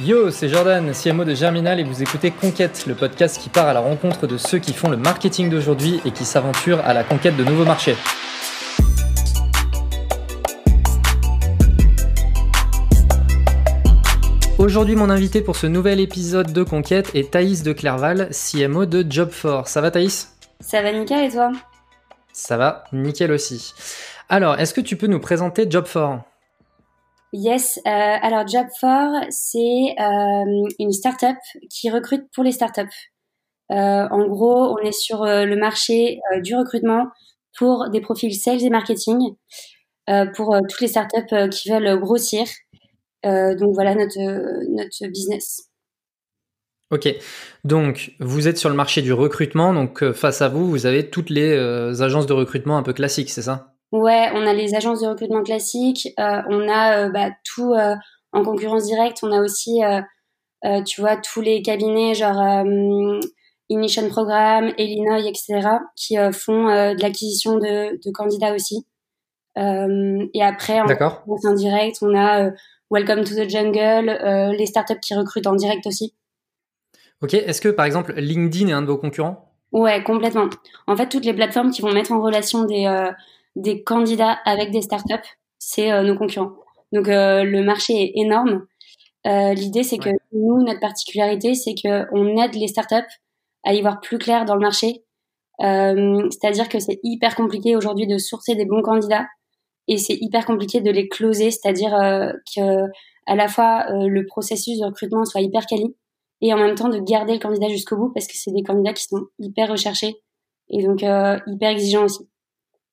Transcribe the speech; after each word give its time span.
Yo, 0.00 0.30
c'est 0.30 0.48
Jordan, 0.48 0.92
CMO 0.92 1.24
de 1.24 1.34
Germinal 1.34 1.80
et 1.80 1.82
vous 1.82 2.04
écoutez 2.04 2.30
Conquête, 2.30 2.84
le 2.86 2.94
podcast 2.94 3.36
qui 3.42 3.48
part 3.48 3.66
à 3.66 3.72
la 3.72 3.80
rencontre 3.80 4.28
de 4.28 4.36
ceux 4.36 4.60
qui 4.60 4.72
font 4.72 4.88
le 4.88 4.96
marketing 4.96 5.50
d'aujourd'hui 5.50 6.00
et 6.04 6.12
qui 6.12 6.24
s'aventurent 6.24 6.78
à 6.84 6.94
la 6.94 7.02
conquête 7.02 7.36
de 7.36 7.42
nouveaux 7.42 7.64
marchés. 7.64 7.96
Aujourd'hui, 14.58 14.94
mon 14.94 15.10
invité 15.10 15.40
pour 15.40 15.56
ce 15.56 15.66
nouvel 15.66 15.98
épisode 15.98 16.52
de 16.52 16.62
Conquête 16.62 17.10
est 17.16 17.32
Thaïs 17.32 17.64
de 17.64 17.72
Clerval, 17.72 18.30
CMO 18.30 18.86
de 18.86 19.02
Job4. 19.02 19.66
Ça 19.66 19.80
va 19.80 19.90
Thaïs? 19.90 20.36
Ça 20.60 20.80
va 20.80 20.92
nickel 20.92 21.24
et 21.24 21.30
toi? 21.32 21.50
Ça 22.32 22.56
va 22.56 22.84
nickel 22.92 23.32
aussi. 23.32 23.74
Alors, 24.28 24.60
est-ce 24.60 24.74
que 24.74 24.80
tu 24.80 24.94
peux 24.94 25.08
nous 25.08 25.18
présenter 25.18 25.66
Job4 25.66 26.20
Yes, 27.34 27.78
euh, 27.86 27.90
alors 27.90 28.44
Job4, 28.44 29.26
c'est 29.30 29.94
euh, 30.00 30.68
une 30.78 30.92
startup 30.92 31.36
qui 31.70 31.90
recrute 31.90 32.24
pour 32.32 32.42
les 32.42 32.52
startups. 32.52 32.82
Euh, 33.70 34.08
en 34.10 34.26
gros, 34.28 34.74
on 34.74 34.78
est 34.78 34.92
sur 34.92 35.24
le 35.24 35.54
marché 35.56 36.20
du 36.40 36.54
recrutement 36.56 37.08
pour 37.58 37.90
des 37.90 38.00
profils 38.00 38.34
sales 38.34 38.62
et 38.62 38.70
marketing, 38.70 39.18
pour 40.34 40.56
toutes 40.68 40.80
les 40.80 40.88
startups 40.88 41.50
qui 41.50 41.70
veulent 41.70 42.00
grossir. 42.00 42.46
donc 43.24 43.74
voilà 43.74 43.94
notre, 43.94 44.18
notre 44.70 45.12
business. 45.12 45.68
Ok, 46.90 47.14
donc 47.64 48.12
vous 48.20 48.48
êtes 48.48 48.56
sur 48.56 48.70
le 48.70 48.74
marché 48.74 49.02
du 49.02 49.12
recrutement, 49.12 49.74
donc 49.74 50.12
face 50.12 50.40
à 50.40 50.48
vous, 50.48 50.66
vous 50.70 50.86
avez 50.86 51.10
toutes 51.10 51.28
les 51.28 51.52
agences 52.00 52.26
de 52.26 52.32
recrutement 52.32 52.78
un 52.78 52.82
peu 52.82 52.94
classiques, 52.94 53.28
c'est 53.28 53.42
ça? 53.42 53.77
Ouais, 53.90 54.30
on 54.34 54.46
a 54.46 54.52
les 54.52 54.74
agences 54.74 55.00
de 55.00 55.06
recrutement 55.06 55.42
classiques, 55.42 56.08
euh, 56.20 56.42
on 56.48 56.68
a 56.68 57.06
euh, 57.06 57.10
bah, 57.10 57.30
tout 57.44 57.72
euh, 57.72 57.94
en 58.32 58.42
concurrence 58.42 58.84
directe, 58.84 59.18
on 59.22 59.32
a 59.32 59.40
aussi, 59.40 59.80
tu 60.84 61.00
vois, 61.00 61.16
tous 61.16 61.40
les 61.40 61.62
cabinets 61.62 62.14
genre 62.14 62.66
Ignition 63.70 64.06
Programme, 64.08 64.72
Illinois, 64.76 65.20
etc., 65.20 65.66
qui 65.96 66.16
font 66.32 66.66
de 66.66 67.00
l'acquisition 67.00 67.56
de, 67.56 67.98
de, 68.04 68.10
candidats 68.10 68.54
aussi. 68.54 68.86
et 69.56 70.42
après, 70.42 70.80
en 70.80 70.86
concurrence 70.86 71.46
indirect, 71.46 71.98
on 72.02 72.14
a 72.14 72.50
Welcome 72.90 73.24
to 73.24 73.34
the 73.34 73.48
Jungle, 73.48 74.54
les 74.54 74.66
startups 74.66 75.00
qui 75.00 75.14
recrutent 75.14 75.46
en 75.46 75.54
direct 75.54 75.86
aussi. 75.86 76.14
Ok, 77.22 77.32
est-ce 77.32 77.62
que 77.62 77.70
par 77.70 77.86
exemple 77.86 78.12
LinkedIn 78.14 78.68
est 78.68 78.72
un 78.72 78.82
de 78.82 78.88
vos 78.88 78.98
concurrents? 78.98 79.54
Ouais, 79.72 80.02
complètement. 80.02 80.50
En 80.86 80.96
fait, 80.96 81.08
toutes 81.08 81.24
les 81.24 81.34
plateformes 81.34 81.70
qui 81.70 81.80
vont 81.80 81.92
mettre 81.92 82.12
en 82.12 82.20
relation 82.20 82.64
des 82.64 82.86
des 83.58 83.82
candidats 83.82 84.38
avec 84.44 84.70
des 84.70 84.82
startups, 84.82 85.28
c'est 85.58 85.92
euh, 85.92 86.02
nos 86.02 86.16
concurrents. 86.16 86.52
Donc 86.92 87.08
euh, 87.08 87.42
le 87.42 87.62
marché 87.62 87.92
est 87.94 88.12
énorme. 88.14 88.66
Euh, 89.26 89.52
l'idée, 89.52 89.82
c'est 89.82 89.98
que 89.98 90.10
nous, 90.32 90.62
notre 90.62 90.80
particularité, 90.80 91.54
c'est 91.54 91.74
qu'on 91.74 92.36
aide 92.38 92.54
les 92.54 92.68
startups 92.68 92.94
à 93.64 93.74
y 93.74 93.82
voir 93.82 94.00
plus 94.00 94.18
clair 94.18 94.44
dans 94.44 94.54
le 94.54 94.60
marché. 94.60 95.04
c'est-à-dire 95.58 96.68
que 96.68 96.78
c'est 96.78 97.00
hyper 97.02 97.34
compliqué 97.34 97.76
aujourd'hui 97.76 98.06
de 98.06 98.16
sourcer 98.16 98.54
des 98.54 98.64
bons 98.64 98.82
candidats 98.82 99.26
et 99.88 99.98
c'est 99.98 100.16
hyper 100.20 100.46
compliqué 100.46 100.80
de 100.80 100.90
les 100.90 101.08
closer, 101.08 101.50
c'est-à-dire 101.50 101.90
que 102.54 102.84
à 103.26 103.34
la 103.34 103.48
fois 103.48 103.86
le 103.90 104.24
processus 104.24 104.78
de 104.78 104.86
recrutement 104.86 105.24
soit 105.24 105.40
hyper 105.40 105.66
quali 105.66 105.96
et 106.40 106.54
en 106.54 106.58
même 106.58 106.76
temps 106.76 106.88
de 106.88 107.00
garder 107.00 107.32
le 107.32 107.40
candidat 107.40 107.68
jusqu'au 107.68 107.96
bout 107.96 108.12
parce 108.14 108.28
que 108.28 108.34
c'est 108.36 108.52
des 108.52 108.62
candidats 108.62 108.92
qui 108.92 109.04
sont 109.04 109.26
hyper 109.40 109.68
recherchés 109.68 110.22
et 110.70 110.84
donc 110.84 111.02
hyper 111.02 111.70
exigeants 111.70 112.04
aussi 112.04 112.28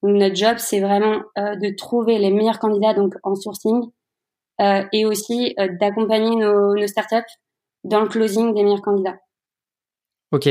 notre 0.08 0.36
job, 0.36 0.56
c'est 0.58 0.80
vraiment 0.80 1.22
euh, 1.38 1.56
de 1.56 1.76
trouver 1.76 2.18
les 2.18 2.32
meilleurs 2.32 2.60
candidats 2.60 2.94
donc 2.94 3.16
en 3.24 3.36
sourcing 3.36 3.90
euh, 4.62 4.84
et 4.94 5.06
aussi 5.06 5.56
euh, 5.60 5.68
d'accompagner 5.80 6.36
nos, 6.36 6.88
startups 6.88 7.32
dans 7.84 8.02
le 8.02 8.08
closing 8.08 8.54
des 8.54 8.64
meilleurs 8.64 8.82
candidats. 8.82 9.18
Ok, 10.32 10.50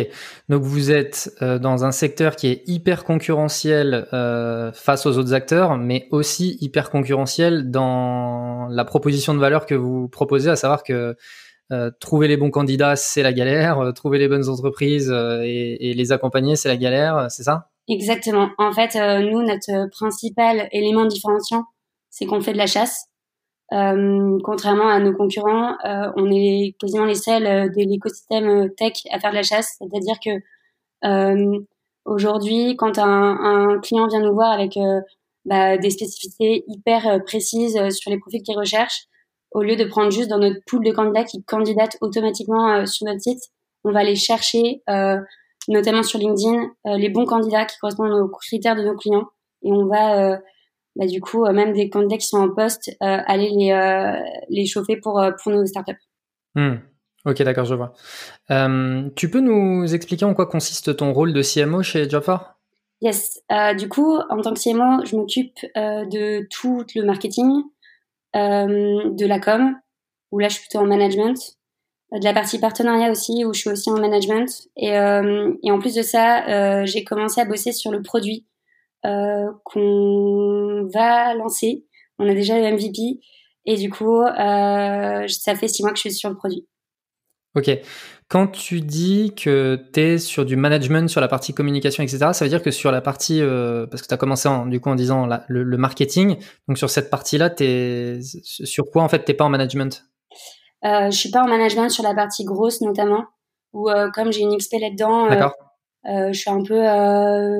donc 0.48 0.62
vous 0.62 0.92
êtes 0.92 1.36
dans 1.40 1.84
un 1.84 1.90
secteur 1.90 2.36
qui 2.36 2.46
est 2.46 2.62
hyper 2.66 3.04
concurrentiel 3.04 4.06
face 4.72 5.04
aux 5.04 5.18
autres 5.18 5.34
acteurs, 5.34 5.76
mais 5.76 6.06
aussi 6.10 6.56
hyper 6.60 6.88
concurrentiel 6.90 7.70
dans 7.70 8.68
la 8.70 8.84
proposition 8.84 9.34
de 9.34 9.40
valeur 9.40 9.66
que 9.66 9.74
vous 9.74 10.08
proposez, 10.08 10.48
à 10.48 10.56
savoir 10.56 10.84
que 10.84 11.16
trouver 12.00 12.28
les 12.28 12.38
bons 12.38 12.50
candidats, 12.50 12.96
c'est 12.96 13.22
la 13.22 13.34
galère, 13.34 13.92
trouver 13.94 14.18
les 14.18 14.28
bonnes 14.28 14.48
entreprises 14.48 15.10
et 15.10 15.92
les 15.94 16.12
accompagner, 16.12 16.56
c'est 16.56 16.68
la 16.68 16.78
galère, 16.78 17.26
c'est 17.28 17.42
ça? 17.42 17.73
Exactement. 17.88 18.50
En 18.58 18.72
fait, 18.72 18.96
euh, 18.96 19.20
nous, 19.20 19.42
notre 19.42 19.90
principal 19.90 20.68
élément 20.72 21.04
différenciant, 21.04 21.64
c'est 22.10 22.26
qu'on 22.26 22.40
fait 22.40 22.52
de 22.52 22.58
la 22.58 22.66
chasse. 22.66 23.08
Euh, 23.72 24.38
contrairement 24.44 24.88
à 24.88 25.00
nos 25.00 25.14
concurrents, 25.14 25.76
euh, 25.84 26.12
on 26.16 26.30
est 26.30 26.76
quasiment 26.78 27.06
les 27.06 27.14
seuls 27.14 27.46
euh, 27.46 27.68
de 27.68 27.82
l'écosystème 27.88 28.70
tech 28.76 28.92
à 29.10 29.18
faire 29.18 29.30
de 29.30 29.36
la 29.36 29.42
chasse. 29.42 29.76
C'est-à-dire 29.78 30.18
que 30.24 30.30
aujourd'hui, 32.04 32.76
quand 32.76 32.98
un, 32.98 33.72
un, 33.72 33.80
client 33.80 34.06
vient 34.08 34.20
nous 34.20 34.34
voir 34.34 34.52
avec 34.52 34.78
bah, 35.44 35.76
des 35.76 35.90
spécificités 35.90 36.64
hyper 36.68 37.22
précises 37.24 37.78
sur 37.90 38.10
les 38.10 38.18
profils 38.18 38.42
qu'il 38.42 38.56
recherche, 38.56 39.04
au 39.52 39.62
lieu 39.62 39.76
de 39.76 39.84
prendre 39.84 40.10
juste 40.10 40.28
dans 40.28 40.38
notre 40.38 40.60
pool 40.66 40.84
de 40.84 40.92
candidats 40.92 41.24
qui 41.24 41.42
candidatent 41.44 41.98
automatiquement 42.00 42.86
sur 42.86 43.06
notre 43.06 43.20
site, 43.20 43.40
on 43.84 43.92
va 43.92 44.00
aller 44.00 44.16
chercher 44.16 44.82
notamment 45.68 46.02
sur 46.02 46.18
LinkedIn, 46.18 46.70
euh, 46.86 46.96
les 46.96 47.08
bons 47.08 47.24
candidats 47.24 47.64
qui 47.64 47.78
correspondent 47.78 48.12
aux 48.12 48.28
critères 48.28 48.76
de 48.76 48.82
nos 48.82 48.96
clients. 48.96 49.26
Et 49.62 49.72
on 49.72 49.86
va, 49.86 50.18
euh, 50.18 50.36
bah, 50.96 51.06
du 51.06 51.20
coup, 51.20 51.44
euh, 51.44 51.52
même 51.52 51.72
des 51.72 51.88
candidats 51.88 52.18
qui 52.18 52.26
sont 52.26 52.38
en 52.38 52.50
poste, 52.50 52.90
aller 53.00 53.50
les, 53.50 54.20
les 54.48 54.66
chauffer 54.66 54.96
pour, 54.96 55.22
pour 55.42 55.52
nos 55.52 55.64
startups. 55.66 55.92
Hmm. 56.54 56.76
Ok, 57.24 57.42
d'accord, 57.42 57.64
je 57.64 57.74
vois. 57.74 57.94
tu 59.16 59.30
peux 59.30 59.40
nous 59.40 59.94
expliquer 59.94 60.26
en 60.26 60.34
quoi 60.34 60.46
consiste 60.46 60.96
ton 60.96 61.12
rôle 61.12 61.32
de 61.32 61.42
CMO 61.42 61.82
chez 61.82 62.08
Jobfor? 62.08 62.54
Yes. 63.00 63.42
du 63.78 63.88
coup, 63.88 64.16
en 64.28 64.40
tant 64.40 64.52
que 64.52 64.60
CMO, 64.60 65.04
je 65.04 65.16
m'occupe 65.16 65.58
de 65.74 66.46
tout 66.50 66.84
le 66.94 67.04
marketing, 67.04 67.62
de 68.34 69.26
la 69.26 69.40
com, 69.40 69.74
où 70.32 70.38
là, 70.38 70.48
je 70.48 70.54
suis 70.54 70.68
plutôt 70.68 70.80
en 70.80 70.86
management, 70.86 71.56
de 72.18 72.24
la 72.24 72.32
partie 72.32 72.58
partenariat 72.58 73.10
aussi, 73.10 73.44
où 73.44 73.52
je 73.52 73.60
suis 73.60 73.70
aussi 73.70 73.90
en 73.90 73.98
management. 73.98 74.68
Et, 74.76 74.96
euh, 74.96 75.52
en 75.64 75.78
plus 75.78 75.94
de 75.94 76.02
ça, 76.02 76.46
euh, 76.48 76.86
j'ai 76.86 77.04
commencé 77.04 77.40
à 77.40 77.44
bosser 77.44 77.72
sur 77.72 77.90
le 77.90 78.02
produit 78.02 78.46
euh, 79.04 79.50
qu'on 79.64 80.88
va 80.92 81.34
lancer. 81.34 81.84
On 82.18 82.28
a 82.28 82.34
déjà 82.34 82.58
le 82.58 82.76
MVP. 82.76 83.20
Et 83.66 83.76
du 83.76 83.90
coup, 83.90 84.22
euh, 84.22 85.26
ça 85.28 85.54
fait 85.54 85.68
six 85.68 85.82
mois 85.82 85.92
que 85.92 85.96
je 85.96 86.02
suis 86.02 86.12
sur 86.12 86.30
le 86.30 86.36
produit. 86.36 86.66
Ok. 87.54 87.70
Quand 88.28 88.48
tu 88.48 88.80
dis 88.80 89.32
que 89.36 89.78
tu 89.92 90.00
es 90.00 90.18
sur 90.18 90.44
du 90.44 90.56
management, 90.56 91.08
sur 91.08 91.20
la 91.20 91.28
partie 91.28 91.54
communication, 91.54 92.02
etc., 92.02 92.30
ça 92.32 92.44
veut 92.44 92.48
dire 92.48 92.62
que 92.62 92.70
sur 92.70 92.90
la 92.90 93.00
partie, 93.00 93.40
euh, 93.40 93.86
parce 93.86 94.02
que 94.02 94.08
tu 94.08 94.14
as 94.14 94.16
commencé 94.16 94.48
en, 94.48 94.66
du 94.66 94.80
coup 94.80 94.88
en 94.88 94.94
disant 94.94 95.28
le, 95.48 95.62
le, 95.62 95.76
marketing, 95.76 96.36
donc 96.66 96.78
sur 96.78 96.90
cette 96.90 97.10
partie-là, 97.10 97.54
sur 98.22 98.84
quoi 98.90 99.02
en 99.02 99.08
fait 99.08 99.24
t'es 99.24 99.34
pas 99.34 99.44
en 99.44 99.50
management? 99.50 100.04
Euh, 100.84 101.10
je 101.10 101.16
suis 101.16 101.30
pas 101.30 101.42
en 101.42 101.48
management 101.48 101.88
sur 101.88 102.02
la 102.02 102.14
partie 102.14 102.44
grosse 102.44 102.80
notamment, 102.80 103.24
où 103.74 103.90
euh, 103.90 104.10
comme 104.10 104.32
j'ai 104.32 104.40
une 104.40 104.56
XP 104.56 104.74
là-dedans, 104.80 105.30
euh, 105.30 105.48
euh, 106.06 106.32
je 106.32 106.38
suis 106.38 106.50
un 106.50 106.62
peu, 106.62 106.80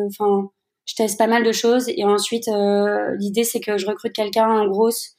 enfin, 0.07 0.49
je 0.87 0.95
teste 0.95 1.19
pas 1.19 1.27
mal 1.27 1.43
de 1.43 1.53
choses 1.53 1.89
et 1.89 2.05
ensuite 2.05 2.49
l'idée 3.19 3.45
c'est 3.45 3.61
que 3.61 3.77
je 3.77 3.87
recrute 3.87 4.13
quelqu'un 4.13 4.49
en 4.49 4.67
grosse 4.67 5.17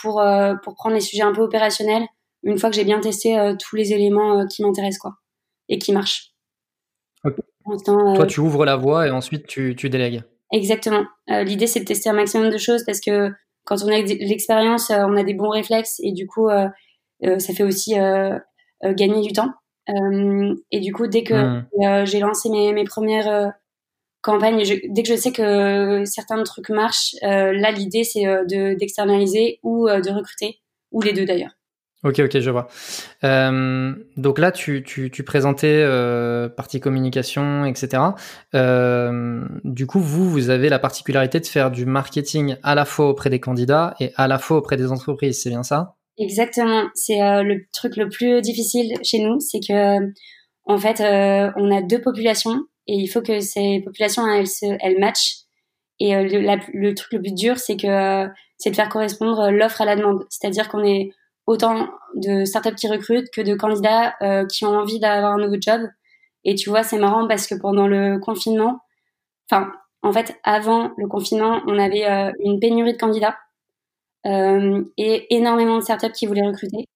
pour 0.00 0.22
pour 0.64 0.74
prendre 0.74 0.94
les 0.94 1.00
sujets 1.00 1.22
un 1.22 1.32
peu 1.32 1.42
opérationnels 1.42 2.04
une 2.42 2.58
fois 2.58 2.70
que 2.70 2.76
j'ai 2.76 2.84
bien 2.84 3.00
testé 3.00 3.54
tous 3.60 3.76
les 3.76 3.92
éléments 3.92 4.46
qui 4.46 4.62
m'intéressent 4.62 4.98
quoi 4.98 5.14
et 5.68 5.78
qui 5.78 5.92
marchent. 5.92 6.32
Toi, 7.84 8.26
tu 8.26 8.40
ouvres 8.40 8.64
la 8.64 8.74
voie 8.74 9.06
et 9.06 9.10
ensuite 9.10 9.46
tu, 9.46 9.76
tu 9.76 9.88
délègues. 9.88 10.24
Exactement. 10.52 11.04
L'idée, 11.28 11.68
c'est 11.68 11.80
de 11.80 11.84
tester 11.84 12.10
un 12.10 12.14
maximum 12.14 12.50
de 12.50 12.58
choses 12.58 12.82
parce 12.84 13.00
que 13.00 13.30
quand 13.64 13.76
on 13.84 13.88
a 13.88 14.02
de 14.02 14.26
l'expérience, 14.26 14.90
on 14.90 15.16
a 15.16 15.22
des 15.22 15.34
bons 15.34 15.50
réflexes 15.50 16.00
et 16.02 16.10
du 16.10 16.26
coup, 16.26 16.48
ça 17.38 17.52
fait 17.52 17.62
aussi 17.62 17.98
euh, 17.98 18.38
euh, 18.84 18.94
gagner 18.94 19.20
du 19.20 19.32
temps. 19.32 19.50
et 20.70 20.80
du 20.80 20.92
coup, 20.92 21.06
dès 21.06 21.24
que 21.24 21.34
hmm. 21.34 22.06
j'ai 22.06 22.20
lancé 22.20 22.48
mes, 22.50 22.72
mes 22.72 22.84
premières 22.84 23.52
campagnes, 24.20 24.62
dès 24.88 25.02
que 25.02 25.08
je 25.08 25.16
sais 25.16 25.32
que 25.32 26.04
certains 26.04 26.42
trucs 26.42 26.70
marchent, 26.70 27.14
là, 27.22 27.70
l'idée, 27.70 28.04
c'est 28.04 28.24
de 28.24 28.74
d'externaliser 28.74 29.58
ou 29.62 29.88
de 29.88 30.10
recruter, 30.10 30.60
ou 30.90 31.02
les 31.02 31.12
deux 31.12 31.24
d'ailleurs. 31.24 31.52
Ok, 32.04 32.18
ok, 32.18 32.40
je 32.40 32.50
vois. 32.50 32.66
Euh, 33.22 33.94
donc 34.16 34.40
là, 34.40 34.50
tu, 34.50 34.82
tu, 34.82 35.08
tu 35.12 35.22
présentais 35.22 35.84
euh, 35.84 36.48
partie 36.48 36.80
communication, 36.80 37.64
etc. 37.64 38.02
Euh, 38.56 39.44
du 39.62 39.86
coup, 39.86 40.00
vous, 40.00 40.28
vous 40.28 40.50
avez 40.50 40.68
la 40.68 40.80
particularité 40.80 41.38
de 41.38 41.46
faire 41.46 41.70
du 41.70 41.86
marketing 41.86 42.56
à 42.64 42.74
la 42.74 42.84
fois 42.84 43.08
auprès 43.08 43.30
des 43.30 43.38
candidats 43.38 43.94
et 44.00 44.12
à 44.16 44.26
la 44.26 44.40
fois 44.40 44.56
auprès 44.56 44.76
des 44.76 44.90
entreprises, 44.90 45.40
c'est 45.42 45.50
bien 45.50 45.62
ça? 45.62 45.94
Exactement. 46.22 46.84
C'est 46.94 47.20
euh, 47.20 47.42
le 47.42 47.66
truc 47.72 47.96
le 47.96 48.08
plus 48.08 48.40
difficile 48.42 48.94
chez 49.02 49.18
nous, 49.18 49.40
c'est 49.40 49.58
que 49.58 50.12
en 50.66 50.78
fait, 50.78 51.00
euh, 51.00 51.50
on 51.56 51.76
a 51.76 51.82
deux 51.82 52.00
populations 52.00 52.60
et 52.86 52.94
il 52.94 53.08
faut 53.08 53.22
que 53.22 53.40
ces 53.40 53.80
populations 53.84 54.24
elles 54.28 54.46
se, 54.46 54.66
elles 54.80 55.00
matchent. 55.00 55.38
Et 55.98 56.14
euh, 56.14 56.22
le, 56.22 56.58
le, 56.72 56.94
truc 56.94 57.12
le 57.12 57.22
plus 57.22 57.34
dur, 57.34 57.58
c'est 57.58 57.76
que 57.76 58.28
c'est 58.56 58.70
de 58.70 58.76
faire 58.76 58.88
correspondre 58.88 59.50
l'offre 59.50 59.80
à 59.80 59.84
la 59.84 59.96
demande. 59.96 60.24
C'est-à-dire 60.30 60.68
qu'on 60.68 60.84
est 60.84 61.10
autant 61.48 61.88
de 62.14 62.44
startups 62.44 62.76
qui 62.76 62.86
recrutent 62.86 63.30
que 63.32 63.40
de 63.40 63.54
candidats 63.54 64.14
qui 64.48 64.64
ont 64.64 64.76
envie 64.78 65.00
d'avoir 65.00 65.32
un 65.32 65.38
nouveau 65.38 65.56
job. 65.60 65.80
Et 66.44 66.54
tu 66.54 66.70
vois, 66.70 66.84
c'est 66.84 66.98
marrant 66.98 67.26
parce 67.26 67.48
que 67.48 67.56
pendant 67.56 67.88
le 67.88 68.20
confinement, 68.20 68.78
enfin, 69.50 69.72
en 70.02 70.12
fait, 70.12 70.38
avant 70.44 70.92
le 70.96 71.08
confinement, 71.08 71.60
on 71.66 71.78
avait 71.80 72.04
une 72.38 72.60
pénurie 72.60 72.92
de 72.92 72.98
candidats 72.98 73.36
et 74.24 75.34
énormément 75.34 75.78
de 75.78 75.82
startups 75.82 76.12
qui 76.12 76.26
voulaient 76.26 76.46
recruter. 76.46 76.88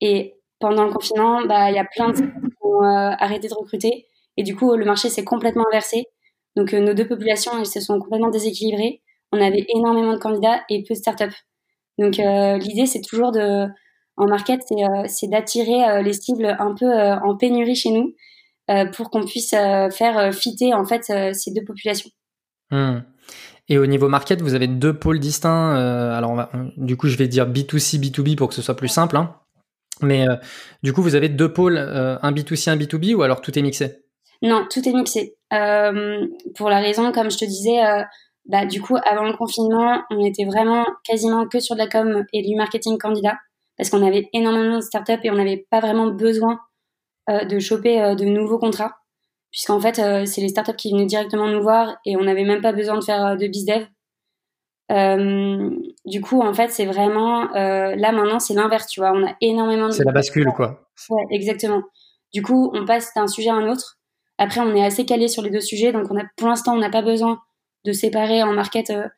Et 0.00 0.34
pendant 0.58 0.84
le 0.84 0.92
confinement, 0.92 1.44
bah, 1.46 1.70
il 1.70 1.76
y 1.76 1.78
a 1.78 1.84
plein 1.84 2.10
de 2.10 2.16
startups 2.16 2.40
qui 2.40 2.56
ont 2.62 2.82
arrêté 2.82 3.48
de 3.48 3.54
recruter. 3.54 4.06
Et 4.36 4.42
du 4.42 4.56
coup, 4.56 4.74
le 4.74 4.84
marché 4.84 5.08
s'est 5.08 5.24
complètement 5.24 5.64
inversé. 5.72 6.04
Donc, 6.56 6.72
nos 6.72 6.94
deux 6.94 7.06
populations, 7.06 7.52
elles 7.58 7.66
se 7.66 7.80
sont 7.80 7.98
complètement 7.98 8.30
déséquilibrées 8.30 9.02
on 9.32 9.40
avait 9.40 9.66
énormément 9.74 10.12
de 10.12 10.18
candidats 10.18 10.62
et 10.68 10.82
peu 10.82 10.94
de 10.94 10.98
startups. 10.98 11.36
Donc 11.98 12.18
euh, 12.18 12.58
l'idée 12.58 12.86
c'est 12.86 13.00
toujours 13.00 13.32
de 13.32 13.66
en 14.16 14.26
market 14.26 14.60
c'est 14.66 14.82
euh, 14.84 15.30
d'attirer 15.30 15.84
euh, 15.88 16.02
les 16.02 16.12
cibles 16.12 16.56
un 16.58 16.74
peu 16.74 16.86
en 16.86 17.36
pénurie 17.36 17.76
chez 17.76 17.90
nous 17.90 18.14
pour 18.96 19.10
qu'on 19.10 19.24
puisse 19.24 19.50
faire 19.50 20.34
fitter 20.34 20.74
en 20.74 20.84
fait 20.84 21.04
ces 21.34 21.52
deux 21.52 21.64
populations. 21.64 22.10
Hmm. 22.72 22.98
Et 23.68 23.78
au 23.78 23.86
niveau 23.86 24.08
market, 24.08 24.40
vous 24.42 24.54
avez 24.54 24.68
deux 24.68 24.96
pôles 24.96 25.18
distincts. 25.18 25.74
alors, 26.14 26.48
du 26.76 26.96
coup, 26.96 27.08
je 27.08 27.16
vais 27.16 27.26
dire 27.26 27.48
B2C, 27.48 27.98
B2B 27.98 28.36
pour 28.36 28.48
que 28.48 28.54
ce 28.54 28.62
soit 28.62 28.76
plus 28.76 28.88
simple. 28.88 29.16
Hein. 29.16 29.34
Mais 30.02 30.24
du 30.84 30.92
coup, 30.92 31.02
vous 31.02 31.16
avez 31.16 31.28
deux 31.28 31.52
pôles, 31.52 31.76
un 31.78 32.32
B2C, 32.32 32.70
un 32.70 32.76
B2B, 32.76 33.14
ou 33.14 33.22
alors 33.22 33.40
tout 33.40 33.58
est 33.58 33.62
mixé? 33.62 34.04
Non, 34.40 34.66
tout 34.70 34.88
est 34.88 34.92
mixé. 34.92 35.36
pour 35.50 36.70
la 36.70 36.78
raison, 36.78 37.10
comme 37.10 37.30
je 37.30 37.38
te 37.38 37.44
disais, 37.44 37.80
bah, 38.44 38.66
du 38.66 38.80
coup, 38.80 38.96
avant 39.04 39.24
le 39.24 39.36
confinement, 39.36 40.02
on 40.10 40.24
était 40.24 40.44
vraiment 40.44 40.86
quasiment 41.04 41.48
que 41.48 41.58
sur 41.58 41.74
de 41.74 41.80
la 41.80 41.88
com 41.88 42.24
et 42.32 42.42
du 42.42 42.54
marketing 42.54 42.98
candidat 42.98 43.34
parce 43.76 43.90
qu'on 43.90 44.06
avait 44.06 44.28
énormément 44.32 44.76
de 44.76 44.80
startups 44.80 45.20
et 45.22 45.30
on 45.30 45.34
n'avait 45.34 45.66
pas 45.70 45.80
vraiment 45.80 46.08
besoin 46.08 46.60
euh, 47.30 47.44
de 47.44 47.58
choper 47.58 48.00
euh, 48.00 48.14
de 48.14 48.24
nouveaux 48.24 48.58
contrats 48.58 48.96
puisqu'en 49.56 49.80
fait, 49.80 49.98
euh, 49.98 50.26
c'est 50.26 50.42
les 50.42 50.48
startups 50.48 50.76
qui 50.76 50.92
venaient 50.92 51.06
directement 51.06 51.48
nous 51.48 51.62
voir 51.62 51.96
et 52.04 52.14
on 52.18 52.24
n'avait 52.24 52.44
même 52.44 52.60
pas 52.60 52.72
besoin 52.72 52.98
de 52.98 53.04
faire 53.04 53.38
de 53.38 53.46
bizdev. 53.46 53.86
du 56.04 56.20
coup, 56.20 56.42
en 56.42 56.52
fait, 56.52 56.68
c'est 56.68 56.84
vraiment 56.84 57.48
là 57.54 58.12
maintenant, 58.12 58.38
c'est 58.38 58.52
l'inverse, 58.52 58.86
tu 58.86 59.00
vois. 59.00 59.12
On 59.12 59.26
a 59.26 59.34
énormément 59.40 59.86
de. 59.86 59.92
C'est 59.92 60.04
la 60.04 60.12
bascule, 60.12 60.52
quoi. 60.54 60.88
Ouais, 61.08 61.24
exactement. 61.30 61.82
Du 62.34 62.42
coup, 62.42 62.70
on 62.74 62.84
passe 62.84 63.14
d'un 63.14 63.26
sujet 63.26 63.48
à 63.48 63.54
un 63.54 63.66
autre. 63.68 63.98
Après, 64.36 64.60
on 64.60 64.74
est 64.74 64.84
assez 64.84 65.06
calé 65.06 65.28
sur 65.28 65.42
les 65.42 65.50
deux 65.50 65.60
sujets, 65.60 65.92
donc 65.92 66.10
on 66.10 66.18
a, 66.18 66.24
pour 66.36 66.48
l'instant, 66.48 66.74
on 66.74 66.78
n'a 66.78 66.90
pas 66.90 67.02
besoin 67.02 67.40
de 67.84 67.92
séparer 67.92 68.42
en 68.42 68.52
market 68.52 68.90
euh, 68.90 69.08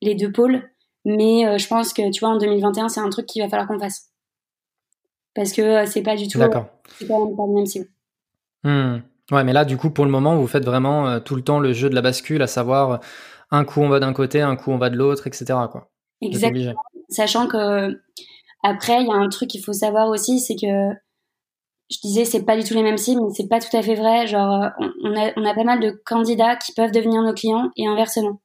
les 0.00 0.14
deux 0.14 0.30
pôles. 0.30 0.70
Mais 1.04 1.46
euh, 1.46 1.58
je 1.58 1.66
pense 1.66 1.92
que, 1.92 2.10
tu 2.10 2.20
vois, 2.20 2.30
en 2.30 2.38
2021, 2.38 2.88
c'est 2.88 3.00
un 3.00 3.08
truc 3.08 3.26
qu'il 3.26 3.42
va 3.42 3.48
falloir 3.48 3.66
qu'on 3.66 3.78
fasse. 3.78 4.10
Parce 5.34 5.52
que 5.52 5.62
euh, 5.62 5.86
c'est 5.86 6.02
pas 6.02 6.16
du 6.16 6.28
tout. 6.28 6.38
D'accord. 6.38 6.66
C'est 6.98 7.08
pas, 7.08 7.18
la 7.18 7.46
même 7.52 7.66
cible. 7.66 7.86
Hmm. 8.62 8.98
Ouais, 9.30 9.44
mais 9.44 9.52
là, 9.52 9.64
du 9.64 9.76
coup, 9.76 9.90
pour 9.90 10.04
le 10.04 10.10
moment, 10.10 10.36
vous 10.36 10.46
faites 10.46 10.64
vraiment 10.64 11.20
tout 11.20 11.36
le 11.36 11.42
temps 11.42 11.60
le 11.60 11.72
jeu 11.72 11.90
de 11.90 11.94
la 11.94 12.02
bascule, 12.02 12.42
à 12.42 12.46
savoir 12.46 13.00
un 13.50 13.64
coup 13.64 13.80
on 13.80 13.88
va 13.88 14.00
d'un 14.00 14.12
côté, 14.12 14.40
un 14.40 14.56
coup 14.56 14.70
on 14.70 14.78
va 14.78 14.90
de 14.90 14.96
l'autre, 14.96 15.26
etc. 15.26 15.46
Quoi. 15.70 15.90
Exactement. 16.20 16.74
Sachant 17.08 17.46
que 17.46 17.98
après, 18.62 19.02
il 19.02 19.06
y 19.06 19.10
a 19.10 19.14
un 19.14 19.28
truc 19.28 19.48
qu'il 19.50 19.62
faut 19.62 19.72
savoir 19.72 20.08
aussi, 20.08 20.40
c'est 20.40 20.56
que 20.56 20.94
je 21.90 21.98
disais 22.02 22.24
c'est 22.24 22.44
pas 22.44 22.56
du 22.56 22.64
tout 22.64 22.74
les 22.74 22.82
mêmes 22.82 22.98
cibles, 22.98 23.22
mais 23.22 23.32
c'est 23.34 23.48
pas 23.48 23.60
tout 23.60 23.74
à 23.76 23.82
fait 23.82 23.94
vrai. 23.94 24.26
Genre, 24.26 24.62
euh, 24.62 24.68
on 25.04 25.16
a, 25.16 25.32
on 25.36 25.44
a 25.44 25.54
pas 25.54 25.64
mal 25.64 25.80
de 25.80 25.90
candidats 26.04 26.56
qui 26.56 26.72
peuvent 26.72 26.92
devenir 26.92 27.22
nos 27.22 27.32
clients 27.32 27.70
et 27.76 27.86
inversement. 27.86 28.40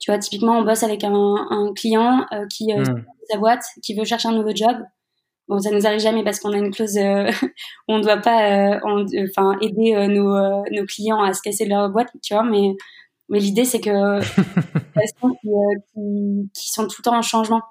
Tu 0.00 0.10
vois, 0.10 0.18
typiquement, 0.18 0.58
on 0.58 0.64
bosse 0.64 0.82
avec 0.82 1.04
un, 1.04 1.12
un 1.14 1.72
client 1.72 2.26
euh, 2.32 2.46
qui 2.48 2.72
euh, 2.72 2.82
hmm. 2.82 3.04
sa 3.30 3.38
boîte, 3.38 3.64
qui 3.82 3.94
veut 3.94 4.04
chercher 4.04 4.28
un 4.28 4.32
nouveau 4.32 4.54
job. 4.54 4.76
Bon, 5.48 5.58
ça 5.58 5.70
nous 5.70 5.86
arrive 5.86 6.00
jamais 6.00 6.24
parce 6.24 6.40
qu'on 6.40 6.52
a 6.52 6.56
une 6.56 6.70
clause 6.70 6.96
euh, 6.96 7.30
où 7.30 7.52
on 7.88 8.00
doit 8.00 8.16
pas, 8.16 8.80
enfin, 8.82 9.58
aider 9.60 10.08
nos, 10.08 10.64
nos 10.70 10.86
clients 10.86 11.22
à 11.22 11.34
se 11.34 11.42
casser 11.42 11.64
de 11.64 11.70
leur 11.70 11.90
boîte, 11.90 12.10
tu 12.22 12.34
vois. 12.34 12.44
Mais, 12.44 12.72
mais 13.28 13.38
l'idée 13.40 13.64
c'est 13.64 13.80
que 13.80 14.20
qui, 14.22 15.12
qui, 15.42 16.50
qui, 16.54 16.70
sont 16.70 16.86
tout 16.86 16.96
le 17.00 17.02
temps 17.02 17.16
en 17.16 17.22
changement. 17.22 17.62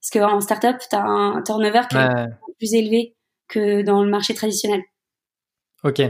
Parce 0.00 0.10
qu'en 0.10 0.40
startup, 0.40 0.76
tu 0.90 0.96
as 0.96 1.04
un 1.04 1.42
turnover 1.42 1.82
qui 1.88 1.96
est 1.96 2.26
plus 2.58 2.74
élevé 2.74 3.14
que 3.48 3.82
dans 3.82 4.02
le 4.02 4.10
marché 4.10 4.34
traditionnel. 4.34 4.82
Ok, 5.84 6.00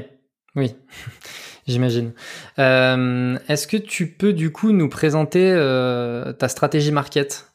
oui, 0.54 0.74
j'imagine. 1.66 2.12
Euh, 2.58 3.38
est-ce 3.48 3.66
que 3.66 3.76
tu 3.76 4.12
peux 4.12 4.32
du 4.32 4.52
coup 4.52 4.72
nous 4.72 4.88
présenter 4.88 5.50
euh, 5.50 6.32
ta 6.32 6.48
stratégie 6.48 6.92
market? 6.92 7.52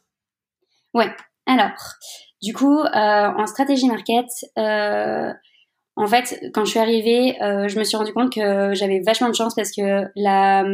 Ouais, 0.94 1.10
alors, 1.46 1.94
du 2.42 2.52
coup, 2.52 2.78
euh, 2.80 2.86
en 2.92 3.46
stratégie 3.46 3.88
market, 3.88 4.26
en 4.56 6.06
fait, 6.06 6.40
quand 6.54 6.64
je 6.64 6.70
suis 6.70 6.78
arrivée, 6.78 7.36
je 7.40 7.78
me 7.78 7.84
suis 7.84 7.96
rendu 7.96 8.12
compte 8.12 8.32
que 8.32 8.72
j'avais 8.74 9.00
vachement 9.00 9.28
de 9.28 9.34
chance 9.34 9.54
parce 9.54 9.72
que 9.72 10.04
la, 10.14 10.64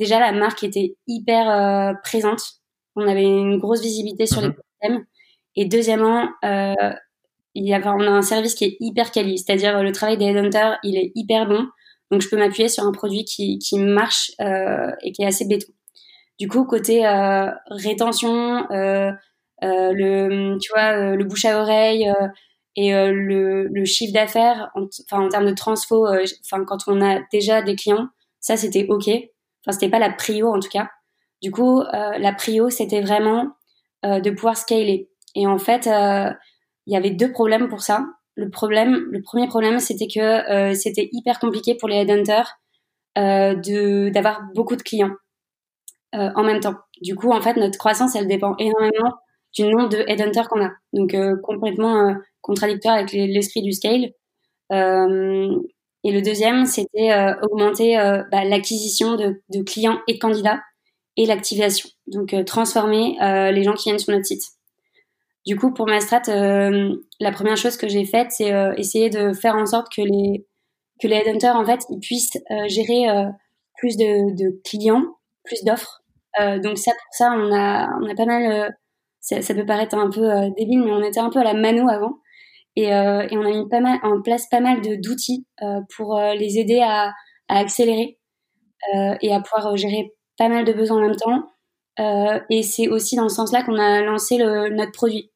déjà 0.00 0.18
la 0.18 0.32
marque 0.32 0.64
était 0.64 0.96
hyper 1.06 1.94
présente. 2.02 2.42
On 2.96 3.06
avait 3.06 3.24
une 3.24 3.58
grosse 3.58 3.80
visibilité 3.80 4.26
sur 4.26 4.40
les 4.40 4.48
mhm. 4.48 4.54
problèmes. 4.80 5.04
Et 5.54 5.66
deuxièmement, 5.66 6.28
il 6.42 7.66
y 7.66 7.74
a, 7.74 7.80
on 7.94 8.00
a 8.00 8.10
un 8.10 8.22
service 8.22 8.54
qui 8.54 8.64
est 8.64 8.76
hyper 8.80 9.10
quali, 9.10 9.38
c'est-à-dire 9.38 9.82
le 9.82 9.92
travail 9.92 10.16
des 10.16 10.26
headhunters, 10.26 10.78
il 10.82 10.96
est 10.96 11.12
hyper 11.14 11.46
bon. 11.46 11.66
Donc 12.10 12.22
je 12.22 12.28
peux 12.28 12.36
m'appuyer 12.36 12.68
sur 12.68 12.84
un 12.84 12.92
produit 12.92 13.24
qui, 13.24 13.58
qui 13.58 13.78
marche 13.78 14.30
euh, 14.40 14.90
et 15.02 15.12
qui 15.12 15.22
est 15.22 15.26
assez 15.26 15.44
béton. 15.44 15.72
Du 16.38 16.48
coup, 16.48 16.64
côté 16.64 17.06
euh, 17.06 17.50
rétention, 17.66 18.70
euh, 18.70 19.10
euh 19.10 19.12
le, 19.62 20.58
tu 20.58 20.70
vois, 20.72 20.92
euh, 20.96 21.16
le 21.16 21.24
bouche 21.24 21.44
à 21.44 21.60
oreille 21.60 22.08
euh, 22.08 22.28
et 22.76 22.92
le, 22.92 23.66
le, 23.66 23.84
chiffre 23.84 24.14
d'affaires, 24.14 24.70
enfin 24.76 25.24
en 25.24 25.28
termes 25.28 25.46
de 25.46 25.54
transfo, 25.54 26.06
enfin 26.06 26.64
quand 26.64 26.78
on 26.86 27.00
a 27.00 27.18
déjà 27.32 27.60
des 27.60 27.74
clients, 27.74 28.06
ça 28.40 28.56
c'était 28.56 28.86
ok. 28.88 29.08
Enfin 29.08 29.72
c'était 29.72 29.88
pas 29.88 29.98
la 29.98 30.10
prio 30.10 30.48
en 30.54 30.60
tout 30.60 30.68
cas. 30.68 30.88
Du 31.42 31.50
coup, 31.50 31.82
la 31.92 32.32
prio 32.32 32.70
c'était 32.70 33.00
vraiment 33.00 33.48
de 34.04 34.30
pouvoir 34.30 34.56
scaler. 34.56 35.10
Et 35.34 35.48
en 35.48 35.58
fait, 35.58 35.86
il 35.86 36.94
y 36.94 36.96
avait 36.96 37.10
deux 37.10 37.32
problèmes 37.32 37.68
pour 37.68 37.82
ça. 37.82 38.06
Le 38.38 38.50
problème, 38.50 39.08
le 39.10 39.20
premier 39.20 39.48
problème, 39.48 39.80
c'était 39.80 40.06
que 40.06 40.20
euh, 40.20 40.72
c'était 40.72 41.08
hyper 41.10 41.40
compliqué 41.40 41.74
pour 41.74 41.88
les 41.88 41.96
headhunters 41.96 42.56
euh, 43.18 43.56
de 43.56 44.10
d'avoir 44.10 44.42
beaucoup 44.54 44.76
de 44.76 44.82
clients 44.82 45.16
euh, 46.14 46.30
en 46.36 46.44
même 46.44 46.60
temps. 46.60 46.76
Du 47.02 47.16
coup, 47.16 47.32
en 47.32 47.42
fait, 47.42 47.56
notre 47.56 47.76
croissance, 47.78 48.14
elle 48.14 48.28
dépend 48.28 48.54
énormément 48.58 49.12
du 49.54 49.64
nombre 49.64 49.88
de 49.88 50.04
headhunters 50.06 50.48
qu'on 50.48 50.64
a. 50.64 50.70
Donc 50.92 51.14
euh, 51.14 51.36
complètement 51.42 52.08
euh, 52.08 52.14
contradictoire 52.40 52.94
avec 52.94 53.12
l'esprit 53.12 53.62
du 53.62 53.72
scale. 53.72 54.12
et 54.70 56.12
le 56.12 56.22
deuxième, 56.22 56.66
c'était 56.66 57.10
augmenter 57.42 57.96
bah, 58.30 58.44
l'acquisition 58.44 59.16
de, 59.16 59.62
clients 59.62 59.98
et 60.06 60.14
de 60.14 60.18
candidats 60.18 60.60
et 61.16 61.26
l'activation. 61.26 61.88
Donc 62.06 62.34
transformer 62.44 63.16
les 63.52 63.62
gens 63.62 63.74
qui 63.74 63.88
viennent 63.88 63.98
sur 63.98 64.12
notre 64.12 64.26
site. 64.26 64.44
Du 65.48 65.56
coup, 65.56 65.72
pour 65.72 65.86
ma 65.86 65.98
strat, 66.00 66.20
euh, 66.28 66.94
la 67.20 67.32
première 67.32 67.56
chose 67.56 67.78
que 67.78 67.88
j'ai 67.88 68.04
faite, 68.04 68.28
c'est 68.32 68.52
euh, 68.52 68.74
essayer 68.76 69.08
de 69.08 69.32
faire 69.32 69.56
en 69.56 69.64
sorte 69.64 69.90
que 69.90 70.02
les 70.02 70.46
que 71.00 71.08
les 71.08 71.16
headhunters 71.16 71.56
en 71.56 71.64
fait 71.64 71.80
ils 71.88 72.00
puissent 72.00 72.36
euh, 72.50 72.68
gérer 72.68 73.06
plus 73.78 73.96
de, 73.96 74.36
de, 74.36 74.60
clients, 74.62 75.04
plus 75.44 75.64
d'offres. 75.64 76.02
donc 76.38 76.76
ça, 76.76 76.90
pour 76.92 77.12
ça, 77.12 77.30
on 77.32 77.50
a 77.54 77.88
on 77.98 78.10
a 78.10 78.14
pas 78.14 78.26
mal. 78.26 78.76
Ça, 79.20 79.42
ça, 79.42 79.54
peut 79.54 79.66
paraître 79.66 79.96
un 79.96 80.10
peu 80.10 80.50
débile, 80.56 80.82
mais 80.84 80.92
on 80.92 81.02
était 81.02 81.20
un 81.20 81.30
peu 81.30 81.40
à 81.40 81.44
la 81.44 81.54
mano 81.54 81.88
avant. 81.88 82.18
Et, 82.76 82.84
et, 82.84 83.36
on 83.36 83.44
a 83.44 83.50
mis 83.50 83.68
pas 83.68 83.80
mal 83.80 83.98
en 84.02 84.22
place 84.22 84.48
pas 84.48 84.60
mal 84.60 84.80
d'outils 84.80 85.46
pour 85.96 86.20
les 86.20 86.58
aider 86.58 86.80
à, 86.80 87.12
à 87.48 87.58
accélérer 87.58 88.18
et 89.20 89.32
à 89.32 89.40
pouvoir 89.40 89.76
gérer 89.76 90.14
pas 90.38 90.48
mal 90.48 90.64
de 90.64 90.72
besoins 90.72 90.98
en 90.98 91.08
même 91.08 91.16
temps. 91.16 92.44
et 92.48 92.62
c'est 92.62 92.88
aussi 92.88 93.16
dans 93.16 93.28
ce 93.28 93.34
sens-là 93.34 93.64
qu'on 93.64 93.78
a 93.78 94.00
lancé 94.02 94.38
le, 94.38 94.68
notre 94.68 94.92
produit. 94.92 95.32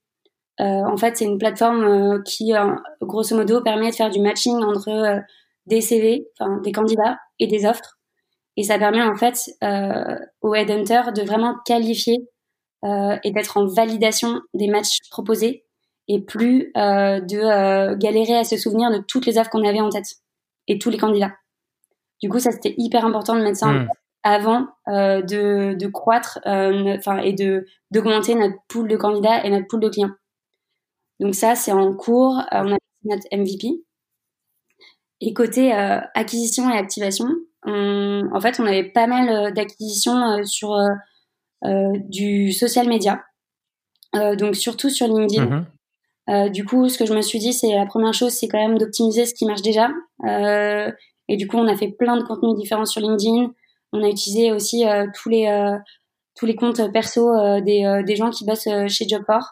Euh, 0.61 0.85
en 0.85 0.97
fait, 0.97 1.17
c'est 1.17 1.25
une 1.25 1.39
plateforme 1.39 1.85
euh, 1.85 2.23
qui, 2.23 2.55
euh, 2.55 2.75
grosso 3.01 3.35
modo, 3.37 3.63
permet 3.63 3.91
de 3.91 3.95
faire 3.95 4.11
du 4.11 4.21
matching 4.21 4.63
entre 4.63 5.23
des 5.67 5.81
CV, 5.81 6.29
enfin 6.39 6.59
des 6.59 6.73
candidats 6.73 7.19
et 7.39 7.47
des 7.47 7.67
offres. 7.67 7.99
Et 8.57 8.65
ça 8.65 8.79
permet 8.79 9.03
en 9.03 9.17
fait 9.17 9.51
aux 10.43 10.55
headhunters 10.55 11.13
de 11.13 11.23
vraiment 11.23 11.57
qualifier 11.65 12.19
et 12.85 13.31
d'être 13.31 13.57
en 13.57 13.67
validation 13.67 14.41
des 14.55 14.69
matchs 14.69 14.99
proposés 15.11 15.65
et 16.09 16.21
plus 16.21 16.73
de 16.75 17.95
galérer 17.95 18.37
à 18.37 18.45
se 18.45 18.57
souvenir 18.57 18.91
de 18.91 18.99
toutes 18.99 19.27
les 19.27 19.39
offres 19.39 19.51
qu'on 19.51 19.67
avait 19.67 19.81
en 19.81 19.89
tête 19.89 20.17
et 20.69 20.79
tous 20.79 20.91
les 20.91 20.99
candidats. 20.99 21.33
Du 22.21 22.29
coup, 22.29 22.39
ça 22.39 22.51
c'était 22.51 22.75
hyper 22.79 23.05
important 23.05 23.37
de 23.37 23.43
mettre 23.43 23.59
ça 23.59 23.67
en 23.67 23.73
hmm. 23.73 23.85
place 23.85 23.97
avant 24.25 24.67
de, 24.87 25.75
de 25.75 25.87
croître 25.87 26.41
enfin 26.45 27.19
et 27.19 27.33
de 27.33 27.67
d'augmenter 27.91 28.35
notre 28.35 28.57
pool 28.69 28.89
de 28.89 28.97
candidats 28.97 29.45
et 29.45 29.51
notre 29.51 29.69
pool 29.69 29.81
de 29.81 29.89
clients. 29.89 30.13
Donc 31.23 31.37
ça, 31.37 31.55
c'est 31.55 31.73
en 31.73 31.95
cours. 31.95 32.39
Euh, 32.53 32.63
on 32.65 32.75
a 32.75 32.79
notre 33.05 33.27
MVP. 33.33 33.69
Et 35.21 35.33
côté 35.33 35.73
euh, 35.73 36.01
acquisition 36.15 36.69
et 36.69 36.77
activation, 36.77 37.29
en 37.65 38.41
fait, 38.41 38.59
on 38.59 38.67
avait 38.67 38.91
pas 38.91 39.07
mal 39.07 39.29
euh, 39.29 39.51
d'acquisitions 39.53 40.45
sur 40.45 40.77
du 41.63 42.53
social 42.53 42.89
media. 42.89 43.23
donc 44.15 44.57
surtout 44.57 44.91
sur 44.91 45.07
LinkedIn. 45.07 45.67
du 46.51 46.65
coup, 46.65 46.89
ce 46.89 46.99
que 46.99 47.07
je 47.07 47.15
me 47.15 47.23
suis 47.23 47.39
dit, 47.39 47.53
c'est 47.53 47.75
la 47.75 47.87
première 47.87 48.15
chose, 48.15 48.33
c'est 48.33 48.49
quand 48.49 48.59
même 48.59 48.79
d'optimiser 48.79 49.27
ce 49.27 49.35
qui 49.35 49.47
marche 49.47 49.63
déjà. 49.63 49.91
et 50.27 51.37
du 51.37 51.47
coup, 51.47 51.57
on 51.57 51.69
a 51.69 51.77
fait 51.77 51.89
plein 51.89 52.17
de 52.17 52.25
contenus 52.25 52.57
différents 52.57 52.87
sur 52.87 53.01
LinkedIn. 53.01 53.53
On 53.93 54.03
a 54.03 54.09
utilisé 54.09 54.53
aussi 54.53 54.85
tous 55.15 55.29
les 55.29 55.77
tous 56.35 56.47
les 56.47 56.57
comptes 56.57 56.81
perso 56.93 57.31
des, 57.61 58.03
des 58.07 58.17
gens 58.17 58.31
qui 58.31 58.45
bossent 58.45 58.69
chez 58.89 59.07
Jobport. 59.09 59.49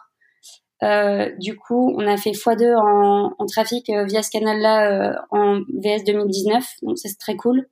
du 1.39 1.55
coup, 1.57 1.93
on 1.97 2.07
a 2.07 2.17
fait 2.17 2.31
x2 2.31 2.75
en, 2.75 3.35
en 3.37 3.45
trafic 3.45 3.89
via 3.89 4.23
ce 4.23 4.31
canal-là 4.31 5.25
en 5.29 5.61
VS 5.81 6.03
2019, 6.05 6.65
donc 6.81 6.97
ça 6.97 7.07
c'est 7.07 7.19
très 7.19 7.35
cool. 7.35 7.67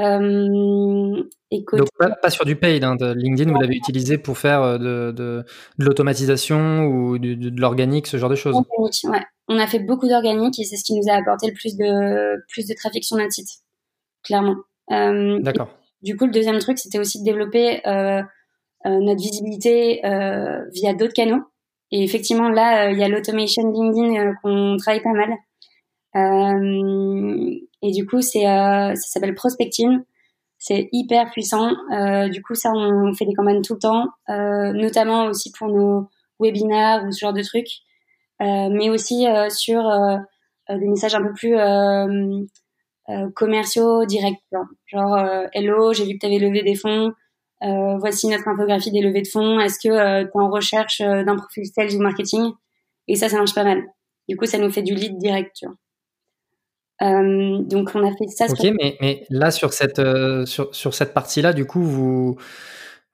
Euh, 0.00 1.22
Donc 1.50 1.88
pas, 2.20 2.30
sur 2.30 2.44
du 2.44 2.56
paid, 2.56 2.82
hein, 2.82 2.96
de 2.96 3.12
LinkedIn, 3.12 3.52
vous 3.52 3.60
l'avez 3.60 3.76
utilisé 3.76 4.18
pour 4.18 4.38
faire 4.38 4.62
euh, 4.62 4.78
de, 4.78 5.12
de, 5.12 5.44
de 5.78 5.84
l'automatisation 5.84 6.86
ou 6.86 7.18
de, 7.18 7.34
de, 7.34 7.60
l'organique, 7.60 8.06
ce 8.06 8.16
genre 8.16 8.30
de 8.30 8.34
choses. 8.34 8.56
ouais. 8.78 9.22
On 9.46 9.58
a 9.58 9.66
fait 9.66 9.78
beaucoup 9.78 10.08
d'organique 10.08 10.58
et 10.58 10.64
c'est 10.64 10.76
ce 10.76 10.84
qui 10.84 10.98
nous 10.98 11.08
a 11.08 11.16
apporté 11.16 11.46
le 11.48 11.52
plus 11.52 11.76
de 11.76 12.42
plus 12.48 12.66
de 12.66 12.74
trafic 12.74 13.04
sur 13.04 13.16
notre 13.16 13.32
site, 13.32 13.48
clairement. 14.22 14.56
Euh, 14.90 15.38
D'accord. 15.40 15.68
Du 16.02 16.16
coup, 16.16 16.26
le 16.26 16.32
deuxième 16.32 16.58
truc, 16.58 16.78
c'était 16.78 16.98
aussi 16.98 17.20
de 17.20 17.24
développer 17.24 17.86
euh 17.86 18.22
notre 18.86 19.22
visibilité 19.22 20.02
via 20.74 20.92
d'autres 20.92 21.14
canaux. 21.14 21.42
Et 21.90 22.04
effectivement, 22.04 22.50
là, 22.50 22.90
il 22.90 22.98
y 22.98 23.02
a 23.02 23.08
l'automation 23.08 23.62
LinkedIn 23.70 24.34
qu'on 24.42 24.76
travaille 24.76 25.02
pas 25.02 25.12
mal. 25.14 25.30
Euh, 26.16 27.56
et 27.82 27.90
du 27.90 28.06
coup, 28.06 28.20
c'est 28.20 28.46
euh, 28.46 28.94
ça 28.94 29.08
s'appelle 29.08 29.34
prospecting. 29.34 30.00
C'est 30.58 30.88
hyper 30.92 31.30
puissant. 31.30 31.72
Euh, 31.92 32.28
du 32.28 32.42
coup, 32.42 32.54
ça, 32.54 32.70
on 32.74 33.12
fait 33.14 33.26
des 33.26 33.34
campagnes 33.34 33.62
tout 33.62 33.74
le 33.74 33.80
temps, 33.80 34.06
notamment 34.28 35.26
aussi 35.26 35.52
pour 35.52 35.68
nos 35.68 36.08
webinaires 36.40 37.04
ou 37.06 37.12
ce 37.12 37.18
genre 37.20 37.32
de 37.34 37.42
trucs, 37.42 37.68
mais 38.40 38.88
aussi 38.88 39.26
sur 39.50 39.82
des 40.70 40.88
messages 40.88 41.14
un 41.14 41.22
peu 41.22 41.34
plus 41.34 41.56
commerciaux 43.34 44.06
directs. 44.06 44.42
Genre, 44.86 45.18
hello, 45.52 45.92
j'ai 45.92 46.06
vu 46.06 46.14
que 46.14 46.20
tu 46.20 46.26
avais 46.26 46.38
levé 46.38 46.62
des 46.62 46.76
fonds. 46.76 47.12
voici 47.60 48.28
notre 48.28 48.48
infographie 48.48 48.90
des 48.90 49.02
levées 49.02 49.22
de 49.22 49.28
fonds. 49.28 49.60
Est-ce 49.60 49.76
que 49.76 50.22
tu 50.22 50.28
es 50.28 50.40
en 50.40 50.48
recherche 50.48 51.00
d'un 51.00 51.36
profil 51.36 51.66
sales 51.66 51.94
ou 51.94 52.00
marketing? 52.00 52.52
Et 53.06 53.16
ça, 53.16 53.28
ça 53.28 53.36
marche 53.36 53.54
pas 53.54 53.64
mal. 53.64 53.82
Du 54.30 54.38
coup, 54.38 54.46
ça 54.46 54.56
nous 54.56 54.70
fait 54.70 54.82
du 54.82 54.94
lead 54.94 55.18
direct. 55.18 55.52
Tu 55.56 55.66
vois. 55.66 55.76
Euh, 57.02 57.58
donc 57.62 57.90
on 57.94 58.06
a 58.06 58.12
fait 58.16 58.28
ça. 58.28 58.46
Ok, 58.48 58.62
mais, 58.80 58.96
mais 59.00 59.26
là 59.30 59.50
sur 59.50 59.72
cette 59.72 59.98
euh, 59.98 60.46
sur, 60.46 60.74
sur 60.74 60.94
cette 60.94 61.12
partie-là, 61.12 61.52
du 61.52 61.64
coup 61.66 61.82
vous 61.82 62.36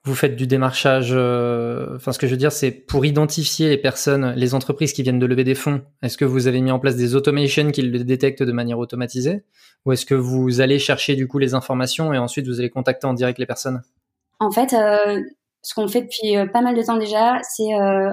vous 0.04 0.14
faites 0.14 0.36
du 0.36 0.46
démarchage. 0.46 1.10
Euh, 1.12 1.96
enfin, 1.96 2.12
ce 2.12 2.18
que 2.18 2.26
je 2.26 2.32
veux 2.32 2.38
dire, 2.38 2.52
c'est 2.52 2.70
pour 2.70 3.04
identifier 3.04 3.68
les 3.68 3.76
personnes, 3.76 4.32
les 4.34 4.54
entreprises 4.54 4.94
qui 4.94 5.02
viennent 5.02 5.18
de 5.18 5.26
lever 5.26 5.44
des 5.44 5.54
fonds. 5.54 5.82
Est-ce 6.02 6.16
que 6.16 6.24
vous 6.24 6.46
avez 6.46 6.62
mis 6.62 6.70
en 6.70 6.78
place 6.78 6.96
des 6.96 7.14
automations 7.14 7.70
qui 7.70 7.82
le 7.82 8.02
détectent 8.04 8.42
de 8.42 8.52
manière 8.52 8.78
automatisée, 8.78 9.42
ou 9.84 9.92
est-ce 9.92 10.06
que 10.06 10.14
vous 10.14 10.60
allez 10.60 10.78
chercher 10.78 11.16
du 11.16 11.28
coup 11.28 11.38
les 11.38 11.54
informations 11.54 12.14
et 12.14 12.18
ensuite 12.18 12.46
vous 12.46 12.60
allez 12.60 12.70
contacter 12.70 13.06
en 13.06 13.14
direct 13.14 13.38
les 13.38 13.46
personnes? 13.46 13.82
En 14.38 14.50
fait, 14.50 14.70
ce 14.70 15.74
qu'on 15.74 15.86
fait 15.86 16.02
depuis 16.02 16.34
pas 16.50 16.62
mal 16.62 16.74
de 16.74 16.82
temps 16.82 16.96
déjà, 16.96 17.38
c'est 17.42 17.70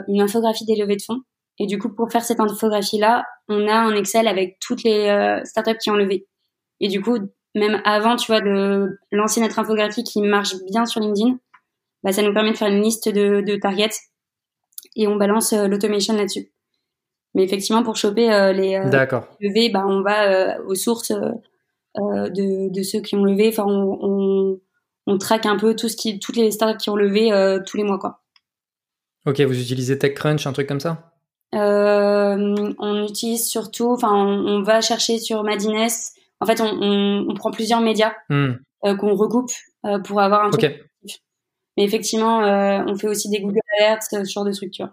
une 0.09 0.21
infographie 0.21 0.65
des 0.65 0.75
levées 0.75 0.97
de 0.97 1.01
fonds. 1.01 1.21
Et 1.59 1.65
du 1.65 1.79
coup, 1.79 1.89
pour 1.89 2.11
faire 2.11 2.23
cette 2.23 2.39
infographie-là, 2.39 3.25
on 3.47 3.67
a 3.67 3.73
un 3.73 3.95
Excel 3.95 4.27
avec 4.27 4.57
toutes 4.59 4.83
les 4.83 5.07
euh, 5.07 5.43
startups 5.43 5.77
qui 5.81 5.89
ont 5.89 5.95
levé. 5.95 6.27
Et 6.79 6.87
du 6.87 7.01
coup, 7.01 7.17
même 7.55 7.81
avant, 7.83 8.15
tu 8.15 8.27
vois, 8.27 8.41
de 8.41 8.99
lancer 9.11 9.41
notre 9.41 9.57
infographie 9.57 10.03
qui 10.03 10.21
marche 10.21 10.53
bien 10.71 10.85
sur 10.85 11.01
LinkedIn, 11.01 11.39
bah, 12.03 12.11
ça 12.11 12.21
nous 12.21 12.33
permet 12.33 12.51
de 12.51 12.57
faire 12.57 12.67
une 12.67 12.81
liste 12.81 13.09
de, 13.09 13.41
de 13.41 13.55
targets 13.55 13.89
et 14.95 15.07
on 15.07 15.15
balance 15.15 15.53
euh, 15.53 15.67
l'automation 15.67 16.15
là-dessus. 16.15 16.51
Mais 17.33 17.43
effectivement, 17.43 17.83
pour 17.83 17.95
choper 17.95 18.31
euh, 18.31 18.53
les 18.53 18.79
levées, 19.41 19.69
bah, 19.69 19.85
on 19.87 20.01
va 20.01 20.59
aux 20.61 20.75
sources 20.75 21.11
de, 21.11 22.69
de, 22.69 22.83
ceux 22.83 23.01
qui 23.01 23.15
ont 23.15 23.23
levé. 23.23 23.49
Enfin, 23.49 23.65
on, 23.67 23.97
on, 24.01 24.59
on, 25.07 25.17
traque 25.17 25.45
un 25.45 25.57
peu 25.57 25.75
tout 25.75 25.89
ce 25.89 25.97
qui, 25.97 26.19
toutes 26.19 26.37
les 26.37 26.51
startups 26.51 26.77
qui 26.77 26.89
ont 26.89 26.95
levé 26.95 27.29
tous 27.65 27.77
les 27.77 27.83
mois, 27.83 27.99
quoi. 27.99 28.21
Ok, 29.25 29.41
vous 29.41 29.59
utilisez 29.59 29.99
TechCrunch, 29.99 30.47
un 30.47 30.53
truc 30.53 30.67
comme 30.67 30.79
ça? 30.79 31.16
Euh, 31.55 32.73
on 32.77 33.03
utilise 33.05 33.47
surtout, 33.47 33.91
enfin, 33.91 34.13
on, 34.13 34.61
va 34.63 34.81
chercher 34.81 35.17
sur 35.19 35.43
Madines. 35.43 35.87
En 36.39 36.45
fait, 36.45 36.61
on, 36.61 37.33
prend 37.35 37.51
plusieurs 37.51 37.81
médias 37.81 38.13
hmm. 38.29 38.53
euh, 38.85 38.95
qu'on 38.95 39.15
recoupe 39.15 39.51
euh, 39.85 39.99
pour 39.99 40.19
avoir 40.19 40.45
un 40.45 40.49
truc. 40.49 40.83
Mais 41.77 41.83
effectivement, 41.83 42.39
on 42.87 42.95
fait 42.95 43.07
aussi 43.07 43.29
des 43.29 43.39
Google 43.39 43.59
Alerts, 43.79 44.03
ce 44.03 44.23
genre 44.25 44.45
de 44.45 44.51
structure. 44.51 44.89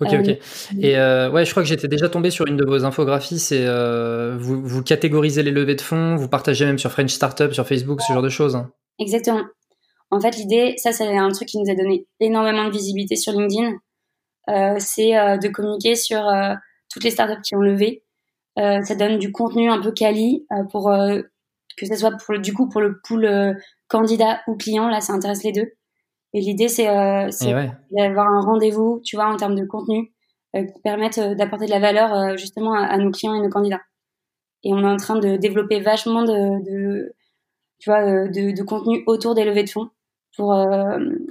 Ok, 0.00 0.12
ok. 0.12 0.38
Et 0.78 0.94
ouais, 0.96 1.44
je 1.44 1.50
crois 1.50 1.62
que 1.62 1.68
j'étais 1.68 1.88
déjà 1.88 2.08
tombé 2.08 2.30
sur 2.30 2.46
une 2.46 2.56
de 2.56 2.64
vos 2.64 2.84
infographies. 2.84 3.38
C'est 3.38 3.64
vous, 4.36 4.60
vous 4.62 4.82
catégorisez 4.82 5.42
les 5.42 5.52
levées 5.52 5.76
de 5.76 5.80
fonds, 5.80 6.16
vous 6.16 6.28
partagez 6.28 6.66
même 6.66 6.78
sur 6.78 6.90
French 6.90 7.12
Startup, 7.12 7.52
sur 7.52 7.66
Facebook, 7.66 8.00
ce 8.02 8.12
genre 8.12 8.22
de 8.22 8.28
choses. 8.28 8.58
Exactement. 8.98 9.42
En 10.10 10.20
fait, 10.20 10.36
l'idée, 10.36 10.74
ça, 10.76 10.92
c'est 10.92 11.16
un 11.16 11.30
truc 11.30 11.48
qui 11.48 11.58
nous 11.58 11.70
a 11.70 11.74
donné 11.74 12.06
énormément 12.20 12.64
de 12.64 12.70
visibilité 12.70 13.16
sur 13.16 13.32
LinkedIn. 13.32 13.76
Euh, 14.48 14.76
c'est 14.78 15.16
euh, 15.16 15.38
de 15.38 15.48
communiquer 15.48 15.96
sur 15.96 16.26
euh, 16.28 16.54
toutes 16.88 17.04
les 17.04 17.10
startups 17.10 17.42
qui 17.42 17.56
ont 17.56 17.60
levé. 17.60 18.04
ça 18.56 18.94
donne 18.94 19.18
du 19.18 19.32
contenu 19.32 19.68
un 19.70 19.80
peu 19.80 19.92
quali 19.92 20.46
pour 20.70 20.90
que 21.76 21.86
ce 21.86 21.94
soit 21.94 22.12
pour 22.12 22.34
le, 22.34 22.40
du 22.40 22.54
coup 22.54 22.68
pour 22.68 22.80
le 22.80 23.00
pool 23.00 23.28
candidat 23.88 24.40
ou 24.46 24.56
client. 24.56 24.88
Là, 24.88 25.00
ça 25.00 25.12
intéresse 25.12 25.44
les 25.44 25.52
deux. 25.52 25.72
Et 26.32 26.40
l'idée, 26.40 26.68
c'est 26.68 26.86
d'avoir 26.86 28.28
un 28.28 28.40
rendez-vous, 28.40 29.00
tu 29.04 29.16
vois, 29.16 29.26
en 29.26 29.36
termes 29.36 29.56
de 29.56 29.66
contenu, 29.66 30.12
qui 30.54 30.80
permettent 30.82 31.20
d'apporter 31.20 31.66
de 31.66 31.70
la 31.70 31.80
valeur 31.80 32.38
justement 32.38 32.72
à, 32.72 32.96
nos 32.96 33.10
clients 33.10 33.34
et 33.34 33.40
nos 33.40 33.50
candidats. 33.50 33.82
Et 34.62 34.72
on 34.72 34.80
est 34.80 34.86
en 34.86 34.96
train 34.96 35.18
de 35.18 35.36
développer 35.36 35.80
vachement 35.80 36.22
de, 36.22 36.64
de 36.64 37.14
tu 37.78 37.90
vois, 37.90 38.26
de, 38.28 38.56
de, 38.56 38.62
contenu 38.62 39.02
autour 39.06 39.34
des 39.34 39.44
levées 39.44 39.64
de 39.64 39.70
fonds 39.70 39.90
pour 40.34 40.54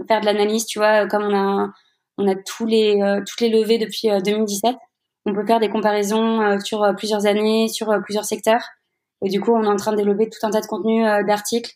faire 0.07 0.21
de 0.21 0.25
l'analyse, 0.25 0.65
tu 0.67 0.77
vois, 0.77 1.07
comme 1.07 1.23
on 1.23 1.35
a 1.35 1.73
on 2.17 2.27
a 2.27 2.35
tous 2.35 2.65
les, 2.65 3.01
euh, 3.01 3.21
toutes 3.25 3.41
les 3.41 3.49
levées 3.49 3.77
depuis 3.77 4.09
2017. 4.23 4.73
Euh, 4.73 4.77
on 5.25 5.33
peut 5.33 5.45
faire 5.45 5.59
des 5.59 5.69
comparaisons 5.69 6.41
euh, 6.41 6.59
sur 6.59 6.93
plusieurs 6.97 7.25
années, 7.25 7.67
sur 7.67 7.87
plusieurs 8.03 8.25
secteurs. 8.25 8.61
Et 9.23 9.29
du 9.29 9.41
coup, 9.41 9.53
on 9.53 9.63
est 9.63 9.67
en 9.67 9.75
train 9.75 9.91
de 9.91 9.97
développer 9.97 10.29
tout 10.29 10.45
un 10.45 10.51
tas 10.51 10.61
de 10.61 10.67
contenus, 10.67 11.05
d'articles 11.25 11.71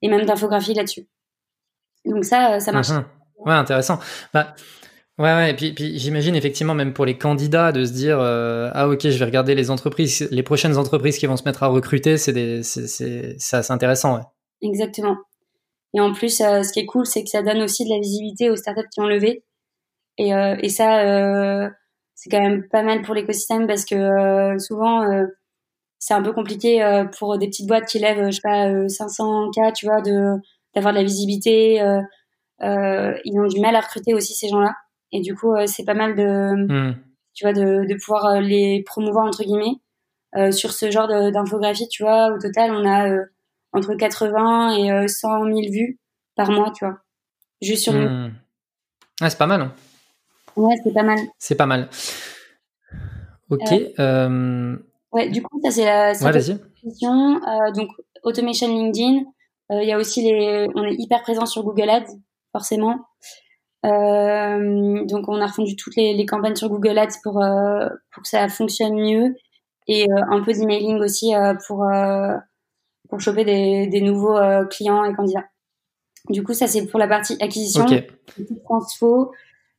et 0.00 0.08
même 0.08 0.24
d'infographies 0.24 0.74
là-dessus. 0.74 1.06
Donc 2.04 2.24
ça, 2.24 2.60
ça 2.60 2.72
marche. 2.72 2.90
Ouais, 3.38 3.52
intéressant. 3.52 3.98
Bah, 4.32 4.54
ouais, 5.18 5.24
ouais, 5.24 5.50
et 5.50 5.54
puis, 5.54 5.72
puis 5.74 5.98
j'imagine 5.98 6.34
effectivement 6.34 6.74
même 6.74 6.92
pour 6.92 7.04
les 7.04 7.18
candidats 7.18 7.72
de 7.72 7.84
se 7.84 7.92
dire 7.92 8.18
ah 8.20 8.88
ok, 8.88 9.08
je 9.08 9.18
vais 9.18 9.24
regarder 9.24 9.54
les 9.54 9.70
entreprises, 9.70 10.28
les 10.30 10.42
prochaines 10.42 10.78
entreprises 10.78 11.18
qui 11.18 11.26
vont 11.26 11.36
se 11.36 11.44
mettre 11.44 11.62
à 11.62 11.66
recruter, 11.66 12.16
c'est 12.16 12.62
c'est 12.62 13.36
c'est 13.38 13.56
assez 13.56 13.72
intéressant. 13.72 14.16
Ouais. 14.16 14.22
Exactement. 14.62 15.16
Et 15.94 16.00
en 16.00 16.12
plus, 16.12 16.38
ce 16.38 16.72
qui 16.72 16.80
est 16.80 16.86
cool, 16.86 17.06
c'est 17.06 17.22
que 17.22 17.30
ça 17.30 17.42
donne 17.42 17.60
aussi 17.60 17.84
de 17.84 17.90
la 17.90 17.98
visibilité 17.98 18.50
aux 18.50 18.56
startups 18.56 18.88
qui 18.92 19.00
ont 19.00 19.06
levé 19.06 19.43
et, 20.18 20.34
euh, 20.34 20.56
et 20.60 20.68
ça, 20.68 21.00
euh, 21.00 21.68
c'est 22.14 22.30
quand 22.30 22.40
même 22.40 22.68
pas 22.68 22.82
mal 22.82 23.02
pour 23.02 23.14
l'écosystème 23.14 23.66
parce 23.66 23.84
que 23.84 23.94
euh, 23.94 24.58
souvent, 24.58 25.04
c'est 25.98 26.14
un 26.14 26.22
peu 26.22 26.32
compliqué 26.32 27.04
pour 27.18 27.38
des 27.38 27.46
petites 27.46 27.66
boîtes 27.66 27.86
qui 27.86 27.98
lèvent, 27.98 28.26
je 28.26 28.36
sais 28.36 28.40
pas, 28.42 28.88
500 28.88 29.50
k, 29.50 29.72
tu 29.74 29.86
vois, 29.86 30.00
de 30.00 30.34
d'avoir 30.74 30.92
de 30.92 30.98
la 30.98 31.04
visibilité. 31.04 31.76
ils 32.60 33.40
ont 33.40 33.46
du 33.46 33.60
mal 33.60 33.76
à 33.76 33.80
recruter 33.80 34.14
aussi 34.14 34.34
ces 34.34 34.48
gens-là. 34.48 34.74
Et 35.12 35.20
du 35.20 35.34
coup, 35.34 35.54
c'est 35.66 35.84
pas 35.84 35.94
mal 35.94 36.16
de, 36.16 36.90
hmm. 36.90 36.96
tu 37.34 37.44
vois, 37.44 37.52
de, 37.52 37.86
de 37.86 37.94
pouvoir 37.94 38.40
les 38.40 38.82
promouvoir 38.84 39.26
entre 39.26 39.44
guillemets. 39.44 39.80
Euh, 40.36 40.50
sur 40.50 40.72
ce 40.72 40.90
genre 40.90 41.06
d'infographie, 41.06 41.88
tu 41.88 42.02
vois, 42.02 42.32
au 42.34 42.38
total, 42.40 42.72
on 42.72 42.84
a 42.84 43.08
euh, 43.08 43.24
entre 43.72 43.94
80 43.94 45.02
et 45.04 45.06
100 45.06 45.44
000 45.44 45.60
vues 45.70 46.00
par 46.34 46.50
mois, 46.50 46.72
tu 46.72 46.84
vois, 46.84 46.98
juste 47.62 47.84
sur 47.84 47.92
nous. 47.92 48.08
Hmm. 48.08 48.32
Ah, 49.20 49.30
c'est 49.30 49.38
pas 49.38 49.46
mal. 49.46 49.60
Hein. 49.62 49.72
Ouais, 50.56 50.74
c'est 50.82 50.92
pas 50.92 51.02
mal. 51.02 51.18
C'est 51.38 51.54
pas 51.54 51.66
mal. 51.66 51.88
Ok. 53.50 53.72
Euh, 53.72 53.88
euh, 53.98 54.76
ouais, 55.12 55.28
du 55.28 55.42
coup, 55.42 55.60
ça 55.62 55.70
c'est 55.70 55.84
la 55.84 56.12
ouais. 56.12 56.40
Euh, 56.44 57.72
donc, 57.72 57.88
automation 58.22 58.68
LinkedIn. 58.68 59.24
Il 59.70 59.88
y 59.88 59.92
a 59.92 59.98
aussi 59.98 60.22
les. 60.22 60.68
On 60.74 60.84
est 60.84 60.94
hyper 60.98 61.22
présent 61.22 61.46
sur 61.46 61.64
Google 61.64 61.88
Ads, 61.88 62.12
forcément. 62.52 63.00
donc, 63.82 65.28
on 65.28 65.40
a 65.40 65.46
refondu 65.46 65.76
toutes 65.76 65.96
les, 65.96 66.14
les, 66.14 66.26
campagnes 66.26 66.56
sur 66.56 66.68
Google 66.68 66.98
Ads 66.98 67.18
pour, 67.22 67.42
pour 68.12 68.22
que 68.22 68.28
ça 68.28 68.48
fonctionne 68.48 68.94
mieux. 68.94 69.34
Et 69.86 70.06
un 70.30 70.42
peu 70.42 70.52
d'emailing 70.52 70.98
aussi 71.00 71.32
pour, 71.66 71.86
pour 73.08 73.20
choper 73.20 73.44
des, 73.44 73.86
des 73.86 74.00
nouveaux 74.00 74.38
clients 74.70 75.04
et 75.04 75.14
candidats. 75.14 75.46
Du 76.30 76.42
coup, 76.42 76.54
ça 76.54 76.66
c'est 76.66 76.86
pour 76.86 76.98
la 76.98 77.08
partie 77.08 77.36
acquisition. 77.40 77.84
Okay. 77.84 78.06
Transfo, 78.64 79.32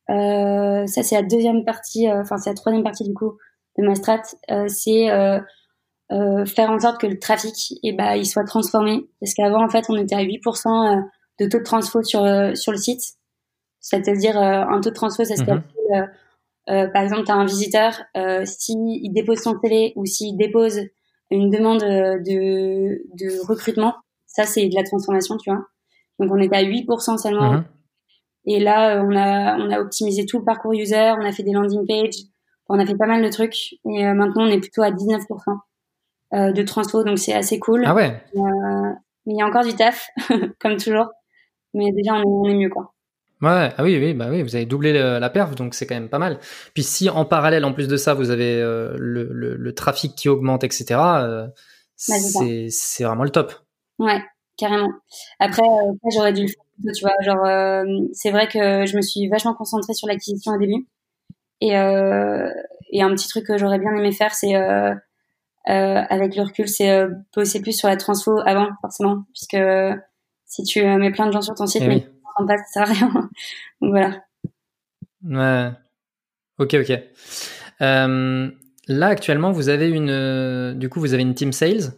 euh, 0.09 0.85
ça, 0.87 1.03
c'est 1.03 1.15
la 1.15 1.23
deuxième 1.23 1.65
partie, 1.65 2.07
euh, 2.07 2.21
enfin, 2.21 2.37
c'est 2.37 2.49
la 2.49 2.55
troisième 2.55 2.83
partie 2.83 3.03
du 3.03 3.13
coup 3.13 3.37
de 3.77 3.85
ma 3.85 3.95
strat. 3.95 4.21
Euh, 4.51 4.67
c'est 4.67 5.07
faire 6.45 6.69
en 6.69 6.79
sorte 6.79 7.01
que 7.01 7.07
le 7.07 7.17
trafic, 7.19 7.71
et 7.71 7.89
eh 7.89 7.93
ben, 7.93 8.13
il 8.15 8.25
soit 8.25 8.43
transformé. 8.43 9.09
Parce 9.19 9.33
qu'avant, 9.33 9.63
en 9.63 9.69
fait, 9.69 9.85
on 9.89 9.97
était 9.97 10.15
à 10.15 10.23
8% 10.23 11.03
de 11.39 11.45
taux 11.47 11.57
de 11.57 11.63
transfo 11.63 12.03
sur, 12.03 12.21
sur 12.55 12.71
le 12.71 12.77
site. 12.77 13.01
C'est-à-dire 13.79 14.37
un 14.37 14.79
taux 14.81 14.89
de 14.89 14.95
transfo, 14.95 15.23
ça 15.23 15.35
se 15.35 15.41
mhm. 15.43 16.91
par 16.91 17.03
exemple, 17.03 17.23
tu 17.25 17.31
as 17.31 17.35
un 17.35 17.45
visiteur, 17.45 17.93
s'il 18.45 19.11
dépose 19.13 19.39
son 19.39 19.57
télé 19.59 19.93
ou 19.95 20.05
s'il 20.05 20.37
dépose 20.37 20.79
une 21.31 21.49
demande 21.49 21.81
de, 21.81 23.01
de 23.15 23.47
recrutement, 23.47 23.95
ça 24.27 24.43
c'est 24.43 24.67
de 24.67 24.75
la 24.75 24.83
transformation, 24.83 25.37
tu 25.37 25.49
vois. 25.49 25.65
Donc 26.19 26.31
on 26.31 26.37
était 26.37 26.55
à 26.55 26.63
8% 26.63 27.17
seulement. 27.17 27.53
Mhm. 27.53 27.65
Et 28.45 28.59
là, 28.59 29.03
on 29.03 29.15
a, 29.15 29.57
on 29.57 29.71
a 29.71 29.79
optimisé 29.79 30.25
tout 30.25 30.39
le 30.39 30.45
parcours 30.45 30.73
user, 30.73 31.13
on 31.19 31.25
a 31.25 31.31
fait 31.31 31.43
des 31.43 31.51
landing 31.51 31.85
pages, 31.87 32.15
on 32.69 32.79
a 32.79 32.85
fait 32.85 32.95
pas 32.95 33.07
mal 33.07 33.23
de 33.23 33.29
trucs. 33.29 33.75
Et 33.85 34.03
maintenant, 34.13 34.43
on 34.43 34.49
est 34.49 34.59
plutôt 34.59 34.83
à 34.83 34.91
19% 34.91 36.53
de 36.53 36.63
transfo, 36.63 37.03
donc 37.03 37.17
c'est 37.17 37.33
assez 37.33 37.59
cool. 37.59 37.83
Ah 37.85 37.95
ouais. 37.95 38.21
mais 38.33 39.33
il 39.33 39.37
y 39.37 39.41
a 39.41 39.45
encore 39.45 39.63
du 39.63 39.73
taf, 39.73 40.09
comme 40.59 40.77
toujours. 40.77 41.07
Mais 41.73 41.91
déjà, 41.91 42.13
on 42.13 42.21
est, 42.21 42.25
on 42.25 42.45
est 42.49 42.55
mieux, 42.55 42.69
quoi. 42.69 42.95
Ouais, 43.41 43.73
ah 43.77 43.83
oui, 43.83 43.97
oui, 43.99 44.13
bah 44.13 44.27
oui, 44.29 44.41
vous 44.41 44.55
avez 44.55 44.65
doublé 44.65 44.93
la 44.93 45.29
perf, 45.29 45.55
donc 45.55 45.75
c'est 45.75 45.85
quand 45.85 45.95
même 45.95 46.09
pas 46.09 46.19
mal. 46.19 46.39
Puis 46.73 46.83
si 46.83 47.09
en 47.09 47.25
parallèle, 47.25 47.65
en 47.65 47.73
plus 47.73 47.87
de 47.87 47.97
ça, 47.97 48.13
vous 48.13 48.31
avez 48.31 48.61
euh, 48.61 48.95
le, 48.97 49.25
le, 49.31 49.75
trafic 49.75 50.15
qui 50.15 50.29
augmente, 50.29 50.63
etc., 50.63 50.85
euh, 50.91 51.47
bah, 52.07 52.15
c'est 52.69 53.03
vraiment 53.03 53.23
le 53.23 53.29
top. 53.29 53.53
Ouais, 53.99 54.23
carrément. 54.57 54.89
Après, 55.39 55.61
euh, 55.61 56.09
j'aurais 56.13 56.31
dû 56.31 56.43
le 56.43 56.47
faire, 56.47 56.64
tu 56.83 57.01
vois. 57.01 57.13
Genre, 57.21 57.85
c'est 58.13 58.31
vrai 58.31 58.47
que 58.47 58.85
je 58.85 58.95
me 58.95 59.01
suis 59.01 59.27
vachement 59.27 59.53
concentrée 59.53 59.93
sur 59.93 60.07
l'acquisition 60.07 60.53
au 60.53 60.57
début. 60.57 60.87
Et, 61.61 61.71
et 61.71 63.01
un 63.01 63.09
petit 63.15 63.27
truc 63.27 63.45
que 63.45 63.57
j'aurais 63.57 63.79
bien 63.79 63.95
aimé 63.95 64.11
faire, 64.11 64.33
c'est 64.33 64.55
avec 65.65 66.35
le 66.35 66.41
recul, 66.43 66.67
c'est 66.67 67.07
bosser 67.35 67.61
plus 67.61 67.77
sur 67.77 67.87
la 67.87 67.97
transfo 67.97 68.39
avant, 68.45 68.69
forcément, 68.81 69.23
puisque 69.33 69.57
si 70.45 70.63
tu 70.63 70.83
mets 70.85 71.11
plein 71.11 71.27
de 71.27 71.31
gens 71.31 71.41
sur 71.41 71.55
ton 71.55 71.67
site, 71.67 71.83
eh 71.85 72.07
en 72.35 72.47
ça 72.47 72.55
sert 72.65 72.81
à 72.83 72.85
rien. 72.85 73.11
Donc 73.81 73.91
voilà. 73.91 74.23
Ouais. 75.23 75.71
Ok, 76.59 76.75
ok. 76.75 76.99
Euh, 77.81 78.51
là, 78.87 79.07
actuellement, 79.07 79.51
vous 79.51 79.69
avez 79.69 79.89
une, 79.89 80.09
euh, 80.09 80.73
du 80.73 80.89
coup, 80.89 80.99
vous 80.99 81.13
avez 81.13 81.23
une 81.23 81.35
team 81.35 81.51
sales? 81.51 81.93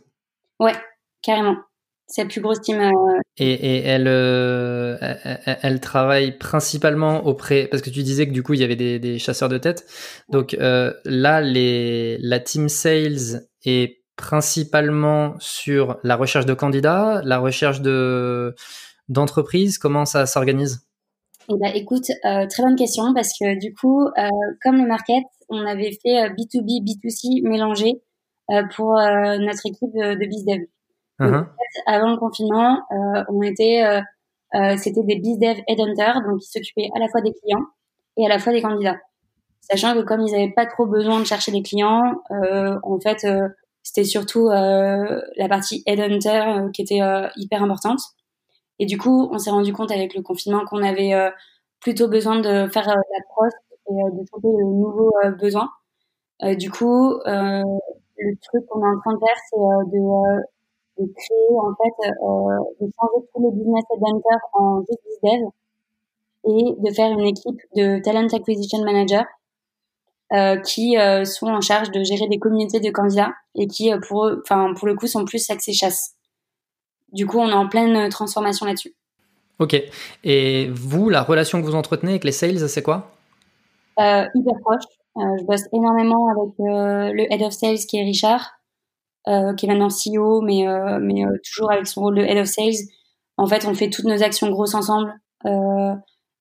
Ouais, 0.60 0.75
carrément. 1.22 1.57
C'est 2.08 2.24
la 2.24 2.30
plus 2.30 2.42
grosse 2.42 2.62
team. 2.62 2.80
Euh, 2.80 3.20
et, 3.38 3.52
et 3.52 3.84
elle, 3.86 4.08
elle, 5.62 5.80
travaille 5.82 6.38
principalement 6.38 7.26
auprès, 7.26 7.68
parce 7.68 7.84
que 7.84 7.90
tu 7.90 8.02
disais 8.02 8.28
que 8.28 8.32
du 8.32 8.44
coup, 8.44 8.54
il 8.54 8.62
y 8.62 8.64
avait 8.64 8.76
des, 8.76 8.98
des 8.98 9.20
chasseurs 9.20 9.50
de 9.50 9.58
tête. 9.58 9.86
Donc 10.30 10.56
là, 10.60 11.42
les, 11.42 12.18
la 12.20 12.40
team 12.40 12.70
sales 12.70 13.48
est 13.66 13.98
principalement 14.18 15.36
sur 15.40 15.98
la 16.04 16.16
recherche 16.16 16.46
de 16.46 16.54
candidats, 16.54 17.22
la 17.24 17.38
recherche 17.38 17.82
de 17.82 18.56
d'entreprise 19.08 19.78
Comment 19.78 20.06
ça 20.06 20.26
s'organise? 20.26 20.86
Eh 21.50 21.54
ben, 21.58 21.72
écoute, 21.74 22.10
euh, 22.26 22.46
très 22.48 22.64
bonne 22.64 22.76
question 22.76 23.14
parce 23.14 23.30
que 23.40 23.58
du 23.58 23.74
coup, 23.74 24.02
euh, 24.02 24.30
comme 24.62 24.78
le 24.78 24.88
market, 24.88 25.24
on 25.48 25.66
avait 25.66 25.98
fait 26.04 26.30
B2B, 26.30 26.82
euh, 26.82 26.84
B2C 26.84 27.48
mélangé 27.48 28.02
pour 28.76 28.94
notre 28.96 29.66
équipe 29.66 29.92
de, 29.94 30.14
de 30.14 30.26
BizDev. 30.26 30.66
Uh-huh. 31.19 31.45
avant 31.88 32.12
le 32.12 32.17
confinement, 32.17 32.83
on 33.29 33.41
était, 33.41 33.83
c'était 34.77 35.03
des 35.03 35.15
BizDev 35.15 35.62
headhunters, 35.67 36.21
donc 36.21 36.43
ils 36.43 36.51
s'occupaient 36.51 36.89
à 36.95 37.00
la 37.00 37.07
fois 37.07 37.21
des 37.21 37.33
clients 37.33 37.65
et 38.17 38.25
à 38.25 38.29
la 38.29 38.39
fois 38.39 38.53
des 38.53 38.62
candidats. 38.62 39.00
Sachant 39.62 39.95
que 39.95 40.01
comme 40.01 40.21
ils 40.21 40.31
n'avaient 40.31 40.53
pas 40.53 40.65
trop 40.65 40.86
besoin 40.86 41.19
de 41.19 41.25
chercher 41.25 41.51
des 41.51 41.63
clients, 41.63 42.21
en 42.29 43.00
fait, 43.00 43.25
c'était 43.81 44.03
surtout 44.03 44.50
la 44.50 45.47
partie 45.50 45.81
headhunter 45.88 46.69
qui 46.74 46.83
était 46.83 47.01
hyper 47.36 47.63
importante. 47.63 48.01
Et 48.79 48.86
du 48.86 48.97
coup, 48.97 49.29
on 49.31 49.38
s'est 49.38 49.50
rendu 49.50 49.74
compte 49.74 49.91
avec 49.91 50.13
le 50.13 50.21
confinement 50.21 50.65
qu'on 50.65 50.83
avait 50.83 51.13
euh, 51.13 51.29
plutôt 51.79 52.07
besoin 52.07 52.39
de 52.39 52.67
faire 52.67 52.88
euh, 52.88 52.93
la 52.93 53.24
prose 53.29 53.51
et 53.89 53.93
euh, 53.93 54.12
de 54.12 54.25
trouver 54.27 54.50
de 54.50 54.63
nouveaux 54.63 55.13
besoins. 55.39 55.69
du 56.57 56.69
coup, 56.71 57.19
le 57.25 58.36
truc 58.41 58.65
qu'on 58.67 58.83
est 58.83 58.95
en 58.95 58.99
train 58.99 59.13
de 59.13 59.19
faire, 59.19 59.38
c'est 59.49 59.58
de, 59.58 60.41
de, 60.99 61.05
créer, 61.13 61.57
en 61.60 61.73
fait, 61.75 62.10
de 62.81 62.91
changer 62.99 63.27
tous 63.33 63.43
les 63.43 63.51
business 63.51 63.83
adventures 63.93 64.49
en 64.53 64.79
juste 64.79 65.23
dev 65.23 65.49
et 66.45 66.75
de 66.77 66.93
faire 66.93 67.12
une 67.12 67.27
équipe 67.27 67.60
de 67.75 67.99
talent 67.99 68.27
acquisition 68.33 68.83
manager 68.83 69.25
euh, 70.33 70.57
qui 70.57 70.97
euh, 70.97 71.25
sont 71.25 71.47
en 71.47 71.62
charge 71.62 71.91
de 71.91 72.03
gérer 72.03 72.27
des 72.27 72.38
communautés 72.38 72.79
de 72.79 72.89
candidats 72.91 73.33
et 73.55 73.67
qui, 73.67 73.91
pour 74.07 74.29
enfin 74.41 74.73
pour 74.75 74.88
le 74.88 74.95
coup, 74.95 75.07
sont 75.07 75.25
plus 75.25 75.49
axés 75.49 75.73
chasse. 75.73 76.15
Du 77.12 77.25
coup, 77.25 77.39
on 77.39 77.49
est 77.49 77.53
en 77.53 77.67
pleine 77.67 78.10
transformation 78.10 78.65
là-dessus. 78.65 78.93
Ok. 79.60 79.75
Et 80.23 80.69
vous, 80.71 81.10
la 81.10 81.23
relation 81.23 81.62
que 81.62 81.65
vous 81.65 81.75
entretenez 81.75 82.12
avec 82.12 82.23
les 82.23 82.31
sales, 82.31 82.69
c'est 82.69 82.83
quoi? 82.83 83.12
Euh, 83.99 84.25
Hyper 84.36 84.53
proche. 84.62 84.83
Euh, 85.17 85.21
je 85.39 85.43
bosse 85.45 85.63
énormément 85.73 86.27
avec 86.29 86.53
euh, 86.60 87.12
le 87.13 87.33
head 87.33 87.41
of 87.41 87.51
sales 87.51 87.77
qui 87.77 87.97
est 87.97 88.03
Richard, 88.03 88.57
euh, 89.28 89.54
qui 89.54 89.66
est 89.66 89.70
maintenant 89.70 89.90
CEO, 89.90 90.42
mais, 90.42 90.66
mais 91.02 91.24
toujours 91.44 91.72
avec 91.72 91.88
son 91.88 92.02
rôle 92.02 92.16
de 92.16 92.22
head 92.22 92.38
of 92.38 92.48
sales. 92.48 92.88
En 93.38 93.48
fait, 93.48 93.66
on 93.66 93.74
fait 93.74 93.90
toutes 93.90 94.06
nos 94.06 94.24
actions 94.24 94.50
grosses 94.50 94.76
ensemble. 94.76 95.13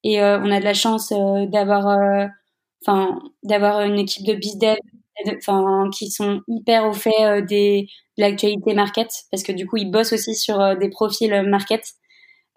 et 0.04 0.20
on 0.20 0.50
a 0.50 0.60
de 0.60 0.64
la 0.64 0.74
chance 0.74 1.12
d'avoir 1.48 2.28
enfin 2.82 3.18
d'avoir 3.42 3.82
une 3.82 3.98
équipe 3.98 4.26
de 4.26 4.34
bizdev 4.34 4.78
enfin 5.38 5.88
qui 5.96 6.10
sont 6.10 6.42
hyper 6.46 6.86
au 6.86 6.92
fait 6.92 7.42
des 7.42 7.88
de 8.16 8.22
l'actualité 8.22 8.74
market 8.74 9.08
parce 9.30 9.42
que 9.42 9.52
du 9.52 9.66
coup 9.66 9.76
ils 9.76 9.90
bossent 9.90 10.12
aussi 10.12 10.34
sur 10.34 10.60
euh, 10.60 10.74
des 10.74 10.88
profils 10.88 11.42
market. 11.48 11.82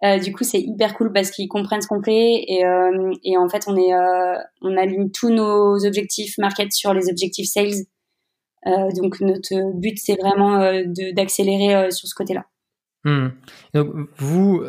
Euh, 0.02 0.18
du 0.18 0.32
coup, 0.32 0.46
c'est 0.46 0.62
hyper 0.62 0.96
cool 0.96 1.12
parce 1.12 1.30
qu'ils 1.30 1.50
comprennent 1.50 1.82
ce 1.82 1.88
qu'on 1.88 2.02
fait 2.02 2.46
et, 2.48 2.66
euh, 2.66 3.12
et, 3.26 3.38
en 3.38 3.50
fait, 3.50 3.66
on 3.68 3.76
est, 3.76 3.94
on 4.62 4.78
aligne 4.78 5.12
tous 5.12 5.30
nos 5.30 5.86
objectifs 5.86 6.38
market 6.38 6.72
sur 6.72 6.94
les 6.94 7.10
objectifs 7.10 7.50
sales. 7.50 7.84
Donc, 8.66 9.20
notre 9.22 9.80
but, 9.80 9.98
c'est 9.98 10.16
vraiment 10.16 10.60
d'accélérer 11.14 11.92
sur 11.92 12.08
ce 12.08 12.16
côté-là. 12.16 12.46
Hmm. 13.06 13.30
Donc, 13.74 13.90
vous, 14.18 14.64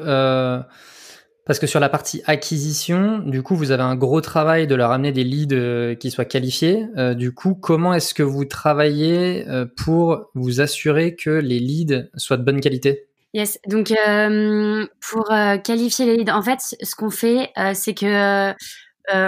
parce 1.50 1.58
que 1.58 1.66
sur 1.66 1.80
la 1.80 1.88
partie 1.88 2.22
acquisition, 2.26 3.18
du 3.18 3.42
coup, 3.42 3.56
vous 3.56 3.72
avez 3.72 3.82
un 3.82 3.96
gros 3.96 4.20
travail 4.20 4.68
de 4.68 4.76
leur 4.76 4.92
amener 4.92 5.10
des 5.10 5.24
leads 5.24 5.52
euh, 5.52 5.96
qui 5.96 6.12
soient 6.12 6.24
qualifiés. 6.24 6.86
Euh, 6.96 7.14
du 7.14 7.34
coup, 7.34 7.56
comment 7.56 7.92
est-ce 7.92 8.14
que 8.14 8.22
vous 8.22 8.44
travaillez 8.44 9.48
euh, 9.48 9.66
pour 9.84 10.30
vous 10.34 10.60
assurer 10.60 11.16
que 11.16 11.30
les 11.30 11.58
leads 11.58 12.08
soient 12.14 12.36
de 12.36 12.44
bonne 12.44 12.60
qualité? 12.60 13.08
Yes, 13.34 13.58
donc 13.66 13.92
pour 15.00 15.24
qualifier 15.64 16.06
les 16.06 16.18
leads, 16.18 16.32
en 16.32 16.42
fait, 16.42 16.60
ce 16.60 16.94
qu'on 16.94 17.10
fait, 17.10 17.50
c'est 17.74 17.94
que 17.94 18.52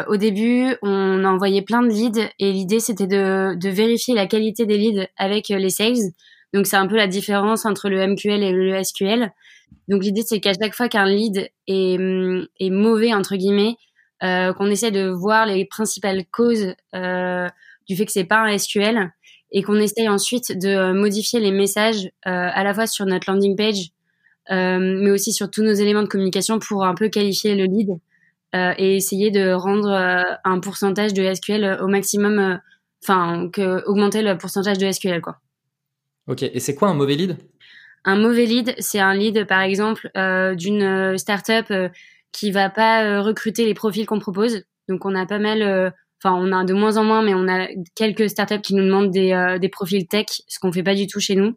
au 0.08 0.16
début, 0.16 0.76
on 0.82 1.24
a 1.24 1.28
envoyé 1.28 1.62
plein 1.62 1.82
de 1.82 1.88
leads 1.88 2.28
et 2.38 2.52
l'idée, 2.52 2.78
c'était 2.78 3.06
de, 3.06 3.68
vérifier 3.68 4.14
la 4.14 4.26
qualité 4.26 4.64
des 4.66 4.78
leads 4.78 5.06
avec 5.16 5.48
les 5.48 5.70
sales. 5.70 6.12
Donc, 6.54 6.66
c'est 6.66 6.76
un 6.76 6.87
peu 6.87 6.96
la 6.96 7.06
différence 7.06 7.66
entre 7.66 7.88
le 7.88 8.06
MQL 8.06 8.42
et 8.42 8.52
le 8.52 8.82
SQL. 8.82 9.32
Donc 9.88 10.02
l'idée 10.02 10.22
c'est 10.24 10.40
qu'à 10.40 10.52
chaque 10.52 10.74
fois 10.74 10.88
qu'un 10.88 11.06
lead 11.06 11.50
est, 11.66 11.98
mm, 11.98 12.46
mauvais 12.70 13.12
entre 13.14 13.37
guillemets, 13.37 13.76
euh, 14.22 14.52
qu'on 14.52 14.66
essaie 14.66 14.90
de 14.90 15.08
voir 15.08 15.46
les 15.46 15.64
principales 15.64 16.24
causes 16.30 16.74
euh, 16.94 17.48
du 17.88 17.96
fait 17.96 18.06
que 18.06 18.12
c'est 18.12 18.24
pas 18.24 18.40
un 18.40 18.56
SQL 18.56 19.11
et 19.50 19.62
qu'on 19.62 19.78
essaye 19.78 20.08
ensuite 20.08 20.56
de 20.56 20.92
modifier 20.92 21.40
les 21.40 21.50
messages 21.50 22.06
euh, 22.06 22.11
à 22.52 22.64
la 22.64 22.72
fois 22.72 22.87
sur 22.87 23.04
notre 23.04 23.30
landing 23.30 23.56
page, 23.56 23.90
euh, 24.50 24.78
mais 24.78 25.11
aussi 25.11 25.32
sur 25.32 25.50
tous 25.50 25.62
nos 25.62 25.74
éléments 25.74 26.02
de 26.02 26.08
communication 26.08 26.58
pour 26.58 26.85
un 26.85 26.94
peu 26.94 27.08
qualifier 27.08 27.54
le 27.54 27.64
lead 27.64 27.98
euh, 28.54 28.74
et 28.78 28.96
essayer 28.96 29.30
de 29.30 29.52
rendre 29.52 29.90
euh, 29.90 30.22
un 30.44 30.60
pourcentage 30.60 31.14
de 31.14 31.32
SQL 31.32 31.78
au 31.80 31.88
maximum, 31.88 32.60
enfin 33.02 33.48
que 33.52 33.84
augmenter 33.86 34.22
le 34.22 34.36
pourcentage 34.36 34.78
de 34.78 34.90
SQL 34.90 35.20
quoi. 35.20 35.38
Ok, 36.28 36.42
et 36.42 36.60
c'est 36.60 36.74
quoi 36.74 36.88
un 36.88 36.94
mauvais 36.94 37.16
lead? 37.16 37.36
Un 38.04 38.16
mauvais 38.16 38.46
lead, 38.46 38.74
c'est 38.78 38.98
un 38.98 39.14
lead, 39.14 39.46
par 39.46 39.60
exemple, 39.60 40.10
euh, 40.16 40.54
d'une 40.54 40.82
euh, 40.82 41.16
startup 41.16 41.66
euh, 41.70 41.88
qui 42.32 42.50
va 42.50 42.68
pas 42.68 43.04
euh, 43.04 43.22
recruter 43.22 43.64
les 43.64 43.74
profils 43.74 44.06
qu'on 44.06 44.18
propose. 44.18 44.64
Donc, 44.88 45.04
on 45.04 45.14
a 45.14 45.26
pas 45.26 45.38
mal, 45.38 45.92
enfin, 46.18 46.34
on 46.34 46.52
a 46.52 46.64
de 46.64 46.74
moins 46.74 46.96
en 46.96 47.04
moins, 47.04 47.22
mais 47.22 47.34
on 47.34 47.46
a 47.46 47.68
quelques 47.94 48.28
startups 48.28 48.60
qui 48.60 48.74
nous 48.74 48.84
demandent 48.84 49.12
des, 49.12 49.56
des 49.60 49.68
profils 49.68 50.08
tech, 50.08 50.26
ce 50.48 50.58
qu'on 50.58 50.72
fait 50.72 50.82
pas 50.82 50.96
du 50.96 51.06
tout 51.06 51.20
chez 51.20 51.36
nous. 51.36 51.56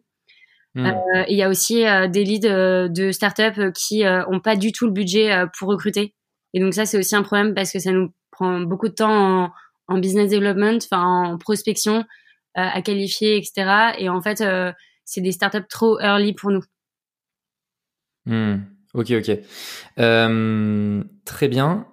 Hmm. 0.74 0.92
Il 1.28 1.36
y 1.36 1.42
a 1.42 1.48
aussi 1.48 1.84
des 2.08 2.24
leads 2.24 2.88
de 2.88 3.10
startups 3.10 3.72
qui 3.74 4.04
ont 4.06 4.38
pas 4.38 4.54
du 4.54 4.70
tout 4.70 4.86
le 4.86 4.92
budget 4.92 5.34
pour 5.58 5.68
recruter. 5.68 6.14
Et 6.54 6.60
donc 6.60 6.74
ça, 6.74 6.86
c'est 6.86 6.98
aussi 6.98 7.14
un 7.16 7.22
problème 7.22 7.54
parce 7.54 7.72
que 7.72 7.78
ça 7.78 7.92
nous 7.92 8.12
prend 8.30 8.60
beaucoup 8.60 8.88
de 8.88 8.94
temps 8.94 9.44
en, 9.44 9.50
en 9.88 9.98
business 9.98 10.30
development, 10.30 10.78
enfin 10.84 11.02
en 11.02 11.38
prospection, 11.38 12.04
à 12.54 12.80
qualifier, 12.80 13.36
etc. 13.36 13.92
Et 13.98 14.08
en 14.08 14.22
fait, 14.22 14.42
c'est 15.04 15.20
des 15.20 15.32
startups 15.32 15.68
trop 15.68 16.00
early 16.00 16.32
pour 16.32 16.50
nous. 16.50 16.62
Hmm. 18.26 18.56
Ok, 18.96 19.10
ok. 19.10 19.38
Euh, 19.98 21.04
très 21.24 21.48
bien. 21.48 21.86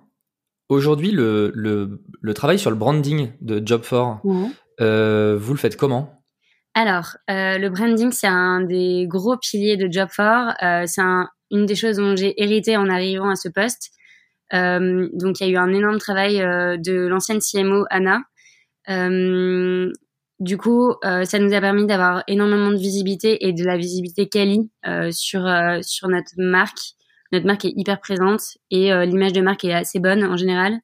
Aujourd'hui, 0.70 1.12
le, 1.12 1.52
le, 1.54 2.34
travail 2.34 2.58
sur 2.58 2.72
le 2.72 2.78
branding 2.78 3.32
de 3.42 3.60
Job4, 3.60 4.22
euh, 4.82 5.38
vous 5.38 5.54
le 5.54 5.60
faites 5.60 5.76
comment? 5.76 6.24
Alors, 6.74 7.18
euh, 7.30 7.58
le 7.58 7.70
branding, 7.70 8.12
c'est 8.12 8.28
un 8.28 8.62
des 8.62 9.06
gros 9.08 9.38
piliers 9.38 9.78
de 9.78 9.88
Job4. 9.88 10.88
c'est 10.88 11.02
une 11.52 11.66
des 11.66 11.76
choses 11.76 11.98
dont 11.98 12.16
j'ai 12.16 12.42
hérité 12.42 12.78
en 12.78 12.90
arrivant 12.90 13.30
à 13.30 13.36
ce 13.36 13.50
poste. 13.50 13.92
Donc 14.54 15.40
il 15.40 15.48
y 15.48 15.50
a 15.50 15.50
eu 15.50 15.58
un 15.58 15.74
énorme 15.74 15.98
travail 15.98 16.38
de 16.38 17.08
l'ancienne 17.08 17.40
CMO 17.40 17.86
Anna. 17.90 18.22
du 20.40 20.58
coup, 20.58 20.94
ça 21.02 21.40
nous 21.40 21.54
a 21.54 21.62
permis 21.62 21.88
d'avoir 21.88 22.24
énormément 22.28 22.72
de 22.72 22.78
visibilité 22.78 23.48
et 23.48 23.54
de 23.54 23.64
la 23.64 23.78
visibilité 23.78 24.30
quali 24.30 24.70
sur 25.12 25.50
sur 25.82 26.08
notre 26.08 26.34
marque. 26.38 26.94
Notre 27.32 27.48
marque 27.48 27.66
est 27.66 27.74
hyper 27.76 28.00
présente 28.00 28.42
et 28.70 28.92
l'image 29.06 29.34
de 29.34 29.42
marque 29.42 29.66
est 29.66 29.74
assez 29.74 30.00
bonne 30.00 30.24
en 30.24 30.38
général. 30.38 30.78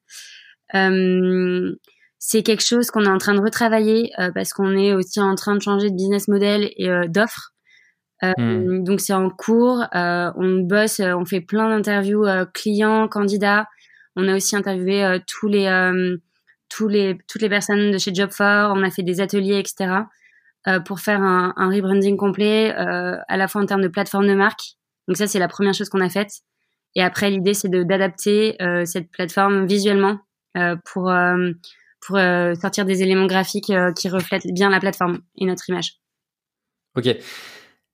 c'est 2.18 2.42
quelque 2.42 2.64
chose 2.64 2.90
qu'on 2.90 3.04
est 3.04 3.08
en 3.08 3.18
train 3.18 3.34
de 3.34 3.40
retravailler 3.40 4.10
parce 4.34 4.52
qu'on 4.52 4.76
est 4.76 4.94
aussi 4.94 5.20
en 5.20 5.36
train 5.36 5.54
de 5.54 5.62
changer 5.62 5.90
de 5.90 5.94
business 5.94 6.26
model 6.26 6.70
et 6.76 6.88
d'offres. 7.08 7.52
Euh, 8.22 8.32
hmm. 8.36 8.84
Donc 8.84 9.00
c'est 9.00 9.12
en 9.12 9.30
cours. 9.30 9.84
Euh, 9.94 10.30
on 10.36 10.60
bosse, 10.60 11.00
euh, 11.00 11.14
on 11.14 11.24
fait 11.24 11.40
plein 11.40 11.68
d'interviews 11.68 12.26
clients, 12.52 13.08
candidats. 13.08 13.66
On 14.16 14.28
a 14.28 14.36
aussi 14.36 14.56
interviewé 14.56 15.18
tous 15.26 15.48
les, 15.48 15.68
tous 16.68 16.88
les, 16.88 17.16
toutes 17.28 17.42
les 17.42 17.48
personnes 17.48 17.92
de 17.92 17.98
chez 17.98 18.10
Job4. 18.10 18.72
On 18.74 18.82
a 18.82 18.90
fait 18.90 19.02
des 19.02 19.20
ateliers, 19.20 19.58
etc. 19.58 19.92
pour 20.84 20.98
faire 21.00 21.22
un, 21.22 21.54
un 21.56 21.70
rebranding 21.70 22.16
complet, 22.16 22.72
à 22.74 23.36
la 23.36 23.48
fois 23.48 23.62
en 23.62 23.66
termes 23.66 23.82
de 23.82 23.88
plateforme 23.88 24.26
de 24.26 24.34
marque. 24.34 24.74
Donc 25.06 25.16
ça 25.16 25.28
c'est 25.28 25.38
la 25.38 25.48
première 25.48 25.74
chose 25.74 25.88
qu'on 25.88 26.00
a 26.00 26.08
faite. 26.08 26.32
Et 26.96 27.02
après 27.02 27.30
l'idée 27.30 27.54
c'est 27.54 27.68
d'adapter 27.68 28.56
cette 28.84 29.10
plateforme 29.12 29.66
visuellement 29.66 30.18
pour 30.84 31.12
pour 32.00 32.18
sortir 32.60 32.84
des 32.84 33.02
éléments 33.04 33.26
graphiques 33.26 33.72
qui 33.96 34.08
reflètent 34.08 34.52
bien 34.52 34.70
la 34.70 34.80
plateforme 34.80 35.20
et 35.38 35.46
notre 35.46 35.70
image. 35.70 36.00
Ok. 36.96 37.16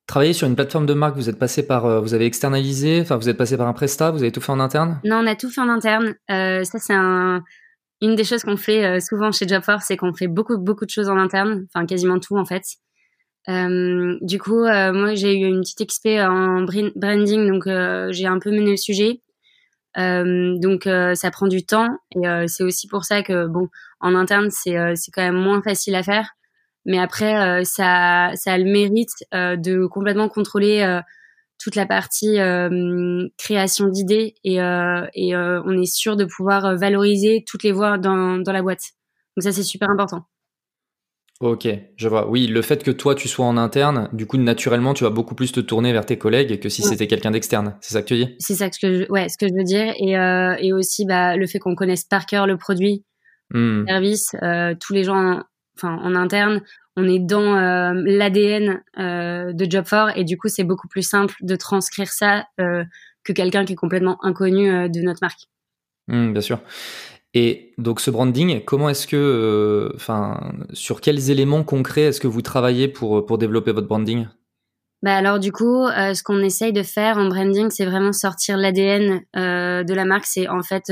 Travailler 0.07 0.31
sur 0.31 0.47
une 0.47 0.55
plateforme 0.55 0.85
de 0.85 0.93
marque, 0.93 1.15
vous 1.15 1.29
êtes 1.29 1.37
passé 1.37 1.67
par, 1.67 1.85
euh, 1.85 1.99
vous 1.99 2.13
avez 2.13 2.25
externalisé, 2.25 3.01
enfin 3.01 3.17
vous 3.17 3.27
êtes 3.27 3.37
passé 3.37 3.57
par 3.57 3.67
un 3.67 3.73
prestat, 3.73 4.11
vous 4.11 4.23
avez 4.23 4.31
tout 4.31 4.39
fait 4.39 4.53
en 4.53 4.59
interne? 4.61 5.01
Non, 5.03 5.17
on 5.17 5.27
a 5.27 5.35
tout 5.35 5.49
fait 5.49 5.59
en 5.59 5.67
interne. 5.67 6.15
Euh, 6.31 6.63
ça 6.63 6.79
c'est 6.79 6.93
un, 6.93 7.43
une 8.01 8.15
des 8.15 8.23
choses 8.23 8.43
qu'on 8.43 8.57
fait 8.57 8.85
euh, 8.85 8.99
souvent 8.99 9.31
chez 9.31 9.47
Jobforce, 9.47 9.85
c'est 9.87 9.97
qu'on 9.97 10.13
fait 10.13 10.27
beaucoup 10.27 10.57
beaucoup 10.57 10.85
de 10.85 10.89
choses 10.89 11.09
en 11.09 11.17
interne, 11.17 11.67
enfin 11.73 11.85
quasiment 11.85 12.19
tout 12.19 12.37
en 12.37 12.45
fait. 12.45 12.63
Euh, 13.49 14.17
du 14.21 14.39
coup, 14.39 14.63
euh, 14.63 14.93
moi 14.93 15.15
j'ai 15.15 15.33
eu 15.33 15.45
une 15.45 15.61
petite 15.61 15.81
expé 15.81 16.21
en 16.21 16.61
branding, 16.61 17.47
donc 17.49 17.63
j'ai 18.13 18.27
un 18.27 18.39
peu 18.39 18.51
mené 18.51 18.71
le 18.71 18.77
sujet. 18.77 19.21
donc 19.95 20.83
ça 20.85 21.31
prend 21.31 21.47
du 21.47 21.65
temps 21.65 21.89
et 22.15 22.47
c'est 22.47 22.63
aussi 22.63 22.87
pour 22.87 23.03
ça 23.03 23.23
que 23.23 23.47
bon, 23.47 23.67
en 23.99 24.15
interne 24.15 24.49
c'est 24.51 24.95
c'est 24.95 25.11
quand 25.11 25.23
même 25.23 25.41
moins 25.41 25.61
facile 25.61 25.95
à 25.95 26.03
faire. 26.03 26.36
Mais 26.87 26.99
après, 26.99 27.35
euh, 27.35 27.63
ça, 27.65 28.31
ça 28.35 28.53
a 28.53 28.57
le 28.57 28.63
mérite 28.63 29.11
euh, 29.33 29.57
de 29.57 29.85
complètement 29.85 30.29
contrôler 30.29 30.81
euh, 30.81 31.01
toute 31.59 31.75
la 31.75 31.85
partie 31.85 32.37
création 33.37 33.87
d'idées 33.87 34.35
et, 34.43 34.57
et 34.57 35.35
on 35.35 35.81
est 35.81 35.91
sûr 35.91 36.15
de 36.15 36.23
pouvoir 36.23 36.77
valoriser 36.77 37.43
toutes 37.47 37.63
les 37.63 37.71
voix 37.71 37.97
dans, 37.97 38.37
dans 38.37 38.51
la 38.51 38.61
boîte. 38.61 38.91
Donc 39.35 39.43
ça, 39.43 39.51
c'est 39.51 39.63
super 39.63 39.89
important. 39.89 40.27
Ok, 41.39 41.67
je 41.95 42.07
vois. 42.07 42.29
Oui, 42.29 42.45
le 42.45 42.61
fait 42.61 42.83
que 42.83 42.91
toi 42.91 43.15
tu 43.15 43.27
sois 43.27 43.47
en 43.47 43.57
interne, 43.57 44.07
du 44.13 44.27
coup 44.27 44.37
naturellement 44.37 44.93
tu 44.93 45.03
vas 45.03 45.09
beaucoup 45.09 45.33
plus 45.33 45.51
te 45.51 45.59
tourner 45.59 45.93
vers 45.93 46.05
tes 46.05 46.19
collègues 46.19 46.59
que 46.59 46.69
si 46.69 46.83
c'était 46.83 47.07
quelqu'un 47.07 47.31
d'externe. 47.31 47.75
C'est 47.81 47.93
ça 47.93 48.03
que 48.03 48.07
tu 48.07 48.15
dis? 48.17 48.35
C'est 48.37 48.53
ça 48.53 48.69
que 48.69 48.75
je, 48.81 49.11
ouais, 49.11 49.27
ce 49.27 49.39
que 49.39 49.47
je 49.47 49.53
veux 49.55 49.63
dire. 49.63 49.95
Et, 49.97 50.11
et 50.63 50.73
aussi 50.73 51.05
bah, 51.05 51.35
le 51.35 51.47
fait 51.47 51.57
qu'on 51.57 51.73
connaisse 51.73 52.03
par 52.03 52.27
cœur 52.27 52.45
le 52.45 52.57
produit, 52.57 53.03
mmh. 53.49 53.79
le 53.79 53.85
service, 53.87 54.35
tous 54.79 54.93
les 54.93 55.03
gens 55.03 55.41
enfin 55.77 55.99
en 56.03 56.15
interne, 56.15 56.61
on 56.97 57.07
est 57.07 57.19
dans 57.19 57.55
euh, 57.55 57.93
l'ADN 57.93 58.81
euh, 58.97 59.53
de 59.53 59.65
Job4 59.65 60.13
et 60.15 60.23
du 60.23 60.37
coup 60.37 60.47
c'est 60.47 60.63
beaucoup 60.63 60.87
plus 60.87 61.03
simple 61.03 61.35
de 61.41 61.55
transcrire 61.55 62.09
ça 62.11 62.45
euh, 62.59 62.83
que 63.23 63.33
quelqu'un 63.33 63.65
qui 63.65 63.73
est 63.73 63.77
complètement 63.77 64.17
inconnu 64.25 64.89
de 64.89 65.01
notre 65.01 65.19
marque. 65.21 65.47
Mmh, 66.07 66.33
bien 66.33 66.41
sûr. 66.41 66.59
Et 67.33 67.73
donc 67.77 67.99
ce 67.99 68.09
branding, 68.09 68.63
comment 68.65 68.89
est-ce 68.89 69.05
que, 69.05 69.91
enfin, 69.95 70.53
sur 70.73 71.01
quels 71.01 71.29
éléments 71.29 71.63
concrets 71.63 72.03
est-ce 72.03 72.19
que 72.19 72.27
vous 72.27 72.41
travaillez 72.41 72.87
pour 72.87 73.25
pour 73.25 73.37
développer 73.37 73.73
votre 73.73 73.87
branding? 73.87 74.27
Bah 75.03 75.15
alors 75.15 75.37
du 75.37 75.51
coup, 75.51 75.85
ce 75.87 76.23
qu'on 76.23 76.39
essaye 76.39 76.73
de 76.73 76.81
faire 76.81 77.17
en 77.17 77.27
branding, 77.27 77.69
c'est 77.69 77.85
vraiment 77.85 78.13
sortir 78.13 78.57
l'ADN 78.57 79.21
de 79.35 79.93
la 79.93 80.05
marque. 80.05 80.25
C'est 80.25 80.47
en 80.47 80.63
fait 80.63 80.91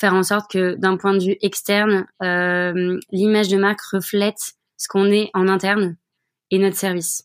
faire 0.00 0.14
en 0.14 0.22
sorte 0.22 0.50
que 0.50 0.76
d'un 0.76 0.96
point 0.96 1.12
de 1.12 1.22
vue 1.22 1.36
externe, 1.42 2.06
euh, 2.22 2.98
l'image 3.10 3.48
de 3.48 3.58
marque 3.58 3.82
reflète 3.82 4.54
ce 4.78 4.88
qu'on 4.88 5.12
est 5.12 5.30
en 5.34 5.46
interne 5.46 5.96
et 6.50 6.58
notre 6.58 6.76
service. 6.76 7.24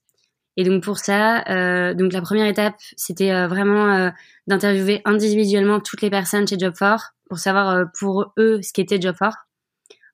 Et 0.57 0.65
donc 0.65 0.83
pour 0.83 0.97
ça, 0.97 1.43
euh, 1.49 1.93
donc 1.93 2.11
la 2.11 2.21
première 2.21 2.47
étape, 2.47 2.75
c'était 2.97 3.31
euh, 3.31 3.47
vraiment 3.47 4.11
d'interviewer 4.47 5.01
individuellement 5.05 5.79
toutes 5.79 6.01
les 6.01 6.09
personnes 6.09 6.47
chez 6.47 6.57
Job4 6.57 7.11
pour 7.29 7.39
savoir 7.39 7.85
pour 7.97 8.33
eux 8.37 8.61
ce 8.61 8.73
qu'était 8.73 8.97
Job4. 8.97 9.31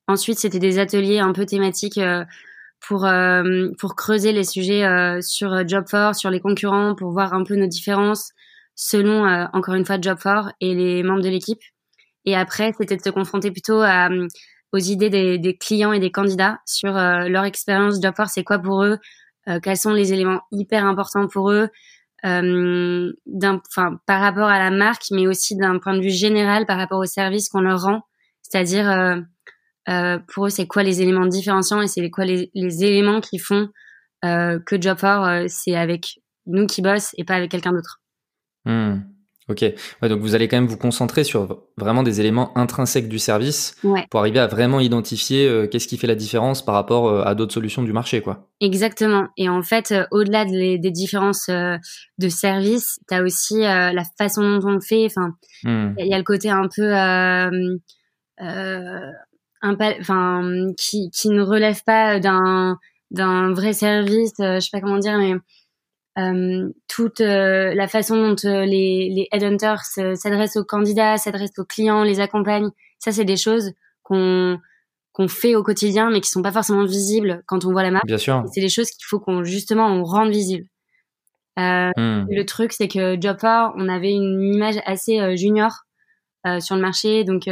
Ensuite, 0.07 0.37
c'était 0.37 0.59
des 0.59 0.77
ateliers 0.77 1.19
un 1.19 1.33
peu 1.33 1.45
thématiques 1.45 1.99
pour 2.79 3.07
pour 3.79 3.95
creuser 3.95 4.31
les 4.31 4.43
sujets 4.43 5.21
sur 5.21 5.51
Job4, 5.51 6.13
sur 6.13 6.29
les 6.29 6.39
concurrents, 6.39 6.95
pour 6.95 7.11
voir 7.11 7.33
un 7.33 7.43
peu 7.43 7.55
nos 7.55 7.67
différences 7.67 8.31
selon 8.75 9.25
encore 9.53 9.75
une 9.75 9.85
fois 9.85 9.97
Job4 9.97 10.51
et 10.61 10.73
les 10.73 11.03
membres 11.03 11.21
de 11.21 11.29
l'équipe. 11.29 11.61
Et 12.25 12.35
après, 12.35 12.73
c'était 12.77 12.97
de 12.97 13.01
se 13.01 13.09
confronter 13.09 13.51
plutôt 13.51 13.81
à, 13.81 14.09
euh, 14.09 14.27
aux 14.71 14.77
idées 14.77 15.09
des, 15.09 15.37
des, 15.37 15.57
clients 15.57 15.93
et 15.93 15.99
des 15.99 16.11
candidats 16.11 16.59
sur 16.65 16.95
euh, 16.95 17.27
leur 17.27 17.43
expérience 17.43 18.01
job 18.01 18.13
c'est 18.27 18.43
quoi 18.43 18.59
pour 18.59 18.83
eux, 18.83 18.97
euh, 19.47 19.59
quels 19.59 19.77
sont 19.77 19.91
les 19.91 20.13
éléments 20.13 20.41
hyper 20.51 20.85
importants 20.85 21.27
pour 21.27 21.51
eux, 21.51 21.69
euh, 22.25 23.11
par 24.05 24.21
rapport 24.21 24.47
à 24.47 24.59
la 24.59 24.69
marque, 24.69 25.05
mais 25.11 25.27
aussi 25.27 25.55
d'un 25.55 25.79
point 25.79 25.95
de 25.95 26.01
vue 26.01 26.11
général 26.11 26.65
par 26.65 26.77
rapport 26.77 26.99
au 26.99 27.05
service 27.05 27.49
qu'on 27.49 27.61
leur 27.61 27.81
rend. 27.81 28.03
C'est-à-dire 28.43 28.89
euh, 29.89 30.19
pour 30.33 30.45
eux, 30.45 30.49
c'est 30.49 30.67
quoi 30.67 30.83
les 30.83 31.01
éléments 31.01 31.25
différenciants 31.25 31.81
et 31.81 31.87
c'est 31.87 32.07
quoi 32.11 32.25
les, 32.25 32.51
les, 32.53 32.83
éléments 32.83 33.21
qui 33.21 33.39
font 33.39 33.69
que 34.23 34.79
job 34.79 34.97
c'est 35.47 35.75
avec 35.75 36.19
nous 36.45 36.67
qui 36.67 36.83
bossent 36.83 37.15
et 37.17 37.23
pas 37.23 37.35
avec 37.35 37.49
quelqu'un 37.49 37.71
d'autre. 37.71 38.01
Mmh. 38.65 38.99
Ok, 39.49 39.65
donc 40.03 40.21
vous 40.21 40.35
allez 40.35 40.47
quand 40.47 40.57
même 40.57 40.67
vous 40.67 40.77
concentrer 40.77 41.23
sur 41.23 41.63
vraiment 41.75 42.03
des 42.03 42.19
éléments 42.19 42.55
intrinsèques 42.55 43.09
du 43.09 43.17
service 43.17 43.75
pour 44.11 44.19
arriver 44.19 44.37
à 44.39 44.45
vraiment 44.45 44.79
identifier 44.79 45.47
euh, 45.47 45.65
qu'est-ce 45.65 45.87
qui 45.87 45.97
fait 45.97 46.05
la 46.05 46.13
différence 46.13 46.63
par 46.63 46.75
rapport 46.75 47.07
euh, 47.07 47.23
à 47.23 47.33
d'autres 47.33 47.53
solutions 47.53 47.81
du 47.81 47.91
marché, 47.91 48.21
quoi. 48.21 48.47
Exactement. 48.59 49.27
Et 49.37 49.49
en 49.49 49.63
fait, 49.63 49.91
euh, 49.91 50.05
au-delà 50.11 50.45
des 50.45 50.77
différences 50.91 51.49
de 51.49 52.29
service, 52.29 52.99
tu 53.09 53.15
as 53.15 53.23
aussi 53.23 53.61
la 53.61 54.03
façon 54.17 54.43
dont 54.43 54.67
on 54.67 54.73
le 54.73 54.79
fait. 54.79 55.07
Enfin, 55.07 55.33
hmm. 55.63 55.95
il 55.97 56.07
y 56.07 56.13
a 56.13 56.17
le 56.19 56.23
côté 56.23 56.51
un 56.51 56.67
peu, 56.73 56.93
enfin, 59.63 60.71
qui, 60.77 61.09
qui 61.09 61.29
ne 61.29 61.41
relève 61.41 61.83
pas 61.83 62.19
d'un 62.19 62.77
d'un 63.09 63.51
vrai 63.51 63.73
service. 63.73 64.31
je 64.39 64.59
sais 64.59 64.69
pas 64.71 64.79
comment 64.79 64.99
dire, 64.99 65.17
mais 65.17 65.33
toute 66.87 67.21
euh, 67.21 67.73
la 67.73 67.87
façon 67.87 68.15
dont 68.17 68.35
euh, 68.45 68.65
les, 68.65 69.09
les 69.09 69.27
headhunters 69.31 69.83
s'adressent 69.83 70.57
aux 70.57 70.65
candidats, 70.65 71.17
s'adressent 71.17 71.57
aux 71.57 71.65
clients, 71.65 72.03
les 72.03 72.19
accompagnent, 72.19 72.71
ça 72.99 73.11
c'est 73.11 73.25
des 73.25 73.37
choses 73.37 73.71
qu'on 74.03 74.59
qu'on 75.13 75.27
fait 75.27 75.55
au 75.55 75.63
quotidien 75.63 76.09
mais 76.09 76.21
qui 76.21 76.29
sont 76.29 76.41
pas 76.41 76.53
forcément 76.53 76.85
visibles 76.85 77.43
quand 77.45 77.65
on 77.65 77.71
voit 77.71 77.83
la 77.83 77.91
marque. 77.91 78.05
Bien 78.05 78.17
sûr. 78.17 78.43
C'est 78.51 78.61
des 78.61 78.69
choses 78.69 78.89
qu'il 78.91 79.05
faut 79.05 79.19
qu'on 79.19 79.43
justement 79.43 79.87
on 79.87 80.03
rende 80.03 80.29
visibles. 80.29 80.67
Euh, 81.59 81.91
hmm. 81.97 82.27
Le 82.29 82.43
truc 82.43 82.73
c'est 82.73 82.87
que 82.87 83.19
Jobfor, 83.19 83.73
on 83.75 83.89
avait 83.89 84.11
une 84.11 84.41
image 84.41 84.79
assez 84.85 85.37
junior 85.37 85.83
sur 86.59 86.75
le 86.75 86.81
marché, 86.81 87.23
donc 87.23 87.43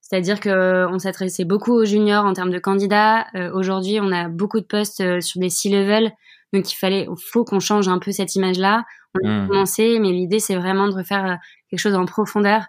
c'est-à-dire 0.00 0.40
que 0.40 0.86
on 0.90 0.98
s'adressait 0.98 1.44
beaucoup 1.44 1.72
aux 1.72 1.84
juniors 1.84 2.24
en 2.24 2.32
termes 2.32 2.50
de 2.50 2.58
candidats. 2.58 3.26
Aujourd'hui, 3.52 4.00
on 4.00 4.10
a 4.10 4.28
beaucoup 4.28 4.58
de 4.58 4.66
postes 4.66 5.20
sur 5.20 5.40
des 5.40 5.48
C-level 5.48 6.12
donc 6.54 6.72
il 6.72 6.76
fallait, 6.76 7.06
faut 7.32 7.44
qu'on 7.44 7.60
change 7.60 7.88
un 7.88 7.98
peu 7.98 8.12
cette 8.12 8.34
image-là. 8.36 8.84
On 9.14 9.28
a 9.28 9.44
hmm. 9.44 9.48
commencé, 9.48 9.98
mais 9.98 10.12
l'idée 10.12 10.38
c'est 10.38 10.54
vraiment 10.54 10.88
de 10.88 10.94
refaire 10.94 11.26
euh, 11.26 11.34
quelque 11.68 11.80
chose 11.80 11.94
en 11.94 12.06
profondeur 12.06 12.62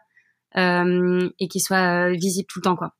euh, 0.57 1.29
et 1.39 1.47
qui 1.47 1.59
soit 1.59 2.09
euh, 2.09 2.11
visible 2.13 2.47
tout 2.49 2.59
le 2.59 2.63
temps, 2.63 2.75
quoi. 2.75 2.93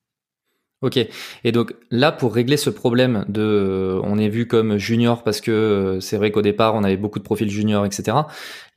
Ok. 0.82 1.00
Et 1.43 1.52
donc 1.52 1.74
là, 1.89 2.12
pour 2.12 2.36
régler 2.36 2.58
ce 2.58 2.69
problème 2.69 3.26
de, 3.28 4.00
on 4.04 4.19
est 4.19 4.28
vu 4.28 4.45
comme 4.45 4.78
junior 4.78 5.24
parce 5.24 5.41
que 5.41 5.98
c'est 6.02 6.17
vrai 6.17 6.32
qu'au 6.32 6.43
départ 6.43 6.76
on 6.76 6.84
avait 6.84 6.98
beaucoup 6.98 7.17
de 7.17 7.24
profils 7.24 7.50
juniors, 7.50 7.86
etc. 7.86 8.17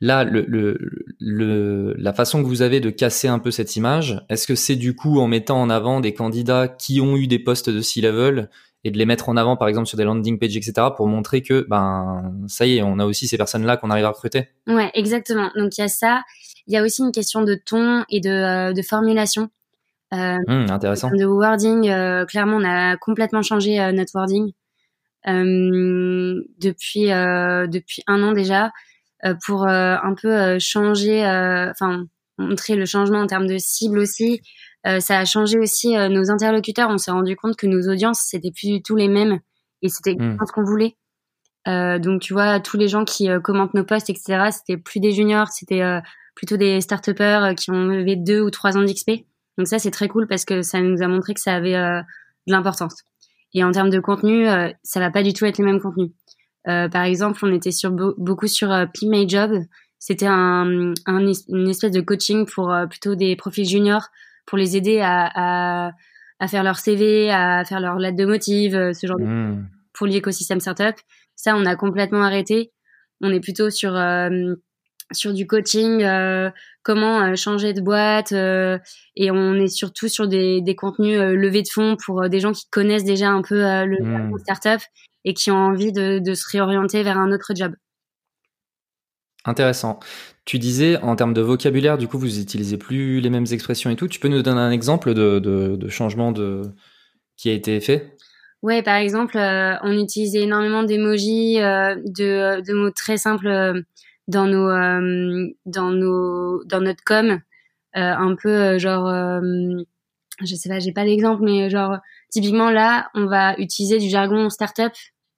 Là, 0.01 0.23
le, 0.23 0.43
le, 0.47 0.79
le, 1.19 1.93
la 1.97 2.13
façon 2.13 2.41
que 2.41 2.47
vous 2.47 2.63
avez 2.63 2.79
de 2.79 2.89
casser 2.89 3.27
un 3.27 3.37
peu 3.37 3.51
cette 3.51 3.75
image, 3.75 4.25
est-ce 4.29 4.47
que 4.47 4.55
c'est 4.55 4.77
du 4.77 4.95
coup 4.95 5.19
en 5.19 5.27
mettant 5.27 5.61
en 5.61 5.69
avant 5.69 5.99
des 5.99 6.13
candidats 6.13 6.67
qui 6.67 6.99
ont 7.01 7.15
eu 7.15 7.27
des 7.27 7.37
postes 7.37 7.69
de 7.69 7.81
C-level 7.81 8.49
et 8.83 8.91
de 8.91 8.97
les 8.97 9.05
mettre 9.05 9.29
en 9.29 9.37
avant, 9.37 9.57
par 9.57 9.67
exemple, 9.67 9.87
sur 9.87 9.97
des 9.97 10.05
landing 10.05 10.39
pages, 10.39 10.55
etc., 10.55 10.87
pour 10.95 11.07
montrer 11.07 11.41
que, 11.41 11.65
ben, 11.69 12.33
ça 12.47 12.65
y 12.65 12.77
est, 12.77 12.81
on 12.81 12.99
a 12.99 13.05
aussi 13.05 13.27
ces 13.27 13.37
personnes-là 13.37 13.77
qu'on 13.77 13.89
arrive 13.89 14.05
à 14.05 14.09
recruter. 14.09 14.47
Ouais, 14.67 14.89
exactement. 14.93 15.51
Donc, 15.55 15.77
il 15.77 15.81
y 15.81 15.83
a 15.83 15.89
ça. 15.89 16.23
Il 16.67 16.73
y 16.73 16.77
a 16.77 16.83
aussi 16.83 17.01
une 17.01 17.11
question 17.11 17.41
de 17.41 17.55
ton 17.55 18.05
et 18.09 18.21
de, 18.21 18.29
euh, 18.29 18.73
de 18.73 18.81
formulation. 18.81 19.49
Euh, 20.13 20.37
mmh, 20.47 20.71
intéressant. 20.71 21.09
De 21.11 21.25
wording, 21.25 21.89
euh, 21.89 22.25
clairement, 22.25 22.57
on 22.57 22.63
a 22.63 22.97
complètement 22.97 23.41
changé 23.41 23.79
euh, 23.79 23.91
notre 23.91 24.11
wording 24.15 24.51
depuis 25.25 27.07
depuis 27.07 28.01
un 28.07 28.23
an 28.23 28.31
déjà 28.31 28.71
pour 29.45 29.67
un 29.67 30.15
peu 30.19 30.57
changer. 30.59 31.23
Enfin, 31.69 32.05
montré 32.39 32.75
le 32.75 32.85
changement 32.85 33.19
en 33.19 33.27
termes 33.27 33.45
de 33.45 33.57
cible 33.57 33.99
aussi. 33.99 34.41
Ça 34.85 35.19
a 35.19 35.25
changé 35.25 35.59
aussi 35.59 35.95
nos 36.09 36.31
interlocuteurs. 36.31 36.89
On 36.89 36.97
s'est 36.97 37.11
rendu 37.11 37.35
compte 37.35 37.55
que 37.55 37.67
nos 37.67 37.89
audiences 37.91 38.21
c'était 38.21 38.51
plus 38.51 38.67
du 38.67 38.81
tout 38.81 38.95
les 38.95 39.07
mêmes 39.07 39.39
et 39.81 39.89
c'était 39.89 40.15
mmh. 40.15 40.37
ce 40.45 40.51
qu'on 40.51 40.63
voulait. 40.63 40.95
donc 41.65 42.21
tu 42.21 42.33
vois, 42.33 42.59
tous 42.59 42.77
les 42.77 42.87
gens 42.87 43.05
qui 43.05 43.27
commentent 43.43 43.73
nos 43.73 43.83
posts, 43.83 44.09
etc. 44.09 44.49
C'était 44.51 44.77
plus 44.77 44.99
des 44.99 45.11
juniors, 45.11 45.49
c'était 45.49 45.83
plutôt 46.35 46.57
des 46.57 46.79
start 46.81 47.13
qui 47.55 47.71
ont 47.71 47.85
levé 47.85 48.15
deux 48.15 48.41
ou 48.41 48.49
trois 48.49 48.77
ans 48.77 48.83
d'XP. 48.83 49.11
Donc 49.57 49.67
ça 49.67 49.79
c'est 49.79 49.91
très 49.91 50.07
cool 50.07 50.27
parce 50.27 50.45
que 50.45 50.61
ça 50.61 50.79
nous 50.79 51.01
a 51.03 51.07
montré 51.07 51.33
que 51.33 51.41
ça 51.41 51.53
avait 51.53 51.73
de 51.73 52.03
l'importance. 52.47 53.03
Et 53.53 53.63
en 53.63 53.71
termes 53.71 53.89
de 53.89 53.99
contenu, 53.99 54.47
ça 54.83 54.99
va 54.99 55.11
pas 55.11 55.23
du 55.23 55.33
tout 55.33 55.45
être 55.45 55.57
les 55.57 55.65
mêmes 55.65 55.81
contenus. 55.81 56.11
Euh, 56.67 56.89
par 56.89 57.03
exemple, 57.03 57.39
on 57.43 57.53
était 57.53 57.71
sur 57.71 57.91
beaucoup 57.91 58.47
sur 58.47 58.71
euh, 58.71 58.85
My 59.03 59.27
Job. 59.27 59.51
C'était 59.97 60.27
un, 60.27 60.93
un, 61.05 61.33
une 61.49 61.69
espèce 61.69 61.91
de 61.91 62.01
coaching 62.01 62.45
pour 62.45 62.71
euh, 62.71 62.85
plutôt 62.85 63.15
des 63.15 63.35
profils 63.35 63.67
juniors 63.67 64.07
pour 64.49 64.57
les 64.57 64.75
aider 64.75 64.99
à, 64.99 65.29
à, 65.35 65.91
à, 66.39 66.47
faire 66.47 66.63
leur 66.63 66.77
CV, 66.77 67.29
à 67.29 67.63
faire 67.63 67.79
leur 67.79 67.97
lettre 67.97 68.17
de 68.17 68.25
motive, 68.25 68.75
euh, 68.75 68.93
ce 68.93 69.05
genre 69.05 69.19
de 69.19 69.25
mmh. 69.25 69.69
pour 69.93 70.07
l'écosystème 70.07 70.59
startup. 70.59 70.95
Ça, 71.35 71.55
on 71.55 71.65
a 71.65 71.75
complètement 71.75 72.23
arrêté. 72.23 72.71
On 73.21 73.31
est 73.31 73.39
plutôt 73.39 73.69
sur 73.69 73.97
sur 75.11 75.33
du 75.33 75.47
coaching, 75.47 76.03
euh, 76.03 76.51
comment 76.83 77.35
changer 77.35 77.73
de 77.73 77.81
boîte, 77.81 78.31
euh, 78.31 78.77
et 79.15 79.31
on 79.31 79.55
est 79.55 79.67
surtout 79.67 80.07
sur 80.07 80.27
des, 80.27 80.61
des 80.61 80.75
contenus 80.75 81.19
levés 81.19 81.63
de 81.63 81.67
fonds 81.67 81.97
pour 82.05 82.29
des 82.29 82.39
gens 82.39 82.51
qui 82.51 82.69
connaissent 82.69 83.05
déjà 83.05 83.29
un 83.29 83.41
peu 83.41 83.61
le 83.85 83.97
mmh. 84.03 84.37
startup 84.39 84.81
et 85.25 85.33
qui 85.33 85.51
ont 85.51 85.57
envie 85.57 85.91
de, 85.91 86.19
de, 86.19 86.33
se 86.33 86.45
réorienter 86.51 87.01
vers 87.03 87.17
un 87.17 87.31
autre 87.31 87.53
job. 87.55 87.73
Intéressant. 89.49 89.99
Tu 90.45 90.59
disais 90.59 90.97
en 90.97 91.15
termes 91.15 91.33
de 91.33 91.41
vocabulaire, 91.41 91.97
du 91.97 92.07
coup, 92.07 92.19
vous 92.19 92.39
utilisez 92.39 92.77
plus 92.77 93.19
les 93.19 93.31
mêmes 93.31 93.47
expressions 93.51 93.89
et 93.89 93.95
tout. 93.95 94.07
Tu 94.07 94.19
peux 94.19 94.27
nous 94.27 94.43
donner 94.43 94.61
un 94.61 94.69
exemple 94.69 95.15
de, 95.15 95.39
de, 95.39 95.87
changement 95.89 96.31
de 96.31 96.61
qui 97.35 97.49
a 97.49 97.53
été 97.53 97.79
fait? 97.79 98.15
Ouais, 98.61 98.83
par 98.83 98.97
exemple, 98.97 99.37
euh, 99.37 99.75
on 99.81 99.97
utilisait 99.97 100.41
énormément 100.41 100.83
d'émojis, 100.83 101.59
euh, 101.61 101.95
de, 101.95 102.61
de, 102.61 102.73
mots 102.73 102.91
très 102.91 103.17
simples 103.17 103.47
euh, 103.47 103.81
dans 104.27 104.45
nos 104.45 104.69
dans 105.65 105.89
nos 105.89 106.63
dans 106.65 106.81
notre 106.81 107.03
com, 107.03 107.39
un 107.93 108.35
peu 108.35 108.77
genre, 108.77 109.09
je 110.43 110.55
sais 110.55 110.69
pas, 110.69 110.77
j'ai 110.77 110.91
pas 110.91 111.05
l'exemple, 111.05 111.41
mais 111.43 111.71
genre 111.71 111.97
typiquement 112.29 112.69
là, 112.69 113.09
on 113.15 113.25
va 113.25 113.57
utiliser 113.57 113.97
du 113.97 114.09
jargon 114.09 114.51
startup 114.51 114.93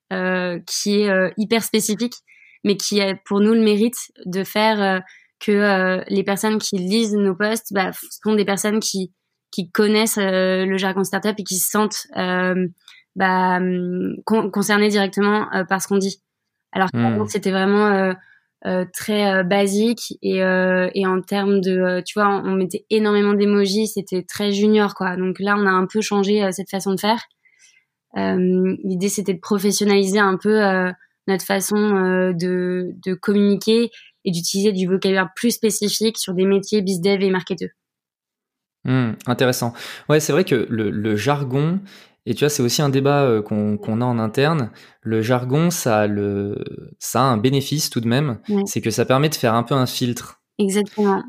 qui 0.09 1.01
est 1.01 1.33
hyper 1.37 1.63
spécifique, 1.63 2.15
mais 2.63 2.77
qui 2.77 3.01
a 3.01 3.15
pour 3.25 3.39
nous 3.39 3.53
le 3.53 3.61
mérite 3.61 3.97
de 4.25 4.43
faire 4.43 4.81
euh, 4.81 4.99
que 5.39 6.03
les 6.07 6.23
personnes 6.23 6.59
qui 6.59 6.77
lisent 6.77 7.15
nos 7.15 7.35
posts 7.35 7.73
bah, 7.73 7.91
sont 8.23 8.35
des 8.35 8.45
personnes 8.45 8.79
qui 8.79 9.11
qui 9.51 9.71
connaissent 9.71 10.19
le 10.19 10.77
jargon 10.77 11.03
startup 11.03 11.33
et 11.37 11.43
qui 11.43 11.57
se 11.57 11.69
sentent 11.69 12.05
bah, 13.15 13.59
concernées 14.25 14.89
directement 14.89 15.47
par 15.67 15.81
ce 15.81 15.87
qu'on 15.87 15.97
dit. 15.97 16.21
Alors 16.71 16.91
que 16.91 16.97
mmh. 16.97 17.27
c'était 17.27 17.51
vraiment 17.51 18.13
très 18.93 19.43
basique 19.43 20.13
et, 20.21 20.37
et 20.37 21.07
en 21.07 21.21
termes 21.21 21.59
de, 21.59 22.01
tu 22.05 22.19
vois, 22.19 22.29
on, 22.29 22.55
mettait 22.55 22.85
énormément 22.91 23.33
d'émojis, 23.33 23.87
c'était 23.87 24.21
très 24.21 24.51
junior 24.51 24.93
quoi. 24.93 25.17
Donc 25.17 25.39
là, 25.39 25.55
on 25.57 25.65
a 25.65 25.71
un 25.71 25.87
peu 25.91 26.01
changé 26.01 26.47
cette 26.51 26.69
façon 26.69 26.93
de 26.93 26.99
faire. 26.99 27.19
Euh, 28.17 28.75
l'idée, 28.83 29.09
c'était 29.09 29.33
de 29.33 29.39
professionnaliser 29.39 30.19
un 30.19 30.37
peu 30.37 30.63
euh, 30.63 30.91
notre 31.27 31.45
façon 31.45 31.75
euh, 31.75 32.33
de, 32.33 32.93
de 33.05 33.13
communiquer 33.13 33.89
et 34.25 34.31
d'utiliser 34.31 34.71
du 34.71 34.87
vocabulaire 34.87 35.29
plus 35.35 35.51
spécifique 35.51 36.17
sur 36.17 36.33
des 36.33 36.45
métiers 36.45 36.81
bizdev 36.81 37.21
et 37.21 37.29
marketeux. 37.29 37.69
Mmh, 38.83 39.11
intéressant. 39.27 39.73
Ouais, 40.09 40.19
c'est 40.19 40.31
vrai 40.33 40.43
que 40.43 40.67
le, 40.69 40.89
le, 40.89 41.15
jargon, 41.15 41.79
et 42.25 42.33
tu 42.33 42.39
vois, 42.39 42.49
c'est 42.49 42.63
aussi 42.63 42.81
un 42.81 42.89
débat 42.89 43.41
qu'on 43.43 44.01
a 44.01 44.05
en 44.05 44.19
interne. 44.19 44.71
Le 45.01 45.21
jargon, 45.21 45.69
ça 45.69 46.01
a, 46.01 46.07
le, 46.07 46.57
ça 46.99 47.21
a 47.21 47.25
un 47.25 47.37
bénéfice 47.37 47.89
tout 47.89 48.01
de 48.01 48.07
même, 48.07 48.39
c'est 48.65 48.81
que 48.81 48.89
ça 48.89 49.05
permet 49.05 49.29
de 49.29 49.35
faire 49.35 49.53
un 49.53 49.63
peu 49.63 49.75
un 49.75 49.85
filtre. 49.85 50.41
Exactement. 50.57 51.23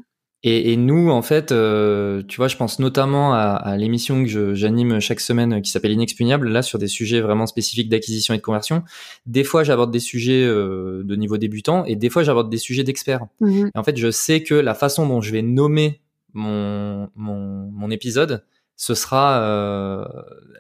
Et, 0.45 0.73
et, 0.73 0.77
nous, 0.77 1.11
en 1.11 1.23
fait, 1.23 1.53
euh, 1.53 2.23
tu 2.27 2.39
vois, 2.39 2.49
je 2.49 2.57
pense 2.57 2.81
notamment 2.81 3.33
à, 3.33 3.39
à 3.39 3.77
l'émission 3.77 4.25
que 4.25 4.55
j'anime 4.55 4.99
chaque 4.99 5.21
semaine 5.21 5.63
qui 5.63 5.71
s'appelle 5.71 5.93
Inexpugnable, 5.93 6.49
là, 6.49 6.63
sur 6.63 6.81
des 6.81 6.89
sujets 6.89 7.21
vraiment 7.21 7.47
spécifiques 7.47 7.89
d'acquisition 7.89 8.35
et 8.35 8.39
de 8.39 8.43
conversion. 8.43 8.83
Des 9.25 9.45
fois, 9.45 9.63
j'aborde 9.63 9.93
des 9.93 10.01
sujets 10.01 10.43
euh, 10.43 11.03
de 11.05 11.15
niveau 11.15 11.39
débutant 11.39 11.85
et 11.85 11.95
des 11.95 12.11
fois, 12.11 12.25
j'aborde 12.25 12.51
des 12.51 12.59
sujets 12.59 12.83
d'experts. 12.83 13.27
Mhm. 13.41 13.71
En 13.77 13.85
fait, 13.85 13.97
je 13.97 14.11
sais 14.11 14.43
que 14.43 14.55
la 14.55 14.75
façon 14.75 15.07
dont 15.07 15.21
je 15.21 15.31
vais 15.31 15.43
nommer 15.43 16.01
mon, 16.35 17.09
mon, 17.15 17.71
mon 17.71 17.91
épisode, 17.91 18.45
ce 18.77 18.97
sera 18.97 19.41
euh, 19.43 20.05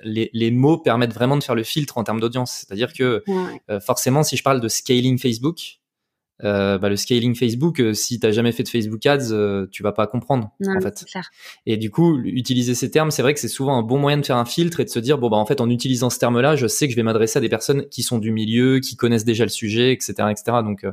les, 0.05 0.31
les, 0.33 0.53
mots 0.53 0.79
permettent 0.79 1.14
vraiment 1.14 1.37
de 1.37 1.42
faire 1.42 1.57
le 1.57 1.64
filtre 1.64 1.99
en 1.99 2.05
termes 2.05 2.21
d'audience. 2.21 2.53
C'est-à-dire 2.53 2.92
que 2.92 3.25
euh, 3.68 3.81
forcément, 3.81 4.23
si 4.23 4.37
je 4.37 4.45
parle 4.45 4.61
de 4.61 4.68
scaling 4.68 5.18
Facebook, 5.18 5.81
euh, 6.45 6.79
bah, 6.79 6.89
le 6.89 6.97
scaling 6.97 7.37
Facebook, 7.37 7.81
euh, 7.81 7.95
si 7.95 8.19
t'as 8.19 8.33
jamais 8.33 8.51
fait 8.51 8.65
de 8.65 8.69
Facebook 8.69 9.05
Ads, 9.07 9.31
euh, 9.31 9.67
tu 9.71 9.83
vas 9.83 9.93
pas 9.93 10.07
comprendre 10.07 10.51
en 10.67 10.81
fait. 10.81 11.05
Et 11.67 11.77
du 11.77 11.91
coup, 11.91 12.19
utiliser 12.25 12.75
ces 12.75 12.91
termes, 12.91 13.11
c'est 13.11 13.23
vrai 13.23 13.33
que 13.33 13.41
c'est 13.41 13.49
souvent 13.49 13.77
un 13.77 13.83
bon 13.83 13.99
moyen 13.99 14.19
de 14.19 14.27
faire 14.27 14.37
un 14.37 14.45
filtre 14.45 14.81
et 14.81 14.85
de 14.85 14.91
se 14.91 14.99
dire 14.99 15.19
bon 15.19 15.31
bah 15.31 15.37
en 15.37 15.47
fait 15.47 15.61
en 15.61 15.71
utilisant 15.71 16.11
ce 16.11 16.19
terme-là, 16.19 16.57
je 16.57 16.67
sais 16.67 16.87
que 16.87 16.93
je 16.93 16.97
vais 16.97 17.05
m'adresser 17.05 17.39
à 17.39 17.41
des 17.41 17.49
personnes 17.49 17.89
qui 17.91 18.03
sont 18.03 18.19
du 18.19 18.33
milieu, 18.33 18.81
qui 18.81 18.97
connaissent 18.97 19.25
déjà 19.25 19.45
le 19.45 19.51
sujet, 19.51 19.93
etc., 19.93 20.15
etc. 20.31 20.59
Donc 20.65 20.85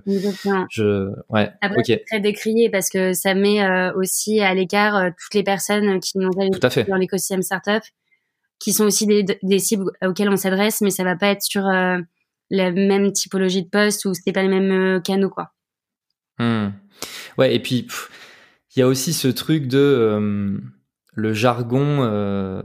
je 0.69 1.09
ouais. 1.29 1.49
Après, 1.61 1.81
c'est 1.83 2.03
très 2.05 2.19
décrié 2.19 2.69
parce 2.69 2.89
que 2.89 3.13
ça 3.13 3.33
met 3.33 3.91
aussi 3.95 4.41
à 4.41 4.53
l'écart 4.53 5.11
toutes 5.17 5.33
les 5.33 5.43
personnes 5.43 5.99
qui 5.99 6.19
n'ont 6.19 6.31
pas 6.31 6.45
eu 6.45 6.85
dans 6.87 6.97
l'écosystème 6.97 7.41
startup, 7.41 7.83
qui 8.59 8.73
sont 8.73 8.85
aussi 8.85 9.07
des, 9.07 9.25
des 9.41 9.59
cibles 9.59 9.91
auxquelles 10.05 10.29
on 10.29 10.37
s'adresse, 10.37 10.81
mais 10.81 10.91
ça 10.91 11.03
va 11.03 11.15
pas 11.15 11.27
être 11.27 11.41
sur 11.41 11.63
la 12.49 12.71
même 12.71 13.11
typologie 13.11 13.63
de 13.63 13.69
poste 13.69 14.05
ou 14.05 14.13
c'était 14.13 14.31
pas 14.31 14.41
les 14.41 14.47
mêmes 14.47 14.71
euh, 14.71 14.99
canaux 14.99 15.29
quoi. 15.29 15.51
Hmm. 16.39 16.69
Ouais 17.37 17.55
et 17.55 17.59
puis 17.59 17.87
il 18.75 18.79
y 18.79 18.81
a 18.81 18.87
aussi 18.87 19.13
ce 19.13 19.27
truc 19.27 19.67
de 19.67 19.77
euh, 19.77 20.57
le 21.13 21.33
jargon 21.33 21.99
euh, 22.01 22.61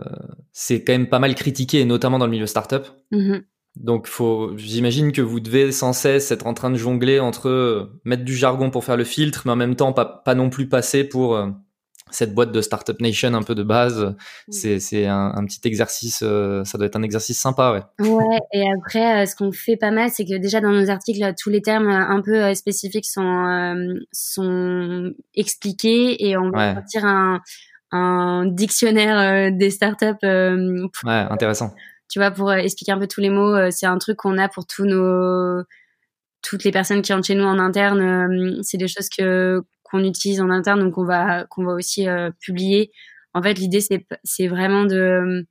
c'est 0.53 0.85
quand 0.85 0.93
même 0.93 1.09
pas 1.09 1.19
mal 1.19 1.35
critiqué 1.35 1.85
notamment 1.85 2.19
dans 2.19 2.27
le 2.27 2.33
milieu 2.33 2.47
startup. 2.47 2.87
Mm 3.11 3.39
Donc 3.77 4.07
faut 4.07 4.57
j'imagine 4.57 5.13
que 5.13 5.23
vous 5.23 5.41
devez 5.41 5.73
sans 5.73 5.93
cesse 5.93 6.31
être 6.31 6.47
en 6.47 6.55
train 6.55 6.71
de 6.71 6.77
jongler 6.77 7.21
entre 7.21 7.91
mettre 8.05 8.25
du 8.25 8.37
jargon 8.37 8.71
pour 8.71 8.85
faire 8.85 8.97
le 8.97 9.05
filtre 9.05 9.43
mais 9.45 9.53
en 9.53 9.57
même 9.57 9.77
temps 9.77 9.93
pas, 9.93 10.05
pas 10.05 10.35
non 10.35 10.51
plus 10.51 10.69
passer 10.69 11.05
pour 11.05 11.37
cette 12.15 12.35
boîte 12.35 12.53
de 12.53 12.61
Startup 12.61 12.99
Nation 13.01 13.35
un 13.35 13.43
peu 13.43 13.55
de 13.55 13.63
base, 13.63 14.15
c'est, 14.49 14.81
c'est 14.81 15.07
un, 15.07 15.33
un, 15.35 15.45
petit 15.45 15.61
exercice, 15.65 16.21
euh, 16.23 16.65
ça 16.65 16.79
doit 16.79 16.87
être 16.87 16.97
un 16.97 17.03
exercice 17.03 17.39
sympa, 17.39 17.73
ouais. 17.73 18.07
Ouais, 18.07 18.39
et 18.53 18.65
après, 18.79 19.23
euh, 19.23 19.27
ce 19.27 19.35
qu'on 19.37 19.53
fait 19.53 19.77
pas 19.77 19.91
mal, 19.91 20.11
c'est 20.11 20.25
que 20.25 20.37
déjà 20.37 20.61
dans 20.61 20.71
nos 20.71 20.91
articles, 20.91 21.35
tous 21.41 21.51
les 21.51 21.63
termes 21.63 21.89
euh, 21.89 22.09
un 22.09 22.21
peu 22.23 22.55
spécifiques 22.55 23.07
sont, 23.07 23.95
sont 24.13 25.13
expliqués 25.35 26.29
et 26.29 26.37
on 26.37 26.51
va 26.51 26.75
sortir 26.75 27.05
un, 27.05 27.41
un 27.91 28.47
dictionnaire 28.47 29.53
des 29.53 29.71
startups. 29.71 30.07
ouais, 30.23 31.27
intéressant. 31.31 31.75
Tu 32.09 32.19
vois, 32.19 32.31
pour 32.31 32.53
expliquer 32.53 32.93
un 32.93 32.99
peu 32.99 33.07
tous 33.09 33.21
les 33.21 33.31
mots, 33.31 33.71
c'est 33.71 33.87
un 33.87 33.99
truc 33.99 34.19
qu'on 34.19 34.39
a 34.39 34.49
pour 34.49 34.67
tous 34.67 34.85
nos 34.85 35.63
toutes 36.43 36.65
les 36.65 36.73
personnes 36.73 37.01
qui 37.01 37.11
entrent 37.15 37.27
chez 37.27 37.35
nous 37.35 37.45
en 37.45 37.59
interne, 37.59 38.63
c'est 38.63 38.77
des 38.77 38.87
choses 38.87 39.09
que 39.09 39.65
qu'on 39.95 40.05
utilise 40.05 40.41
en 40.41 40.51
interne, 40.51 40.81
donc 40.81 40.99
on 40.99 41.05
va 41.05 41.45
qu'on 41.45 41.65
va 41.65 41.73
aussi 41.73 42.09
euh, 42.09 42.31
publier. 42.41 42.91
En 43.33 43.43
fait, 43.43 43.55
l'idée 43.55 43.81
c'est 43.81 44.05
c'est 44.25 44.49
vraiment 44.49 44.85
de 44.85 45.47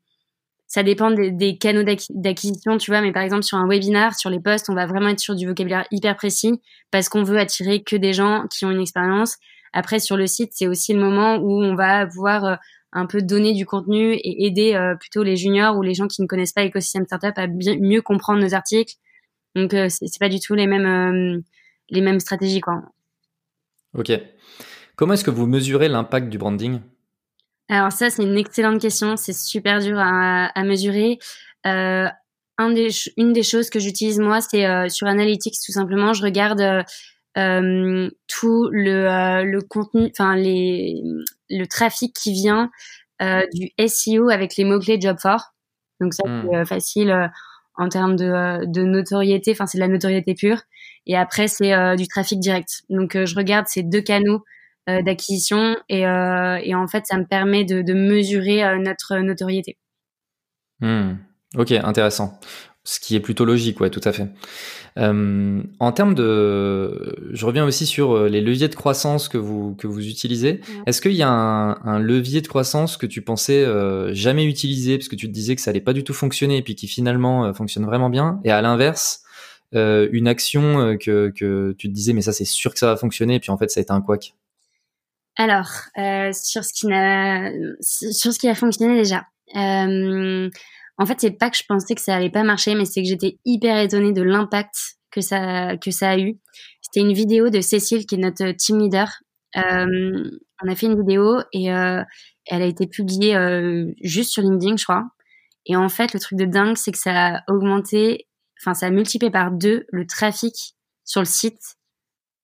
ça 0.67 0.83
dépend 0.83 1.11
des, 1.11 1.57
canaux 1.59 1.83
d'acquisition, 1.83 2.77
tu 2.77 2.91
vois, 2.91 3.01
mais 3.01 3.11
par 3.13 3.21
exemple 3.21 3.43
sur 3.43 3.57
un 3.57 3.67
webinar, 3.67 4.15
sur 4.15 4.29
les 4.29 4.39
posts, 4.39 4.69
on 4.69 4.73
va 4.73 4.87
vraiment 4.87 5.09
être 5.09 5.19
sur 5.19 5.35
du 5.35 5.47
vocabulaire 5.47 5.85
hyper 5.91 6.15
précis 6.15 6.59
parce 6.91 7.09
qu'on 7.09 7.23
veut 7.23 7.37
attirer 7.37 7.83
que 7.83 7.95
des 7.95 8.11
gens 8.11 8.45
qui 8.51 8.65
ont 8.65 8.71
une 8.71 8.81
expérience. 8.81 9.37
Après, 9.71 9.99
sur 9.99 10.17
le 10.17 10.27
site, 10.27 10.51
c'est 10.53 10.67
aussi 10.67 10.93
le 10.93 10.99
moment 10.99 11.37
où 11.37 11.61
on 11.63 11.75
va 11.75 12.07
pouvoir 12.07 12.45
euh, 12.45 12.55
un 12.91 13.05
peu 13.05 13.21
donner 13.21 13.53
du 13.53 13.65
contenu 13.65 14.13
et 14.13 14.45
aider 14.45 14.73
euh, 14.73 14.95
plutôt 14.95 15.23
les 15.23 15.35
juniors 15.35 15.77
ou 15.77 15.83
les 15.83 15.93
gens 15.93 16.07
qui 16.07 16.21
ne 16.21 16.27
connaissent 16.27 16.53
pas 16.53 16.63
l'écosystème 16.63 17.05
startup 17.05 17.37
à 17.37 17.47
bien, 17.47 17.77
mieux 17.79 18.01
comprendre 18.01 18.41
nos 18.41 18.53
articles. 18.53 18.95
Donc, 19.55 19.75
c'est 19.89 20.19
pas 20.19 20.29
du 20.29 20.39
tout 20.39 20.55
les 20.55 20.65
mêmes 20.65 21.43
les 21.89 22.01
mêmes 22.01 22.19
stratégies, 22.19 22.61
quoi. 22.61 22.81
Ok. 23.97 24.11
Comment 24.95 25.13
est-ce 25.13 25.23
que 25.23 25.31
vous 25.31 25.47
mesurez 25.47 25.87
l'impact 25.87 26.29
du 26.29 26.37
branding? 26.37 26.79
Alors 27.69 27.91
ça, 27.91 28.09
c'est 28.09 28.23
une 28.23 28.37
excellente 28.37 28.81
question. 28.81 29.17
C'est 29.17 29.33
super 29.33 29.79
dur 29.79 29.97
à, 29.99 30.63
mesurer. 30.63 31.19
Euh, 31.65 32.07
une 32.59 33.33
des 33.33 33.43
choses 33.43 33.69
que 33.69 33.79
j'utilise 33.79 34.19
moi, 34.19 34.41
c'est 34.41 34.65
euh, 34.65 34.89
sur 34.89 35.07
Analytics 35.07 35.55
tout 35.65 35.71
simplement. 35.71 36.13
Je 36.13 36.23
regarde 36.23 36.85
euh, 37.37 38.09
tout 38.27 38.69
le, 38.71 39.59
contenu, 39.61 40.09
enfin 40.11 40.35
les 40.35 41.01
le 41.49 41.65
trafic 41.65 42.13
qui 42.13 42.33
vient 42.33 42.69
du 43.53 43.71
SEO 43.87 44.29
avec 44.29 44.57
les 44.57 44.65
mots 44.65 44.79
clés 44.79 44.99
Job 44.99 45.17
for. 45.19 45.53
Donc 45.99 46.13
ça, 46.13 46.23
c'est 46.25 46.57
hmm. 46.57 46.65
facile 46.65 47.31
en 47.75 47.89
termes 47.89 48.15
de, 48.15 48.65
de 48.65 48.83
notoriété. 48.83 49.51
Enfin, 49.51 49.65
c'est 49.65 49.77
de 49.77 49.83
la 49.83 49.87
notoriété 49.87 50.35
pure. 50.35 50.61
Et 51.05 51.15
après, 51.15 51.47
c'est 51.47 51.95
du 51.95 52.07
trafic 52.07 52.39
direct. 52.39 52.83
Donc 52.89 53.17
je 53.23 53.35
regarde 53.35 53.67
ces 53.67 53.83
deux 53.83 54.01
canaux 54.01 54.43
d'acquisition 54.87 55.77
et, 55.89 56.01
et, 56.01 56.75
en 56.75 56.87
fait, 56.87 57.05
ça 57.05 57.17
me 57.17 57.25
permet 57.25 57.63
de, 57.63 57.81
de 57.81 57.93
mesurer 57.93 58.79
notre 58.79 59.17
notoriété. 59.17 59.77
Hmm. 60.81 61.13
Ok, 61.57 61.71
intéressant. 61.71 62.39
Ce 62.85 62.99
qui 62.99 63.15
est 63.15 63.21
plutôt 63.21 63.45
logique, 63.45 63.79
ouais, 63.79 63.89
tout 63.89 64.01
à 64.03 64.11
fait. 64.11 64.27
Euh, 64.97 65.61
en 65.79 65.91
termes 65.93 66.13
de, 66.13 67.29
je 67.31 67.45
reviens 67.45 67.65
aussi 67.65 67.85
sur 67.85 68.11
euh, 68.11 68.27
les 68.27 68.41
leviers 68.41 68.67
de 68.67 68.75
croissance 68.75 69.29
que 69.29 69.37
vous 69.37 69.73
que 69.75 69.87
vous 69.87 70.05
utilisez. 70.05 70.59
Est-ce 70.85 71.01
qu'il 71.01 71.13
y 71.13 71.23
a 71.23 71.29
un, 71.29 71.99
levier 71.99 72.41
de 72.41 72.47
croissance 72.47 72.97
que 72.97 73.05
tu 73.05 73.21
pensais 73.21 73.63
euh, 73.63 74.13
jamais 74.13 74.43
utiliser 74.43 74.97
parce 74.97 75.07
que 75.07 75.15
tu 75.15 75.27
te 75.27 75.33
disais 75.33 75.55
que 75.55 75.61
ça 75.61 75.69
allait 75.71 75.79
pas 75.79 75.93
du 75.93 76.03
tout 76.03 76.13
fonctionner 76.13 76.57
et 76.57 76.61
puis 76.61 76.75
qui 76.75 76.87
finalement 76.87 77.53
fonctionne 77.53 77.85
vraiment 77.85 78.09
bien 78.09 78.41
Et 78.43 78.51
à 78.51 78.61
l'inverse, 78.61 79.23
une 79.73 80.27
action 80.27 80.97
que 80.97 81.31
que 81.35 81.73
tu 81.77 81.87
te 81.89 81.93
disais 81.93 82.13
mais 82.13 82.21
ça 82.21 82.33
c'est 82.33 82.45
sûr 82.45 82.73
que 82.73 82.79
ça 82.79 82.87
va 82.87 82.97
fonctionner 82.97 83.35
et 83.35 83.39
puis 83.39 83.51
en 83.51 83.57
fait 83.57 83.69
ça 83.69 83.79
a 83.79 83.83
été 83.83 83.91
un 83.91 84.01
couac. 84.01 84.33
Alors 85.35 85.69
sur 86.33 86.63
ce 86.63 86.73
qui 86.73 86.87
n'a 86.87 87.51
sur 87.81 88.33
ce 88.33 88.39
qui 88.39 88.47
a 88.47 88.55
fonctionné 88.55 88.95
déjà. 88.95 89.25
En 90.97 91.05
fait, 91.05 91.19
c'est 91.19 91.31
pas 91.31 91.49
que 91.49 91.57
je 91.57 91.63
pensais 91.67 91.95
que 91.95 92.01
ça 92.01 92.15
allait 92.15 92.29
pas 92.29 92.43
marcher, 92.43 92.75
mais 92.75 92.85
c'est 92.85 93.01
que 93.01 93.07
j'étais 93.07 93.37
hyper 93.45 93.77
étonnée 93.79 94.13
de 94.13 94.21
l'impact 94.21 94.97
que 95.11 95.21
ça 95.21 95.77
que 95.77 95.91
ça 95.91 96.11
a 96.11 96.17
eu. 96.17 96.37
C'était 96.81 97.01
une 97.01 97.13
vidéo 97.13 97.49
de 97.49 97.61
Cécile 97.61 98.05
qui 98.05 98.15
est 98.15 98.19
notre 98.19 98.51
team 98.51 98.79
leader. 98.79 99.09
Euh, 99.57 100.29
on 100.63 100.71
a 100.71 100.75
fait 100.75 100.85
une 100.85 100.99
vidéo 100.99 101.39
et 101.51 101.71
euh, 101.73 102.03
elle 102.45 102.61
a 102.61 102.65
été 102.65 102.87
publiée 102.87 103.35
euh, 103.35 103.91
juste 104.03 104.31
sur 104.31 104.43
LinkedIn, 104.43 104.77
je 104.77 104.83
crois. 104.83 105.03
Et 105.65 105.75
en 105.75 105.89
fait, 105.89 106.13
le 106.13 106.19
truc 106.19 106.37
de 106.37 106.45
dingue, 106.45 106.77
c'est 106.77 106.91
que 106.91 106.97
ça 106.97 107.35
a 107.35 107.41
augmenté, 107.47 108.27
enfin, 108.63 108.73
ça 108.73 108.87
a 108.87 108.89
multiplié 108.89 109.31
par 109.31 109.51
deux 109.51 109.85
le 109.91 110.07
trafic 110.07 110.75
sur 111.03 111.21
le 111.21 111.25
site 111.25 111.75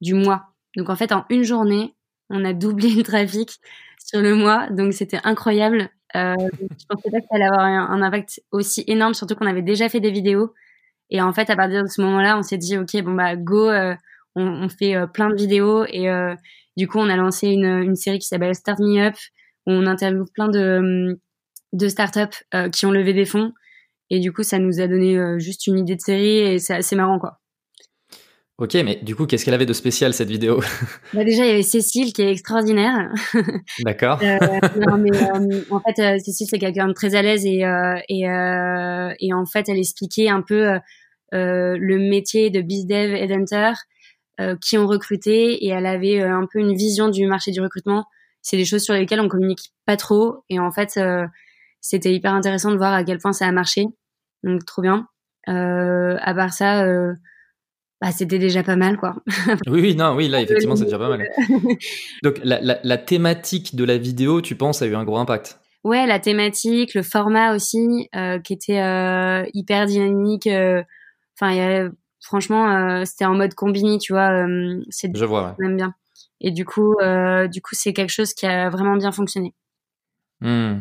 du 0.02 0.14
mois. 0.14 0.48
Donc 0.76 0.90
en 0.90 0.96
fait, 0.96 1.12
en 1.12 1.26
une 1.30 1.44
journée, 1.44 1.96
on 2.30 2.44
a 2.46 2.54
doublé 2.54 2.90
le 2.90 3.04
trafic 3.04 3.60
sur 4.04 4.22
le 4.22 4.36
mois. 4.36 4.70
Donc 4.70 4.94
c'était 4.94 5.20
incroyable. 5.24 5.90
Euh, 6.16 6.36
je 6.62 6.86
pensais 6.88 7.12
pas 7.12 7.20
que 7.20 7.28
ça 7.30 7.36
allait 7.36 7.46
avoir 7.46 7.62
un, 7.62 8.02
impact 8.02 8.42
aussi 8.52 8.84
énorme, 8.88 9.14
surtout 9.14 9.36
qu'on 9.36 9.48
avait 9.48 9.62
déjà 9.62 9.90
fait 9.90 10.00
des 10.00 10.12
vidéos. 10.12 10.54
Et 11.10 11.22
en 11.22 11.34
fait, 11.34 11.50
à 11.50 11.56
partir 11.56 11.84
de 11.84 11.88
ce 11.88 12.02
moment-là, 12.02 12.38
on 12.38 12.44
s'est 12.44 12.58
dit, 12.58 12.78
OK, 12.78 12.96
bon, 13.04 13.14
bah, 13.14 13.36
go, 13.36 13.70
euh, 13.70 13.96
on, 14.36 14.70
fait 14.70 14.96
euh, 14.96 15.08
plein 15.08 15.30
de 15.30 15.36
vidéos. 15.36 15.86
Et 15.88 16.10
euh, 16.10 16.36
du 16.78 16.88
coup, 16.88 17.00
on 17.00 17.10
a 17.10 17.16
lancé 17.16 17.48
une, 17.48 17.66
une 17.66 17.96
série 17.96 18.20
qui 18.20 18.28
s'appelle 18.28 18.56
Start 18.56 18.80
Me 18.80 19.08
Up, 19.08 19.16
où 19.66 19.72
on 19.72 19.86
interviewe 19.86 20.26
plein 20.34 20.50
de, 20.50 21.20
de 21.74 21.88
startups 21.88 22.44
qui 22.72 22.86
ont 22.86 22.92
levé 22.92 23.14
des 23.14 23.26
fonds. 23.26 23.54
Et 24.10 24.20
du 24.20 24.32
coup, 24.32 24.44
ça 24.44 24.60
nous 24.60 24.80
a 24.82 24.88
donné 24.88 25.18
juste 25.40 25.68
une 25.68 25.78
idée 25.78 25.96
de 25.96 26.02
série 26.02 26.40
et 26.40 26.60
c'est 26.60 26.74
assez 26.74 26.96
marrant, 26.96 27.20
quoi. 27.20 27.40
Ok, 28.60 28.74
mais 28.74 28.98
du 29.02 29.16
coup, 29.16 29.26
qu'est-ce 29.26 29.46
qu'elle 29.46 29.54
avait 29.54 29.66
de 29.66 29.72
spécial 29.72 30.14
cette 30.14 30.28
vidéo? 30.28 30.60
Bah 31.14 31.24
Déjà, 31.24 31.46
il 31.46 31.48
y 31.48 31.52
avait 31.52 31.64
Cécile 31.64 32.12
qui 32.12 32.22
est 32.22 32.30
extraordinaire. 32.30 33.10
D'accord. 33.86 34.20
euh, 34.22 34.38
euh 34.42 35.62
en 35.72 35.80
fait, 35.80 36.02
euh, 36.02 36.20
Cécile, 36.20 36.48
c'est 36.50 36.60
quelqu'un 36.60 36.90
de 36.90 36.94
très 36.94 37.16
à 37.16 37.22
l'aise 37.22 37.46
et, 37.46 37.64
euh, 37.64 37.98
et, 38.10 38.24
et, 38.24 39.34
en 39.34 39.46
fait, 39.46 39.70
elle 39.70 39.78
expliquait 39.78 40.28
un 40.28 40.42
peu 40.42 40.78
le 41.32 42.10
métier 42.10 42.50
de 42.50 42.60
BizDev 42.60 43.16
Headhunter, 43.16 43.72
qui 44.62 44.78
ont 44.78 44.88
recruté 44.88 45.66
et 45.66 45.70
elle 45.70 45.86
avait 45.86 46.22
un 46.22 46.46
peu 46.52 46.60
une 46.60 46.76
vision 46.76 47.08
du 47.08 47.28
marché 47.28 47.52
du 47.52 47.62
recrutement. 47.62 48.04
C'est 48.42 48.58
des 48.58 48.66
choses 48.66 48.84
sur 48.84 48.94
lesquelles 48.94 49.22
on 49.22 49.30
communique 49.30 49.72
pas 49.86 49.96
trop 49.96 50.44
et 50.50 50.60
en 50.60 50.72
fait, 50.72 51.00
c'était 51.82 52.14
hyper 52.14 52.34
intéressant 52.34 52.72
de 52.72 52.78
voir 52.78 52.94
à 52.94 53.04
quel 53.04 53.20
point 53.20 53.34
ça 53.34 53.48
a 53.48 53.52
marché. 53.52 53.86
Donc, 54.44 54.66
trop 54.66 54.82
bien. 54.82 55.08
à 55.48 56.34
part 56.34 56.54
ça 56.54 56.86
bah, 58.02 58.12
c'était 58.14 58.40
déjà 58.40 58.64
pas 58.64 58.78
mal, 58.78 58.98
quoi. 58.98 59.16
oui, 59.68 59.82
oui, 59.82 59.96
non, 59.96 60.16
oui, 60.16 60.30
là, 60.30 60.42
effectivement, 60.42 60.78
c'est 60.78 60.86
déjà 60.86 60.98
pas 60.98 61.10
mal. 61.10 61.28
Donc, 62.24 62.40
la, 62.44 62.62
la, 62.62 62.80
la, 62.82 62.98
thématique 62.98 63.76
de 63.76 63.84
la 63.84 63.98
vidéo, 63.98 64.42
tu 64.42 64.56
penses, 64.56 64.82
a 64.82 64.86
eu 64.86 64.96
un 64.96 65.04
gros 65.04 65.18
impact? 65.18 65.60
Ouais, 65.84 66.08
la 66.08 66.20
thématique, 66.20 66.94
le 66.94 67.04
format 67.04 67.54
aussi, 67.54 68.10
euh, 68.16 68.40
qui 68.40 68.54
était 68.54 68.80
euh, 68.80 69.46
hyper 69.54 69.86
dynamique. 69.86 70.48
Euh, 70.48 70.82
enfin, 71.40 71.90
franchement, 72.22 72.70
euh, 72.70 73.04
c'était 73.06 73.26
en 73.26 73.36
mode 73.36 73.54
combini, 73.54 73.98
tu 73.98 74.14
vois. 74.14 74.46
Euh, 74.46 74.82
c'est 74.90 75.16
Je 75.16 75.26
vois. 75.26 75.56
Même 75.60 75.76
bien. 75.76 75.94
Et 76.40 76.52
du 76.52 76.64
coup, 76.64 76.96
du 77.52 77.62
coup, 77.62 77.76
c'est 77.76 77.92
quelque 77.92 78.12
chose 78.12 78.34
qui 78.34 78.46
a 78.46 78.70
vraiment 78.70 78.96
bien 78.96 79.12
fonctionné. 79.12 79.54
Mmh. 80.40 80.78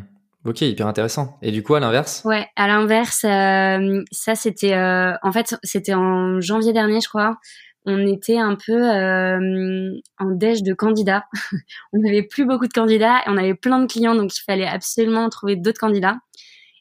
Ok, 0.49 0.63
hyper 0.63 0.87
intéressant. 0.87 1.39
Et 1.43 1.53
du 1.53 1.63
coup, 1.63 1.75
à 1.75 1.81
l'inverse? 1.81 2.23
Ouais, 2.25 2.47
à 2.57 2.67
l'inverse, 2.69 3.23
euh, 3.25 4.03
ça 4.11 4.35
c'était, 4.35 4.73
euh, 4.73 5.13
en 5.23 5.31
fait, 5.31 5.55
c'était 5.63 5.93
en 5.93 6.41
janvier 6.41 6.73
dernier, 6.73 7.03
je 7.03 7.09
crois. 7.11 7.37
On 7.85 8.07
était 8.07 8.39
un 8.39 8.55
peu 8.55 8.73
euh, 8.73 9.93
en 10.19 10.31
déj 10.31 10.63
de 10.63 10.73
candidats. 10.73 11.27
on 11.93 11.99
n'avait 11.99 12.23
plus 12.23 12.47
beaucoup 12.47 12.67
de 12.67 12.73
candidats 12.73 13.19
et 13.19 13.25
on 13.27 13.37
avait 13.37 13.55
plein 13.55 13.79
de 13.79 13.93
clients, 13.93 14.15
donc 14.15 14.35
il 14.35 14.41
fallait 14.43 14.67
absolument 14.67 15.29
trouver 15.29 15.57
d'autres 15.57 15.81
candidats. 15.81 16.17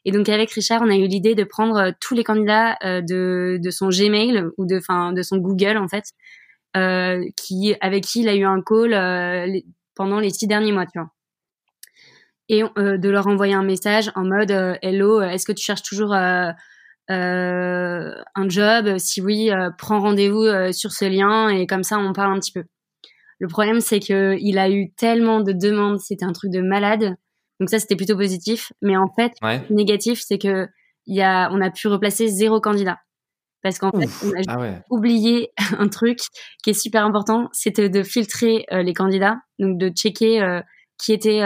Et 0.06 0.12
donc 0.12 0.30
avec 0.30 0.50
Richard, 0.50 0.80
on 0.80 0.88
a 0.88 0.96
eu 0.96 1.06
l'idée 1.06 1.34
de 1.34 1.44
prendre 1.44 1.92
tous 2.00 2.14
les 2.14 2.24
candidats 2.24 2.78
de, 2.82 3.60
son 3.70 3.90
Gmail 3.90 4.44
ou 4.56 4.64
de, 4.64 4.78
enfin, 4.78 5.12
de 5.12 5.20
son 5.20 5.36
Google 5.36 5.76
en 5.76 5.88
fait, 5.88 6.04
qui 7.36 7.74
avec 7.82 8.04
qui 8.04 8.20
il 8.22 8.28
a 8.30 8.34
eu 8.34 8.44
un 8.44 8.62
call 8.62 9.62
pendant 9.94 10.20
les 10.20 10.30
six 10.30 10.46
derniers 10.46 10.72
mois, 10.72 10.86
tu 10.86 10.98
vois 10.98 11.10
et 12.48 12.62
euh, 12.62 12.96
de 12.96 13.08
leur 13.08 13.26
envoyer 13.26 13.54
un 13.54 13.62
message 13.62 14.10
en 14.14 14.24
mode 14.24 14.50
euh, 14.50 14.74
Hello, 14.82 15.20
est-ce 15.20 15.44
que 15.44 15.52
tu 15.52 15.64
cherches 15.64 15.82
toujours 15.82 16.14
euh, 16.14 16.50
un 17.08 18.48
job? 18.48 18.98
Si 18.98 19.20
oui, 19.20 19.50
prends 19.76 20.00
rendez-vous 20.00 20.46
sur 20.72 20.92
ce 20.92 21.04
lien 21.04 21.48
et 21.48 21.66
comme 21.66 21.82
ça 21.82 21.98
on 21.98 22.12
parle 22.12 22.32
un 22.32 22.38
petit 22.38 22.52
peu. 22.52 22.64
Le 23.38 23.48
problème 23.48 23.80
c'est 23.80 24.00
que 24.00 24.36
il 24.40 24.58
a 24.58 24.70
eu 24.70 24.90
tellement 24.92 25.40
de 25.40 25.52
demandes, 25.52 26.00
c'était 26.00 26.24
un 26.24 26.32
truc 26.32 26.50
de 26.50 26.60
malade. 26.60 27.16
Donc 27.60 27.70
ça 27.70 27.78
c'était 27.78 27.96
plutôt 27.96 28.16
positif, 28.16 28.72
mais 28.82 28.96
en 28.96 29.08
fait 29.08 29.32
négatif 29.70 30.20
c'est 30.24 30.38
que 30.38 30.68
il 31.06 31.16
y 31.16 31.22
a 31.22 31.50
on 31.52 31.60
a 31.60 31.70
pu 31.70 31.88
replacer 31.88 32.28
zéro 32.28 32.60
candidat. 32.60 32.98
Parce 33.62 33.78
qu'en 33.78 33.90
fait 33.90 34.08
on 34.24 34.30
a 34.30 34.42
ah 34.48 34.82
oublié 34.90 35.50
un 35.78 35.88
truc 35.88 36.18
qui 36.62 36.70
est 36.70 36.80
super 36.80 37.04
important, 37.04 37.48
c'était 37.52 37.88
de 37.88 38.02
filtrer 38.02 38.66
les 38.70 38.92
candidats, 38.92 39.38
donc 39.58 39.78
de 39.78 39.88
checker 39.88 40.60
qui 40.98 41.12
était 41.12 41.42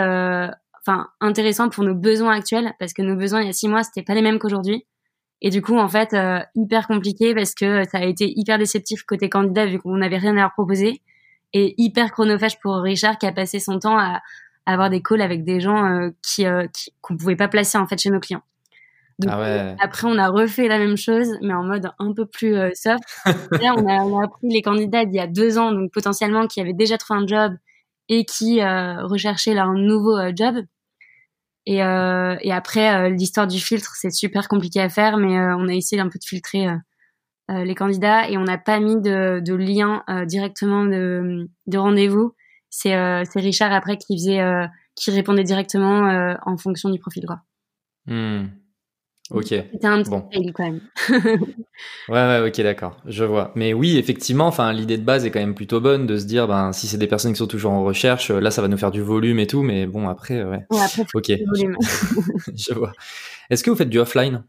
enfin 0.85 1.09
intéressant 1.21 1.69
pour 1.69 1.85
nos 1.85 1.95
besoins 1.95 2.33
actuels 2.37 2.75
parce 2.79 2.93
que 2.93 3.03
nos 3.03 3.17
besoins 3.17 3.41
il 3.43 3.47
y 3.47 3.51
a 3.51 3.53
six 3.53 3.69
mois 3.69 3.83
c'était 3.83 4.03
pas 4.03 4.15
les 4.15 4.23
mêmes 4.23 4.39
qu'aujourd'hui 4.39 4.85
et 5.41 5.51
du 5.51 5.63
coup 5.63 5.79
en 5.79 5.89
fait 5.89 6.13
euh, 6.13 6.41
hyper 6.55 6.87
compliqué 6.87 7.35
parce 7.35 7.55
que 7.55 7.85
ça 7.89 7.99
a 7.99 8.05
été 8.05 8.33
hyper 8.37 8.59
déceptif 8.59 9.03
côté 9.05 9.29
candidat 9.29 9.67
vu 9.67 9.79
qu'on 9.79 9.97
n'avait 9.97 10.19
rien 10.19 10.33
à 10.33 10.41
leur 10.41 10.53
proposer 10.53 11.01
et 11.53 11.75
hyper 11.79 12.11
chronophage 12.13 12.59
pour 12.61 12.77
Richard 12.77 13.19
qui 13.19 13.27
a 13.27 13.33
passé 13.33 13.61
son 13.61 13.79
temps 13.79 13.99
à, 13.99 14.21
avoir 14.65 14.91
des 14.91 15.03
calls 15.03 15.21
avec 15.21 15.45
des 15.45 15.61
gens 15.61 15.85
euh, 15.85 16.11
qui 16.23 16.47
euh, 16.47 16.67
qu'on 17.01 17.17
pouvait 17.17 17.37
pas 17.37 17.49
placer 17.49 17.79
en 17.79 17.87
fait 17.87 18.01
chez 18.01 18.11
nos 18.11 18.21
clients. 18.21 18.43
Donc, 19.19 19.33
ah 19.35 19.75
après 19.81 20.09
on 20.09 20.17
a 20.19 20.29
refait 20.29 20.69
la 20.69 20.79
même 20.79 20.97
chose 20.97 21.29
mais 21.43 21.53
en 21.53 21.65
mode 21.65 21.91
un 21.99 22.13
peu 22.13 22.27
plus 22.27 22.57
soft. 22.75 23.03
Là 23.61 23.75
on 23.77 23.87
a, 23.87 24.03
on 24.05 24.21
a 24.21 24.25
appris 24.25 24.49
les 24.49 24.63
candidats 24.63 25.05
d'il 25.05 25.17
y 25.17 25.21
a 25.21 25.27
deux 25.27 25.59
ans 25.59 25.71
donc 25.73 25.93
potentiellement 25.93 26.47
qui 26.47 26.61
avaient 26.61 26.73
déjà 26.73 26.97
trouvé 26.97 27.21
un 27.21 27.27
job 27.27 27.53
et 28.09 28.25
qui 28.25 28.61
euh, 28.61 29.05
recherchaient 29.07 29.55
leur 29.55 29.73
nouveau 29.73 30.17
euh, 30.17 30.33
job. 30.35 30.57
Et, 31.65 31.83
euh, 31.83 32.37
et 32.41 32.53
après, 32.53 33.11
l'histoire 33.11 33.47
du 33.47 33.59
filtre, 33.59 33.93
c'est 33.95 34.11
super 34.11 34.49
compliqué 34.49 34.81
à 34.81 34.89
faire, 34.89 35.17
mais 35.17 35.39
on 35.39 35.69
a 35.69 35.75
essayé 35.75 36.03
un 36.03 36.09
peu 36.09 36.19
de 36.19 36.25
filtrer 36.25 36.67
les 37.49 37.75
candidats 37.77 38.29
et 38.29 38.37
on 38.37 38.43
n'a 38.43 38.59
pas 38.59 38.81
mis 38.81 39.01
de, 39.01 39.39
de 39.39 39.55
lien 39.55 40.03
directement 40.27 40.85
de, 40.85 41.49
de 41.69 41.79
rendez-vous. 41.79 42.35
C'est 42.69 42.97
Richard 43.37 43.73
après 43.73 43.97
qui 43.97 44.17
faisait, 44.19 44.41
qui 44.97 45.13
répondait 45.13 45.45
directement 45.45 46.37
en 46.45 46.57
fonction 46.57 46.91
du 46.91 46.99
profil, 46.99 47.27
quoi. 47.27 47.43
Hmm. 48.07 48.47
Ok. 49.35 49.47
C'était 49.47 49.87
un 49.87 50.03
petit 50.03 50.11
bon. 50.11 50.29
quand 50.55 50.65
même. 50.65 50.81
ouais, 52.09 52.15
ouais, 52.15 52.49
ok, 52.49 52.61
d'accord. 52.63 52.97
Je 53.07 53.25
vois. 53.25 53.53
Mais 53.55 53.73
oui, 53.73 53.99
effectivement, 53.99 54.47
enfin, 54.47 54.73
l'idée 54.73 54.99
de 54.99 55.05
base 55.05 55.25
est 55.25 55.31
quand 55.31 55.41
même 55.41 55.55
plutôt 55.55 55.81
bonne 55.81 56.07
de 56.07 56.17
se 56.17 56.25
dire, 56.25 56.47
ben, 56.47 56.73
si 56.73 56.87
c'est 56.87 56.99
des 56.99 57.07
personnes 57.07 57.33
qui 57.33 57.39
sont 57.39 57.47
toujours 57.47 57.73
en 57.73 57.83
recherche, 57.85 58.31
là, 58.31 58.51
ça 58.51 58.63
va 58.63 58.69
nous 58.69 58.79
faire 58.79 58.91
du 58.91 59.03
volume 59.03 59.39
et 59.39 59.47
tout, 59.47 59.63
mais 59.63 59.87
bon, 59.87 60.09
après, 60.09 60.43
ouais. 60.43 60.65
ouais 60.71 60.81
après, 60.81 61.05
ok. 61.15 61.27
je 62.55 62.75
vois. 62.75 62.93
Est-ce 63.51 63.65
que 63.65 63.71
vous 63.71 63.77
faites 63.77 63.91
du 63.91 63.99
offline? 63.99 64.45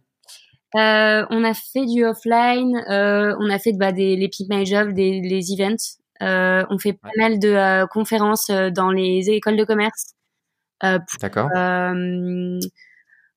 Euh, 0.76 1.26
On 1.30 1.44
a 1.44 1.54
fait 1.54 1.86
du 1.86 2.04
offline. 2.06 2.78
Euh, 2.90 3.36
on 3.40 3.50
a 3.50 3.60
fait 3.60 3.74
bah, 3.74 3.92
des, 3.92 4.16
les 4.16 4.28
Pick 4.28 4.50
My 4.50 4.66
Job, 4.66 4.94
des 4.94 5.22
les 5.22 5.54
events. 5.54 6.00
Euh, 6.22 6.64
on 6.70 6.78
fait 6.78 6.94
pas 6.94 7.10
mal 7.18 7.40
de 7.40 7.50
euh, 7.50 7.86
conférences 7.88 8.50
euh, 8.50 8.70
dans 8.70 8.92
les 8.92 9.30
écoles 9.30 9.58
de 9.58 9.66
commerce. 9.66 10.14
Euh, 10.84 11.00
D'accord 11.22 11.50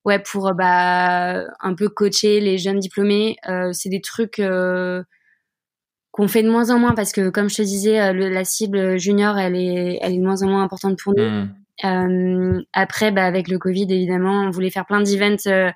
ouais 0.06 0.20
pour 0.20 0.48
euh, 0.48 0.52
bah 0.54 1.44
un 1.60 1.74
peu 1.74 1.90
coacher 1.90 2.40
les 2.40 2.56
jeunes 2.56 2.78
diplômés 2.78 3.36
euh, 3.48 3.72
c'est 3.72 3.90
des 3.90 4.00
trucs 4.00 4.38
euh, 4.38 5.02
qu'on 6.12 6.28
fait 6.28 6.42
de 6.42 6.50
moins 6.50 6.70
en 6.70 6.78
moins 6.78 6.94
parce 6.94 7.12
que 7.12 7.28
comme 7.28 7.50
je 7.50 7.56
te 7.56 7.62
disais 7.62 8.14
la 8.14 8.44
cible 8.44 8.98
junior 8.98 9.36
elle 9.36 9.56
est 9.56 9.98
elle 10.00 10.14
est 10.14 10.18
de 10.18 10.24
moins 10.24 10.42
en 10.42 10.48
moins 10.48 10.62
importante 10.62 10.98
pour 11.02 11.12
nous 11.14 11.48
mmh. 11.82 12.62
après 12.72 13.10
bah 13.10 13.26
avec 13.26 13.48
le 13.48 13.58
covid 13.58 13.86
évidemment 13.90 14.44
on 14.44 14.50
voulait 14.50 14.70
faire 14.70 14.86
plein 14.86 15.02
d'events 15.02 15.72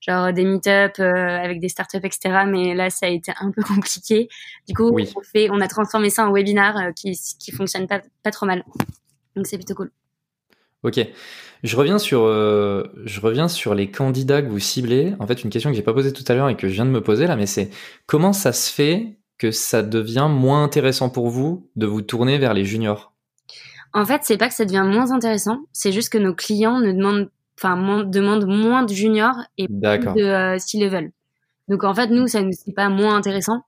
genre 0.00 0.32
des 0.32 0.44
meet-up 0.44 0.98
avec 0.98 1.60
des 1.60 1.68
startups 1.68 1.98
etc 1.98 2.44
mais 2.48 2.74
là 2.74 2.90
ça 2.90 3.06
a 3.06 3.10
été 3.10 3.32
un 3.38 3.52
peu 3.52 3.62
compliqué 3.74 4.28
du 4.66 4.74
coup 4.74 4.98
on 4.98 5.22
fait 5.22 5.48
on 5.50 5.60
a 5.60 5.68
transformé 5.68 6.10
ça 6.10 6.26
en 6.26 6.32
webinar 6.32 6.92
qui 6.96 7.16
qui 7.38 7.52
fonctionne 7.52 7.86
pas 7.86 8.00
pas 8.24 8.32
trop 8.32 8.46
mal 8.46 8.64
Donc 9.36 9.46
c'est 9.46 9.58
plutôt 9.58 9.74
cool. 9.74 9.90
Ok, 10.84 11.00
je 11.62 11.76
reviens 11.76 11.98
sur 11.98 12.24
euh, 12.24 12.84
je 13.04 13.20
reviens 13.20 13.48
sur 13.48 13.74
les 13.74 13.90
candidats 13.90 14.42
que 14.42 14.48
vous 14.48 14.58
ciblez. 14.58 15.14
En 15.18 15.26
fait, 15.26 15.42
une 15.42 15.50
question 15.50 15.70
que 15.70 15.76
j'ai 15.76 15.82
pas 15.82 15.94
posée 15.94 16.12
tout 16.12 16.24
à 16.28 16.34
l'heure 16.34 16.50
et 16.50 16.56
que 16.56 16.68
je 16.68 16.74
viens 16.74 16.84
de 16.84 16.90
me 16.90 17.00
poser 17.00 17.26
là, 17.26 17.36
mais 17.36 17.46
c'est 17.46 17.70
comment 18.06 18.34
ça 18.34 18.52
se 18.52 18.70
fait 18.70 19.16
que 19.38 19.50
ça 19.50 19.82
devient 19.82 20.28
moins 20.30 20.62
intéressant 20.62 21.08
pour 21.08 21.30
vous 21.30 21.70
de 21.76 21.86
vous 21.86 22.02
tourner 22.02 22.36
vers 22.36 22.52
les 22.52 22.66
juniors? 22.66 23.14
En 23.94 24.04
fait, 24.04 24.20
c'est 24.24 24.36
pas 24.36 24.48
que 24.48 24.54
ça 24.54 24.66
devient 24.66 24.84
moins 24.86 25.10
intéressant, 25.12 25.60
c'est 25.72 25.92
juste 25.92 26.10
que 26.10 26.18
nos 26.18 26.34
clients 26.34 26.80
ne 26.80 26.92
demandent 26.92 27.30
enfin 27.58 28.04
demandent 28.04 28.46
moins 28.46 28.82
de 28.82 28.92
juniors 28.92 29.36
et 29.56 29.68
plus 29.68 30.12
de 30.16 30.24
euh, 30.24 30.58
C-level. 30.58 31.12
Donc 31.68 31.84
en 31.84 31.94
fait, 31.94 32.08
nous, 32.08 32.26
ça 32.26 32.40
c'est 32.52 32.74
pas 32.74 32.90
moins 32.90 33.16
intéressant, 33.16 33.62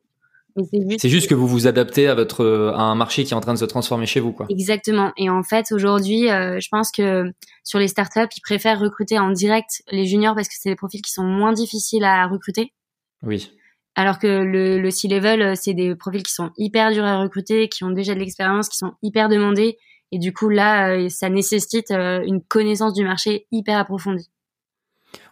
c'est 0.99 1.09
juste... 1.09 1.29
que 1.29 1.35
vous 1.35 1.47
vous 1.47 1.67
adaptez 1.67 2.09
à 2.09 2.15
votre 2.15 2.73
à 2.75 2.83
un 2.83 2.95
marché 2.95 3.25
qui 3.25 3.33
est 3.33 3.37
en 3.37 3.41
train 3.41 3.55
de 3.55 3.59
se 3.59 3.65
transformer 3.65 4.07
chez 4.07 4.21
vous, 4.21 4.33
quoi. 4.33 4.47
Exactement. 4.49 5.13
Et 5.17 5.29
en 5.31 5.43
fait, 5.43 5.73
aujourd'hui, 5.73 6.31
euh, 6.31 6.59
je 6.61 6.69
pense 6.71 6.91
que 6.91 7.33
sur 7.65 7.79
les 7.79 7.89
startups, 7.89 8.29
ils 8.37 8.41
préfèrent 8.41 8.81
recruter 8.81 9.19
en 9.19 9.31
direct 9.31 9.83
les 9.91 10.07
juniors 10.07 10.35
parce 10.35 10.49
que 10.49 10.55
c'est 10.59 10.71
des 10.71 10.77
profils 10.77 11.03
qui 11.03 11.13
sont 11.13 11.25
moins 11.25 11.53
difficiles 11.53 12.05
à 12.05 12.27
recruter. 12.27 12.73
Oui. 13.23 13.51
Alors 13.95 14.19
que 14.19 14.27
le, 14.27 14.79
le 14.79 14.91
C-level, 14.91 15.43
euh, 15.43 15.55
c'est 15.55 15.75
des 15.75 15.95
profils 15.95 16.23
qui 16.23 16.33
sont 16.33 16.51
hyper 16.57 16.93
durs 16.93 17.05
à 17.05 17.19
recruter, 17.19 17.69
qui 17.69 17.85
ont 17.85 17.91
déjà 17.91 18.15
de 18.15 18.21
l'expérience, 18.21 18.69
qui 18.69 18.77
sont 18.77 18.93
hyper 19.03 19.29
demandés. 19.29 19.79
Et 20.13 20.19
du 20.19 20.33
coup, 20.33 20.49
là, 20.49 20.91
euh, 20.91 21.09
ça 21.09 21.29
nécessite 21.29 21.91
une 21.91 22.41
connaissance 22.43 22.93
du 22.95 23.05
marché 23.05 23.47
hyper 23.51 23.79
approfondie. 23.79 24.31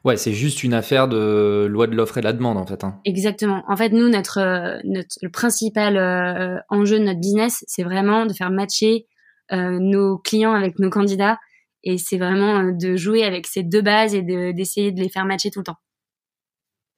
Ouais, 0.04 0.16
c'est 0.16 0.32
juste 0.32 0.62
une 0.62 0.74
affaire 0.74 1.08
de 1.08 1.66
loi 1.68 1.86
de 1.86 1.94
l'offre 1.94 2.18
et 2.18 2.20
de 2.20 2.26
la 2.26 2.32
demande 2.32 2.58
en 2.58 2.66
fait. 2.66 2.84
Hein. 2.84 3.00
Exactement. 3.04 3.64
En 3.68 3.76
fait, 3.76 3.90
nous, 3.90 4.08
notre, 4.08 4.38
euh, 4.38 4.78
notre 4.84 5.16
le 5.22 5.30
principal 5.30 5.96
euh, 5.96 6.58
enjeu 6.68 6.98
de 6.98 7.04
notre 7.04 7.20
business, 7.20 7.64
c'est 7.66 7.84
vraiment 7.84 8.26
de 8.26 8.32
faire 8.32 8.50
matcher 8.50 9.06
euh, 9.52 9.78
nos 9.80 10.18
clients 10.18 10.52
avec 10.52 10.78
nos 10.78 10.90
candidats, 10.90 11.38
et 11.82 11.98
c'est 11.98 12.18
vraiment 12.18 12.64
de 12.64 12.96
jouer 12.96 13.24
avec 13.24 13.46
ces 13.46 13.62
deux 13.62 13.82
bases 13.82 14.14
et 14.14 14.22
d'essayer 14.52 14.92
de, 14.92 15.00
les 15.00 15.08
faire 15.08 15.24
matcher 15.24 15.50
tout 15.50 15.60
le 15.60 15.64
temps. 15.64 15.78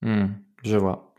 Hmm, 0.03 0.27
je 0.63 0.77
vois. 0.77 1.15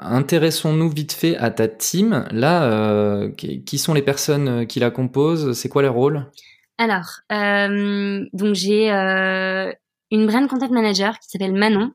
Intéressons-nous 0.00 0.90
vite 0.90 1.12
fait 1.12 1.36
à 1.36 1.50
ta 1.50 1.66
team. 1.66 2.26
Là, 2.30 3.28
qui 3.36 3.78
sont 3.78 3.92
les 3.92 4.02
personnes 4.02 4.66
qui 4.66 4.80
la 4.80 4.90
composent? 4.90 5.52
C'est 5.52 5.68
quoi 5.68 5.82
les 5.82 5.88
rôles 5.88 6.30
alors, 6.78 7.20
euh, 7.32 8.24
donc 8.32 8.54
j'ai 8.54 8.92
euh, 8.92 9.72
une 10.12 10.26
brand 10.26 10.48
content 10.48 10.70
manager 10.70 11.18
qui 11.18 11.28
s'appelle 11.28 11.52
Manon. 11.52 11.92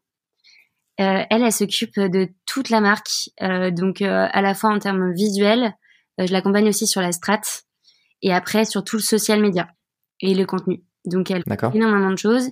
Euh, 0.99 1.23
elle, 1.29 1.41
elle 1.41 1.51
s'occupe 1.51 1.97
de 1.99 2.27
toute 2.45 2.69
la 2.69 2.81
marque, 2.81 3.29
euh, 3.41 3.71
donc 3.71 4.01
euh, 4.01 4.27
à 4.31 4.41
la 4.41 4.53
fois 4.53 4.69
en 4.71 4.79
termes 4.79 5.13
visuels, 5.13 5.73
je 6.19 6.31
l'accompagne 6.31 6.67
aussi 6.67 6.85
sur 6.85 7.01
la 7.01 7.11
strat, 7.11 7.41
et 8.21 8.31
après 8.31 8.65
sur 8.65 8.83
tout 8.83 8.97
le 8.97 9.01
social 9.01 9.41
media 9.41 9.69
et 10.19 10.35
le 10.35 10.45
contenu. 10.45 10.83
Donc 11.05 11.31
elle 11.31 11.43
fait 11.43 11.75
énormément 11.75 12.11
de 12.11 12.17
choses. 12.17 12.49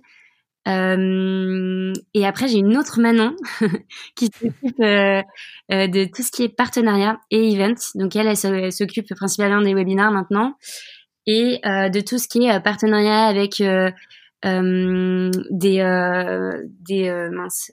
et 0.65 2.25
après, 2.25 2.47
j'ai 2.47 2.57
une 2.57 2.77
autre 2.77 2.99
Manon 2.99 3.35
qui 4.15 4.25
s'occupe 4.25 4.79
de 4.79 6.05
tout 6.05 6.23
ce 6.23 6.31
qui 6.31 6.43
est 6.43 6.49
partenariat 6.49 7.19
et 7.29 7.51
event. 7.51 7.75
Donc 7.93 8.15
elle, 8.15 8.27
elle 8.27 8.73
s'occupe 8.73 9.13
principalement 9.13 9.61
des 9.61 9.75
webinars 9.75 10.11
maintenant 10.11 10.55
et 11.27 11.59
euh, 11.65 11.89
de 11.89 11.99
tout 11.99 12.17
ce 12.17 12.27
qui 12.27 12.45
est 12.45 12.55
euh, 12.55 12.59
partenariat 12.59 13.25
avec 13.25 13.61
euh, 13.61 13.91
des 14.43 15.31
des 16.81 17.29
mince 17.31 17.71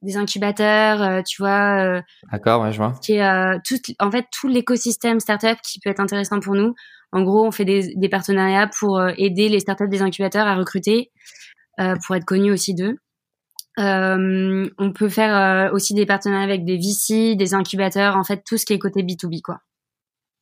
des 0.00 0.16
incubateurs, 0.16 1.22
tu 1.24 1.42
vois. 1.42 2.02
D'accord, 2.32 2.62
ouais, 2.62 2.72
je 2.72 2.78
vois. 2.78 2.94
Qui 3.02 3.14
est 3.14 3.62
tout, 3.64 3.76
en 4.00 4.10
fait 4.10 4.26
tout 4.32 4.48
l'écosystème 4.48 5.20
startup 5.20 5.58
qui 5.62 5.80
peut 5.80 5.90
être 5.90 6.00
intéressant 6.00 6.40
pour 6.40 6.54
nous. 6.54 6.74
En 7.12 7.22
gros, 7.22 7.46
on 7.46 7.50
fait 7.50 7.64
des, 7.64 7.94
des 7.94 8.08
partenariats 8.08 8.68
pour 8.78 9.00
aider 9.16 9.48
les 9.48 9.60
startups 9.60 9.88
des 9.88 10.02
incubateurs 10.02 10.46
à 10.46 10.56
recruter, 10.56 11.12
pour 11.76 12.16
être 12.16 12.24
connus 12.24 12.50
aussi 12.50 12.74
d'eux. 12.74 12.96
On 13.76 14.92
peut 14.92 15.08
faire 15.08 15.72
aussi 15.72 15.94
des 15.94 16.06
partenariats 16.06 16.44
avec 16.44 16.64
des 16.64 16.78
VC, 16.78 17.36
des 17.36 17.54
incubateurs, 17.54 18.16
en 18.16 18.24
fait 18.24 18.42
tout 18.44 18.56
ce 18.56 18.66
qui 18.66 18.72
est 18.72 18.78
côté 18.80 19.02
B2B 19.02 19.40
quoi. 19.42 19.60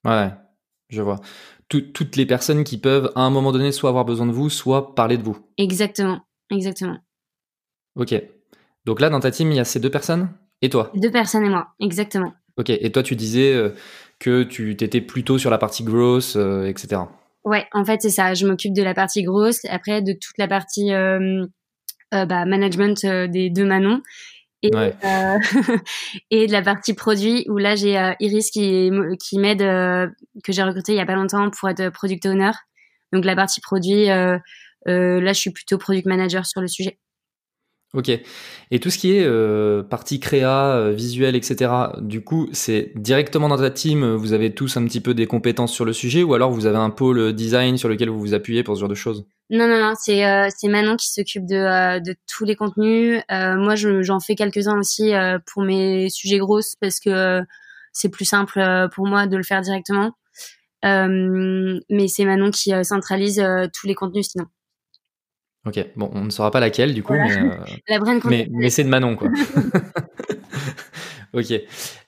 Ouais, 0.07 0.31
je 0.89 1.03
vois 1.03 1.21
toutes 1.69 2.17
les 2.17 2.27
personnes 2.27 2.65
qui 2.65 2.79
peuvent 2.79 3.11
à 3.15 3.23
un 3.23 3.31
moment 3.31 3.53
donné 3.53 3.73
soit 3.73 3.91
avoir 3.91 4.05
besoin 4.05 4.27
de 4.27 4.33
vous, 4.33 4.51
soit 4.51 4.95
parler 4.95 5.17
de 5.17 5.23
vous. 5.23 5.37
Exactement, 5.59 6.21
exactement. 6.51 6.99
Ok. 7.97 8.15
Donc 8.85 9.01
là, 9.01 9.11
dans 9.11 9.21
ta 9.21 9.31
team, 9.31 9.51
il 9.51 9.57
y 9.57 9.61
a 9.61 9.65
ces 9.65 9.81
deux 9.81 9.91
personnes 9.91 10.31
et 10.63 10.71
toi? 10.71 10.93
Deux 10.95 11.11
personnes 11.11 11.45
et 11.45 11.49
moi, 11.49 11.69
exactement. 11.81 12.33
Ok. 12.57 12.71
Et 12.71 12.93
toi, 12.93 13.03
tu 13.03 13.17
disais 13.17 13.53
euh, 13.53 13.71
que 14.21 14.43
tu 14.45 14.77
t'étais 14.77 15.01
plutôt 15.01 15.39
sur 15.39 15.51
la 15.51 15.59
partie 15.59 15.83
grosse, 15.83 16.37
euh, 16.37 16.67
etc. 16.67 17.03
Ouais, 17.45 17.67
en 17.73 17.85
fait, 17.85 18.01
c'est 18.03 18.11
ça. 18.11 18.35
Je 18.35 18.47
m'occupe 18.47 18.75
de 18.75 18.83
la 18.83 18.95
partie 18.95 19.23
grosse, 19.23 19.65
après 19.67 20.03
de 20.03 20.13
toute 20.13 20.39
la 20.39 20.49
partie 20.49 20.93
euh, 20.93 21.47
bah, 22.13 22.45
management 22.45 23.05
des 23.05 23.51
deux 23.51 23.65
Manon 23.65 24.03
et, 24.63 24.71
euh, 24.75 25.39
et 26.31 26.47
de 26.47 26.53
la 26.53 26.63
partie 26.63 26.95
produit 26.95 27.45
où 27.49 27.59
là 27.59 27.77
j'ai 27.77 27.99
euh, 27.99 28.13
Iris 28.21 28.51
qui, 28.51 28.91
qui 29.21 29.39
m'aide 29.39 29.63
euh, 29.63 30.09
que 30.43 30.53
j'ai 30.53 30.63
recruté 30.63 30.93
il 30.93 30.97
y 30.97 31.01
a 31.01 31.07
pas 31.07 31.15
longtemps 31.15 31.51
pour 31.51 31.69
être 31.69 31.91
product 31.91 32.27
owner. 32.27 32.53
Donc 33.13 33.25
la 33.25 33.37
partie 33.37 33.61
produit, 33.61 34.07
là 34.07 34.41
je 34.87 35.33
suis 35.33 35.51
plutôt 35.51 35.79
product 35.79 36.07
manager 36.07 36.45
sur 36.47 36.61
le 36.61 36.69
sujet. 36.69 36.99
Ok. 37.95 38.11
Et 38.71 38.81
tout 38.81 38.91
ce 38.91 38.99
qui 38.99 39.13
est 39.13 39.89
partie 39.89 40.19
créa, 40.19 40.91
visuel, 40.91 41.37
etc. 41.37 41.71
Du 42.01 42.23
coup, 42.23 42.49
c'est 42.53 42.93
directement 42.97 43.49
dans 43.49 43.59
ta 43.59 43.71
team, 43.71 44.17
vous 44.17 44.33
avez 44.33 44.53
tous 44.55 44.77
un 44.77 44.85
petit 44.85 45.01
peu 45.01 45.15
des 45.15 45.27
compétences 45.27 45.73
sur 45.73 45.85
le 45.85 45.93
sujet, 45.93 46.25
ou 46.25 46.35
alors 46.35 46.51
vous 46.51 46.67
avez 46.67 46.79
un 46.79 46.91
pôle 46.91 47.33
design 47.33 47.79
sur 47.79 47.89
lequel 47.89 48.11
vous 48.11 48.19
vous 48.19 48.35
appuyez 48.35 48.65
pour 48.65 48.75
ce 48.75 48.81
genre 48.81 48.89
de 48.89 48.97
choses? 48.97 49.25
Non, 49.51 49.69
non, 49.69 49.79
non. 49.79 49.95
C'est 49.99 50.27
euh, 50.27 50.49
c'est 50.57 50.69
Manon 50.69 50.97
qui 50.97 51.09
s'occupe 51.11 51.47
de 51.47 52.01
de 52.01 52.17
tous 52.27 52.45
les 52.45 52.57
contenus. 52.57 53.23
moi, 53.31 53.75
j'en 53.77 54.21
fais 54.21 54.35
quelques 54.35 54.67
uns 54.69 54.79
aussi 54.79 55.13
pour 55.47 55.63
mes 55.63 56.09
sujets 56.11 56.39
grosses 56.39 56.75
parce 56.81 57.01
que 57.01 57.43
c'est 57.93 58.09
plus 58.09 58.25
simple 58.25 58.89
pour 58.95 59.07
moi 59.07 59.27
de 59.27 59.37
le 59.37 59.43
faire 59.43 59.63
directement. 59.63 60.13
mais 60.83 62.09
c'est 62.09 62.25
Manon 62.25 62.51
qui 62.51 62.73
centralise 62.85 63.43
tous 63.73 63.87
les 63.87 63.95
contenus 63.95 64.29
sinon. 64.31 64.47
Ok, 65.67 65.85
bon, 65.97 66.09
on 66.15 66.25
ne 66.25 66.31
saura 66.31 66.53
pas 66.53 66.61
laquelle 66.61 66.95
du 66.95 67.03
coup, 67.03 67.13
mais, 67.13 67.37
euh, 67.37 68.21
mais, 68.25 68.49
mais 68.53 68.71
c'est 68.71 68.85
de 68.85 68.89
Manon 68.89 69.17
quoi. 69.17 69.29
ok. 71.37 71.51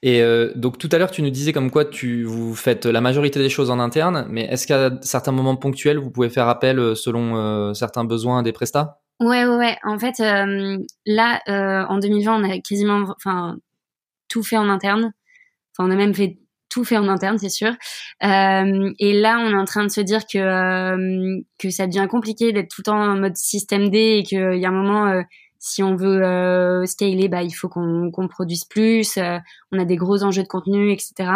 Et 0.03 0.23
euh, 0.23 0.53
donc 0.57 0.79
tout 0.79 0.89
à 0.93 0.99
l'heure, 0.99 1.11
tu 1.11 1.23
nous 1.23 1.31
disais 1.31 1.53
comme 1.53 1.71
quoi 1.71 1.85
tu 1.85 2.25
vous 2.25 2.55
faites 2.55 2.87
la 2.87 3.01
majorité 3.01 3.39
des 3.39 3.49
choses 3.49 3.71
en 3.71 3.79
interne, 3.79 4.27
mais 4.29 4.43
est-ce 4.43 4.67
qu'à 4.67 4.91
certains 5.03 5.33
moments 5.33 5.57
ponctuels, 5.57 5.99
vous 5.99 6.11
pouvez 6.11 6.31
faire 6.31 6.49
appel 6.49 6.79
euh, 6.79 6.95
selon 6.95 7.75
certains 7.75 8.05
besoins 8.05 8.43
des 8.43 8.53
prestats? 8.53 9.01
Ouais, 9.21 9.45
ouais, 9.45 9.57
ouais. 9.57 9.77
En 9.85 9.99
fait, 9.99 10.19
là, 11.07 11.43
en 11.89 11.99
2020, 11.99 12.41
on 12.41 12.51
a 12.51 12.59
quasiment, 12.59 13.05
enfin, 13.17 13.57
tout 14.29 14.43
fait 14.43 14.57
en 14.57 14.69
interne. 14.69 15.13
Enfin, 15.73 15.89
on 15.89 15.91
a 15.91 15.97
même 15.97 16.15
fait 16.15 16.39
tout 16.69 16.85
fait 16.85 16.97
en 16.97 17.09
interne, 17.09 17.39
c'est 17.39 17.49
sûr. 17.49 17.73
Euh, 18.23 18.93
et 18.99 19.13
là, 19.13 19.39
on 19.41 19.51
est 19.51 19.61
en 19.61 19.65
train 19.65 19.85
de 19.85 19.91
se 19.91 20.01
dire 20.01 20.23
que 20.27 20.39
euh, 20.39 21.41
que 21.59 21.71
ça 21.71 21.87
devient 21.87 22.07
compliqué 22.11 22.53
d'être 22.53 22.69
tout 22.69 22.83
le 22.83 22.85
temps 22.85 23.01
en 23.01 23.17
mode 23.17 23.37
système 23.37 23.89
D 23.91 24.19
et 24.19 24.23
qu'il 24.23 24.59
y 24.59 24.67
a 24.67 24.69
un 24.69 24.73
moment, 24.73 25.07
euh, 25.07 25.23
si 25.59 25.83
on 25.83 25.97
veut 25.97 26.25
euh, 26.25 26.87
scaler, 26.87 27.29
bah 27.29 27.43
il 27.43 27.51
faut 27.51 27.69
qu'on 27.69 28.29
produise 28.29 28.65
plus. 28.65 29.17
Euh, 29.17 29.39
on 29.73 29.79
a 29.79 29.85
des 29.85 29.97
gros 29.97 30.23
enjeux 30.23 30.43
de 30.43 30.49
contenu, 30.49 30.93
etc. 30.93 31.31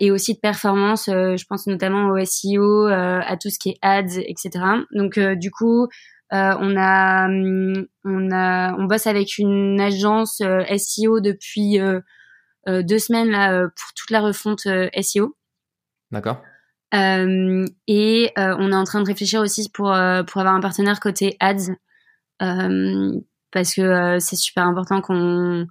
et 0.00 0.10
aussi 0.10 0.34
de 0.34 0.40
performance. 0.40 1.06
je 1.06 1.44
pense 1.46 1.66
notamment 1.66 2.08
au 2.08 2.24
SEO, 2.24 2.86
à 2.86 3.36
tout 3.36 3.50
ce 3.50 3.58
qui 3.58 3.70
est 3.70 3.78
ads, 3.82 4.18
etc. 4.18 4.50
Donc 4.92 5.18
du 5.18 5.50
coup. 5.50 5.86
on 6.32 6.76
a, 6.76 7.28
on 7.28 8.30
a, 8.32 8.74
on 8.76 8.84
bosse 8.84 9.06
avec 9.06 9.38
une 9.38 9.80
agence 9.80 10.42
SEO 10.78 11.20
depuis 11.20 11.78
euh, 12.68 12.82
deux 12.82 12.98
semaines 12.98 13.30
là 13.30 13.52
euh, 13.52 13.68
pour 13.68 13.92
toute 13.94 14.10
la 14.10 14.20
refonte 14.20 14.66
euh, 14.66 14.88
SEO. 15.00 15.36
D'accord. 16.12 16.42
et 16.92 18.32
on 18.36 18.72
est 18.72 18.76
en 18.76 18.84
train 18.84 19.00
de 19.00 19.06
réfléchir 19.06 19.40
aussi 19.40 19.70
pour 19.70 19.86
pour 19.86 20.40
avoir 20.40 20.54
un 20.54 20.60
partenaire 20.60 21.00
côté 21.00 21.36
ads 21.40 21.72
parce 22.38 23.74
que 23.74 24.18
c'est 24.18 24.36
super 24.36 24.66
important 24.66 25.00
qu'on 25.00 25.66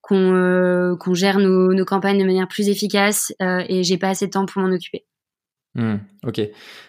qu'on 0.00 0.96
qu'on 0.98 1.14
gère 1.14 1.38
nos, 1.38 1.84
campagnes 1.84 2.18
de 2.18 2.24
manière 2.24 2.48
plus 2.48 2.68
efficace 2.68 3.32
et 3.40 3.82
j'ai 3.82 3.98
pas 3.98 4.10
assez 4.10 4.26
de 4.26 4.32
temps 4.32 4.46
pour 4.46 4.62
m'en 4.62 4.72
occuper. 4.74 5.04
Hmm, 5.74 5.96
ok. 6.26 6.40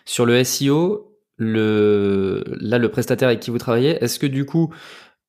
Sur 0.05 0.25
le 0.25 0.43
SEO, 0.43 1.15
le 1.37 2.43
là 2.59 2.77
le 2.77 2.89
prestataire 2.89 3.27
avec 3.27 3.39
qui 3.39 3.51
vous 3.51 3.57
travaillez, 3.57 4.03
est-ce 4.03 4.19
que 4.19 4.27
du 4.27 4.45
coup 4.45 4.73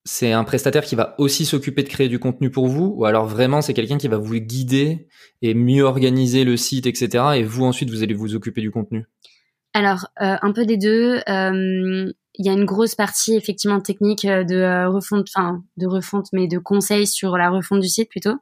c'est 0.04 0.32
un 0.32 0.44
prestataire 0.44 0.84
qui 0.84 0.94
va 0.94 1.14
aussi 1.18 1.44
s'occuper 1.44 1.82
de 1.82 1.88
créer 1.88 2.08
du 2.08 2.18
contenu 2.18 2.50
pour 2.50 2.68
vous, 2.68 2.94
ou 2.96 3.04
alors 3.04 3.26
vraiment 3.26 3.60
c'est 3.60 3.74
quelqu'un 3.74 3.98
qui 3.98 4.08
va 4.08 4.16
vous 4.16 4.34
guider 4.34 5.08
et 5.42 5.54
mieux 5.54 5.84
organiser 5.84 6.44
le 6.44 6.56
site, 6.56 6.86
etc. 6.86 7.24
Et 7.36 7.42
vous 7.42 7.64
ensuite 7.64 7.90
vous 7.90 8.02
allez 8.02 8.14
vous 8.14 8.34
occuper 8.34 8.60
du 8.60 8.70
contenu? 8.70 9.04
Alors, 9.72 10.06
un 10.16 10.52
peu 10.52 10.66
des 10.66 10.76
deux 10.76 11.22
il 12.40 12.46
y 12.46 12.48
a 12.48 12.52
une 12.52 12.64
grosse 12.64 12.94
partie 12.94 13.36
effectivement 13.36 13.80
technique 13.80 14.24
euh, 14.24 14.44
de 14.44 14.56
euh, 14.56 14.88
refonte, 14.88 15.28
enfin 15.34 15.62
de 15.76 15.86
refonte, 15.86 16.28
mais 16.32 16.48
de 16.48 16.58
conseils 16.58 17.06
sur 17.06 17.36
la 17.36 17.50
refonte 17.50 17.80
du 17.80 17.88
site 17.88 18.08
plutôt. 18.08 18.36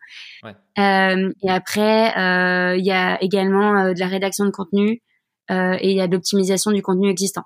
Ouais. 0.45 0.55
Euh, 0.79 1.33
et 1.43 1.51
après, 1.51 2.17
euh, 2.17 2.77
il 2.77 2.85
y 2.85 2.93
a 2.93 3.21
également 3.23 3.93
de 3.93 3.99
la 3.99 4.07
rédaction 4.07 4.45
de 4.45 4.51
contenu 4.51 5.03
et 5.51 5.91
il 5.91 5.97
y 5.97 6.01
a 6.03 6.07
de 6.07 6.13
l'optimisation 6.13 6.71
du 6.73 6.83
contenu 6.83 7.09
existant. 7.09 7.45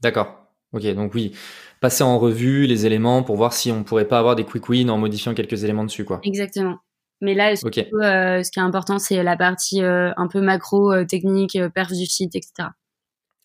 D'accord. 0.00 0.36
Ok, 0.72 0.84
donc 0.94 1.14
oui, 1.14 1.32
passer 1.80 2.02
en 2.02 2.18
revue 2.18 2.66
les 2.66 2.86
éléments 2.86 3.22
pour 3.22 3.36
voir 3.36 3.52
si 3.52 3.70
on 3.70 3.84
pourrait 3.84 4.08
pas 4.08 4.18
avoir 4.18 4.34
des 4.34 4.44
quick 4.44 4.68
wins 4.68 4.90
en 4.90 4.98
modifiant 4.98 5.32
quelques 5.32 5.62
éléments 5.62 5.84
dessus, 5.84 6.04
quoi. 6.04 6.20
Exactement. 6.24 6.78
Mais 7.20 7.34
là, 7.34 7.54
ce, 7.54 7.66
qui 7.68 7.80
est 7.80 8.62
important, 8.62 8.98
c'est 8.98 9.22
la 9.22 9.36
partie 9.36 9.82
un 9.82 10.28
peu 10.28 10.40
macro, 10.40 11.04
technique, 11.04 11.58
perf 11.74 11.92
du 11.92 12.06
site, 12.06 12.34
etc. 12.34 12.68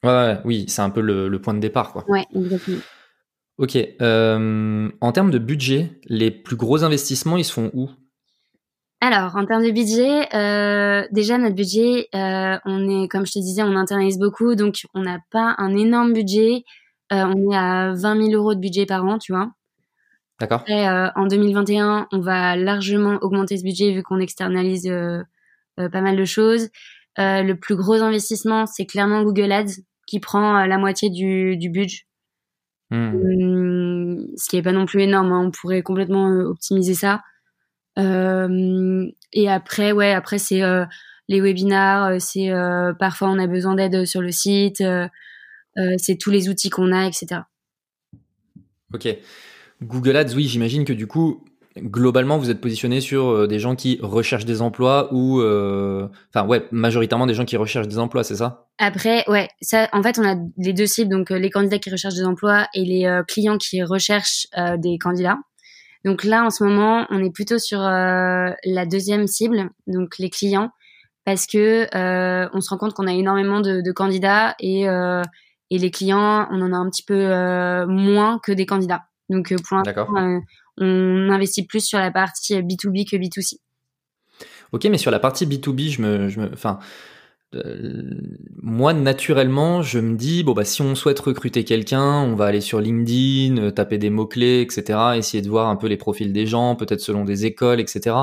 Ouais, 0.04 0.40
oui, 0.46 0.66
c'est 0.68 0.82
un 0.82 0.90
peu 0.90 1.02
le, 1.02 1.42
point 1.42 1.54
de 1.54 1.60
départ, 1.60 1.92
quoi. 1.92 2.06
Ouais, 2.08 2.26
exactement. 2.36 2.80
Ok. 3.58 3.78
Euh, 4.02 4.90
en 5.02 5.12
termes 5.12 5.32
de 5.32 5.40
budget, 5.40 6.00
les 6.06 6.30
plus 6.30 6.56
gros 6.56 6.84
investissements, 6.84 7.38
ils 7.38 7.46
se 7.46 7.54
font 7.54 7.72
où? 7.74 7.90
Alors, 9.02 9.36
en 9.36 9.46
termes 9.46 9.64
de 9.64 9.72
budget, 9.72 10.28
euh, 10.36 11.08
déjà 11.12 11.38
notre 11.38 11.56
budget, 11.56 12.08
euh, 12.16 12.58
on 12.66 12.90
est, 13.04 13.08
comme 13.08 13.26
je 13.26 13.34
te 13.34 13.40
disais, 13.40 13.64
on 13.64 13.76
internalise 13.76 14.18
beaucoup, 14.18 14.56
donc 14.56 14.86
on 14.94 15.02
n'a 15.02 15.20
pas 15.32 15.56
un 15.58 15.76
énorme 15.76 16.14
budget. 16.14 16.64
on 17.12 17.52
est 17.52 17.56
à 17.56 17.94
20 17.94 18.30
000 18.30 18.34
euros 18.34 18.56
de 18.56 18.60
budget 18.60 18.86
par 18.86 19.06
an, 19.06 19.20
tu 19.20 19.32
vois. 19.32 19.52
D'accord. 20.40 20.64
en 20.68 21.28
2021, 21.28 22.08
on 22.12 22.20
va 22.20 22.56
largement 22.56 23.18
augmenter 23.22 23.58
ce 23.58 23.64
budget 23.64 23.94
vu 23.94 24.04
qu'on 24.04 24.20
externalise 24.20 24.92
pas 25.78 26.02
mal 26.02 26.18
de 26.18 26.26
choses. 26.26 26.70
le 27.18 27.54
plus 27.54 27.76
gros 27.76 28.02
investissement, 28.02 28.66
c'est 28.66 28.86
clairement 28.86 29.24
Google 29.24 29.52
Ads 29.52 29.82
qui 30.06 30.20
prend 30.20 30.58
euh, 30.58 30.68
la 30.68 30.78
moitié 30.78 31.10
du, 31.10 31.58
du 31.58 31.70
budget. 31.70 32.02
Hmm. 32.92 33.16
Hum, 33.16 34.28
ce 34.38 34.50
qui 34.50 34.58
est 34.58 34.62
pas 34.62 34.72
non 34.72 34.86
plus 34.86 35.02
énorme, 35.02 35.32
hein. 35.32 35.44
on 35.46 35.52
pourrait 35.52 35.82
complètement 35.82 36.30
euh, 36.30 36.44
optimiser 36.44 36.94
ça. 36.94 37.22
Euh, 37.98 39.10
et 39.34 39.50
après, 39.50 39.92
ouais, 39.92 40.12
après 40.12 40.38
c'est 40.38 40.62
euh, 40.62 40.86
les 41.28 41.42
webinars, 41.42 42.22
c'est 42.22 42.52
parfois 43.00 43.30
on 43.30 43.40
a 43.40 43.48
besoin 43.48 43.74
d'aide 43.74 44.06
sur 44.06 44.22
le 44.22 44.32
site, 44.32 44.84
c'est 45.98 46.18
tous 46.20 46.30
les 46.30 46.50
outils 46.50 46.70
qu'on 46.70 46.92
a, 46.92 47.08
etc. 47.08 47.42
Ok. 48.94 49.08
Google 49.82 50.16
Ads, 50.18 50.34
oui, 50.36 50.46
j'imagine 50.46 50.86
que 50.86 50.94
du 50.94 51.08
coup, 51.08 51.44
globalement, 51.78 52.38
vous 52.38 52.50
êtes 52.50 52.62
positionné 52.62 53.02
sur 53.02 53.28
euh, 53.28 53.48
des 53.48 53.60
gens 53.60 53.76
qui 53.76 54.00
recherchent 54.02 54.46
des 54.46 54.62
emplois 54.62 55.14
ou, 55.14 55.42
euh, 55.42 56.08
enfin, 56.34 56.48
ouais, 56.48 56.66
majoritairement 56.72 57.26
des 57.26 57.34
gens 57.34 57.46
qui 57.46 57.58
recherchent 57.58 57.88
des 57.88 58.00
emplois, 58.00 58.24
c'est 58.24 58.36
ça? 58.36 58.68
Après, 58.78 59.24
ouais, 59.28 59.50
ça, 59.62 59.90
en 59.92 60.02
fait, 60.02 60.18
on 60.20 60.26
a 60.26 60.36
les 60.58 60.74
deux 60.74 60.86
cibles, 60.86 61.12
donc 61.12 61.32
euh, 61.32 61.38
les 61.38 61.50
candidats 61.50 61.80
qui 61.80 61.90
recherchent 61.90 62.16
des 62.16 62.26
emplois 62.26 62.68
et 62.74 62.84
les 62.84 63.22
clients 63.28 63.58
qui 63.58 63.84
recherchent 63.84 64.48
des 64.78 64.98
candidats. 64.98 65.38
Donc 66.06 66.24
là, 66.24 66.46
en 66.46 66.50
ce 66.50 66.64
moment, 66.64 67.06
on 67.10 67.24
est 67.24 67.32
plutôt 67.32 67.58
sur 67.58 67.80
la 67.80 68.86
deuxième 68.86 69.26
cible, 69.28 69.72
donc 69.88 70.20
les 70.20 70.30
clients, 70.30 70.70
parce 71.26 71.48
que 71.48 71.88
on 72.54 72.62
se 72.62 72.70
rend 72.70 72.78
compte 72.78 72.94
qu'on 72.94 73.08
a 73.08 73.14
énormément 73.14 73.60
de, 73.60 73.82
de 73.82 73.92
candidats 73.92 74.56
et 74.60 74.86
et 75.72 75.80
les 75.80 75.90
clients, 75.90 76.48
on 76.52 76.62
en 76.62 76.74
a 76.74 76.78
un 76.78 76.88
petit 76.92 77.02
peu 77.02 77.86
moins 77.88 78.40
que 78.44 78.52
des 78.52 78.68
candidats. 78.68 79.06
Donc 79.30 79.54
pour 79.68 79.78
l'instant, 79.78 80.42
on 80.78 81.30
investit 81.30 81.66
plus 81.66 81.86
sur 81.86 82.00
la 82.00 82.12
partie 82.12 82.56
B2B 82.56 83.10
que 83.10 83.16
B2C. 83.16 83.60
Ok, 84.72 84.86
mais 84.86 84.98
sur 84.98 85.12
la 85.12 85.20
partie 85.20 85.46
B2B, 85.46 85.90
je 85.90 86.02
me, 86.02 86.30
je 86.30 86.40
me, 86.42 86.52
enfin, 86.52 86.80
euh, 86.80 87.15
moi 88.62 88.94
naturellement, 88.94 89.82
je 89.82 90.00
me 90.00 90.16
dis 90.16 90.44
bon 90.44 90.54
bah 90.54 90.66
si 90.66 90.82
on 90.82 90.96
souhaite 90.96 91.20
recruter 91.20 91.64
quelqu'un, 91.64 92.22
on 92.22 92.36
va 92.36 92.46
aller 92.46 92.62
sur 92.62 92.80
LinkedIn, 92.80 93.58
euh, 93.58 93.72
taper 93.72 93.98
des 93.98 94.10
mots 94.10 94.26
clés, 94.26 94.62
etc. 94.62 95.00
Essayer 95.16 95.42
de 95.42 95.50
voir 95.50 95.70
un 95.70 95.76
peu 95.76 95.88
les 95.88 95.98
profils 95.98 96.32
des 96.34 96.46
gens, 96.46 96.76
peut-être 96.76 97.02
selon 97.02 97.26
des 97.26 97.46
écoles, 97.46 97.80
etc. 97.80 98.16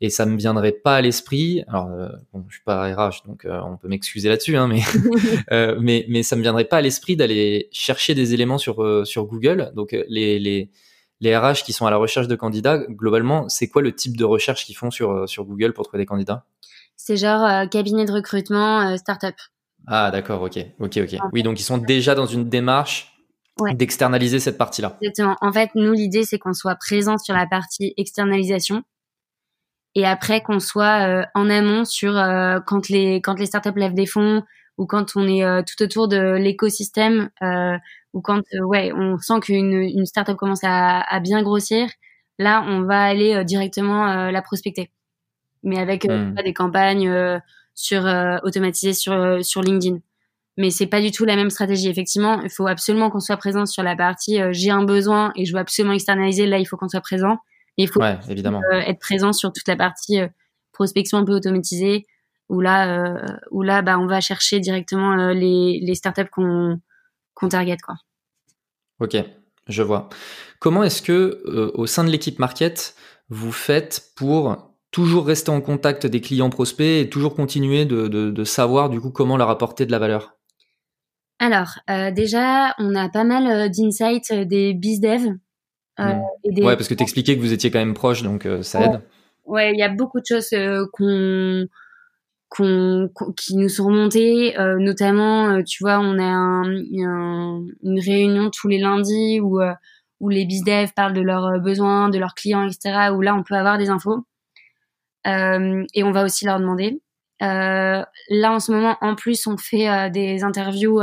Et 0.00 0.10
ça 0.10 0.26
me 0.26 0.36
viendrait 0.36 0.72
pas 0.72 0.96
à 0.96 1.00
l'esprit. 1.00 1.62
Alors 1.68 1.88
euh, 1.88 2.08
bon, 2.32 2.44
je 2.48 2.54
suis 2.56 2.64
pas 2.64 2.94
RH, 2.94 3.26
donc 3.26 3.46
on 3.46 3.76
peut 3.76 3.88
m'excuser 3.88 4.28
là-dessus, 4.28 4.56
hein, 4.56 4.68
mais 4.68 4.80
mais 5.80 6.06
mais 6.08 6.22
ça 6.22 6.36
me 6.36 6.42
viendrait 6.42 6.64
pas 6.64 6.78
à 6.78 6.82
l'esprit 6.82 7.16
d'aller 7.16 7.68
chercher 7.72 8.14
des 8.14 8.34
éléments 8.34 8.58
sur 8.58 9.06
sur 9.06 9.26
Google. 9.26 9.72
Donc 9.74 9.96
les 10.08 10.38
les 10.38 10.70
les 11.20 11.36
RH 11.36 11.64
qui 11.64 11.72
sont 11.72 11.86
à 11.86 11.90
la 11.90 11.96
recherche 11.96 12.28
de 12.28 12.34
candidats, 12.34 12.78
globalement, 12.78 13.48
c'est 13.48 13.68
quoi 13.68 13.82
le 13.82 13.94
type 13.94 14.16
de 14.16 14.24
recherche 14.24 14.66
qu'ils 14.66 14.76
font 14.76 14.90
sur, 14.90 15.10
euh, 15.10 15.26
sur 15.26 15.44
Google 15.44 15.72
pour 15.72 15.84
trouver 15.84 16.02
des 16.02 16.06
candidats? 16.06 16.44
C'est 17.06 17.16
genre 17.16 17.44
euh, 17.44 17.66
cabinet 17.66 18.04
de 18.04 18.12
recrutement, 18.12 18.80
euh, 18.80 18.96
startup. 18.96 19.34
Ah 19.86 20.10
d'accord, 20.10 20.42
ok, 20.42 20.58
ok, 20.80 20.98
ok. 21.02 21.18
Oui, 21.32 21.42
donc 21.42 21.60
ils 21.60 21.64
sont 21.64 21.78
déjà 21.78 22.14
dans 22.14 22.26
une 22.26 22.48
démarche 22.48 23.12
d'externaliser 23.72 24.40
cette 24.40 24.58
partie-là. 24.58 24.98
Exactement. 25.00 25.36
En 25.40 25.52
fait, 25.52 25.70
nous, 25.74 25.92
l'idée, 25.92 26.24
c'est 26.24 26.38
qu'on 26.38 26.52
soit 26.52 26.74
présent 26.74 27.16
sur 27.16 27.34
la 27.34 27.46
partie 27.46 27.94
externalisation 27.96 28.82
et 29.94 30.04
après 30.04 30.42
qu'on 30.42 30.58
soit 30.58 31.24
en 31.34 31.48
amont 31.48 31.86
sur 31.86 32.12
quand 32.66 32.90
les 32.90 33.22
quand 33.22 33.38
les 33.38 33.46
startups 33.46 33.78
lèvent 33.78 33.94
des 33.94 34.04
fonds 34.04 34.42
ou 34.76 34.84
quand 34.84 35.16
on 35.16 35.26
est 35.26 35.64
tout 35.64 35.82
autour 35.82 36.06
de 36.08 36.34
l'écosystème 36.34 37.30
ou 38.16 38.22
quand 38.22 38.42
euh, 38.54 38.64
ouais, 38.64 38.92
on 38.94 39.18
sent 39.18 39.40
qu'une 39.42 39.74
une 39.74 40.06
startup 40.06 40.36
commence 40.36 40.64
à, 40.64 41.00
à, 41.02 41.20
bien 41.20 41.42
grossir, 41.42 41.88
là, 42.38 42.64
on 42.66 42.82
va 42.82 43.02
aller 43.02 43.34
euh, 43.34 43.44
directement 43.44 44.08
euh, 44.08 44.30
la 44.30 44.42
prospecter. 44.42 44.90
Mais 45.66 45.78
avec 45.78 46.04
hmm. 46.04 46.34
des 46.44 46.54
campagnes 46.54 47.40
sur 47.74 48.04
automatisées 48.42 48.94
sur 48.94 49.44
sur 49.44 49.62
LinkedIn. 49.62 49.98
Mais 50.56 50.70
c'est 50.70 50.86
pas 50.86 51.02
du 51.02 51.10
tout 51.10 51.26
la 51.26 51.36
même 51.36 51.50
stratégie. 51.50 51.88
Effectivement, 51.88 52.40
il 52.40 52.48
faut 52.48 52.66
absolument 52.66 53.10
qu'on 53.10 53.20
soit 53.20 53.36
présent 53.36 53.66
sur 53.66 53.82
la 53.82 53.94
partie 53.94 54.38
j'ai 54.52 54.70
un 54.70 54.84
besoin 54.84 55.32
et 55.36 55.44
je 55.44 55.52
veux 55.52 55.58
absolument 55.58 55.92
externaliser. 55.92 56.46
Là, 56.46 56.58
il 56.58 56.64
faut 56.64 56.78
qu'on 56.78 56.88
soit 56.88 57.02
présent. 57.02 57.38
il 57.76 57.88
faut 57.88 58.00
évidemment. 58.30 58.62
être 58.72 59.00
présent 59.00 59.34
sur 59.34 59.52
toute 59.52 59.68
la 59.68 59.76
partie 59.76 60.20
prospection 60.72 61.18
un 61.18 61.24
peu 61.24 61.32
automatisée 61.32 62.06
où 62.48 62.60
là, 62.60 63.20
où 63.50 63.62
là, 63.62 63.82
bah, 63.82 63.98
on 63.98 64.06
va 64.06 64.20
chercher 64.20 64.60
directement 64.60 65.16
les, 65.32 65.80
les 65.82 65.94
startups 65.94 66.30
qu'on 66.30 66.78
qu'on 67.36 67.48
target, 67.48 67.76
quoi. 67.84 67.94
Ok, 68.98 69.16
je 69.68 69.82
vois. 69.82 70.08
Comment 70.58 70.82
est-ce 70.82 71.02
que 71.02 71.42
euh, 71.46 71.70
au 71.74 71.86
sein 71.86 72.02
de 72.02 72.10
l'équipe 72.10 72.38
market, 72.38 72.96
vous 73.28 73.52
faites 73.52 74.10
pour 74.16 74.74
toujours 74.96 75.26
rester 75.26 75.50
en 75.50 75.60
contact 75.60 76.06
des 76.06 76.22
clients 76.22 76.48
prospects 76.48 77.02
et 77.02 77.10
toujours 77.10 77.34
continuer 77.34 77.84
de, 77.84 78.44
savoir 78.44 78.88
du 78.88 79.00
coup 79.00 79.10
comment 79.10 79.36
leur 79.36 79.50
apporter 79.50 79.84
de 79.84 79.92
la 79.92 79.98
valeur 79.98 80.36
Alors 81.38 81.74
euh, 81.90 82.10
déjà, 82.10 82.74
on 82.78 82.94
a 82.94 83.10
pas 83.10 83.24
mal 83.24 83.46
euh, 83.46 83.68
d'insights 83.68 84.32
des 84.32 84.72
bizdev. 84.72 85.34
Mmh. 85.98 86.20
Ouais, 86.62 86.76
parce 86.76 86.88
que 86.88 86.94
tu 86.94 87.02
expliquais 87.02 87.36
que 87.36 87.40
vous 87.40 87.52
étiez 87.52 87.70
quand 87.70 87.78
même 87.78 87.94
proche, 87.94 88.22
donc 88.22 88.48
ça 88.62 88.80
aide. 88.82 89.00
Ouais, 89.44 89.72
il 89.72 89.78
y 89.78 89.82
a 89.82 89.88
beaucoup 89.88 90.20
de 90.20 90.26
choses 90.26 90.50
qu'on 90.92 91.68
qui 93.36 93.56
nous 93.56 93.68
sont 93.68 93.86
remontés, 93.86 94.58
euh, 94.58 94.78
notamment, 94.78 95.50
euh, 95.50 95.62
tu 95.62 95.82
vois, 95.82 95.98
on 95.98 96.18
a 96.18 96.24
un, 96.24 96.64
une 96.64 98.00
réunion 98.00 98.50
tous 98.50 98.68
les 98.68 98.78
lundis 98.78 99.40
où, 99.40 99.60
euh, 99.60 99.72
où 100.20 100.28
les 100.28 100.46
bizdev 100.46 100.92
parlent 100.94 101.12
de 101.12 101.20
leurs 101.20 101.60
besoins, 101.60 102.08
de 102.08 102.18
leurs 102.18 102.34
clients, 102.34 102.66
etc., 102.66 103.10
où 103.12 103.20
là, 103.20 103.34
on 103.34 103.42
peut 103.42 103.56
avoir 103.56 103.78
des 103.78 103.90
infos. 103.90 104.24
Et 105.26 106.02
on 106.04 106.12
va 106.12 106.24
aussi 106.24 106.44
leur 106.44 106.60
demander. 106.60 107.00
là, 107.40 108.06
en 108.30 108.60
ce 108.60 108.72
moment, 108.72 108.96
en 109.00 109.14
plus, 109.14 109.46
on 109.46 109.56
fait 109.56 110.10
des 110.10 110.44
interviews 110.44 111.00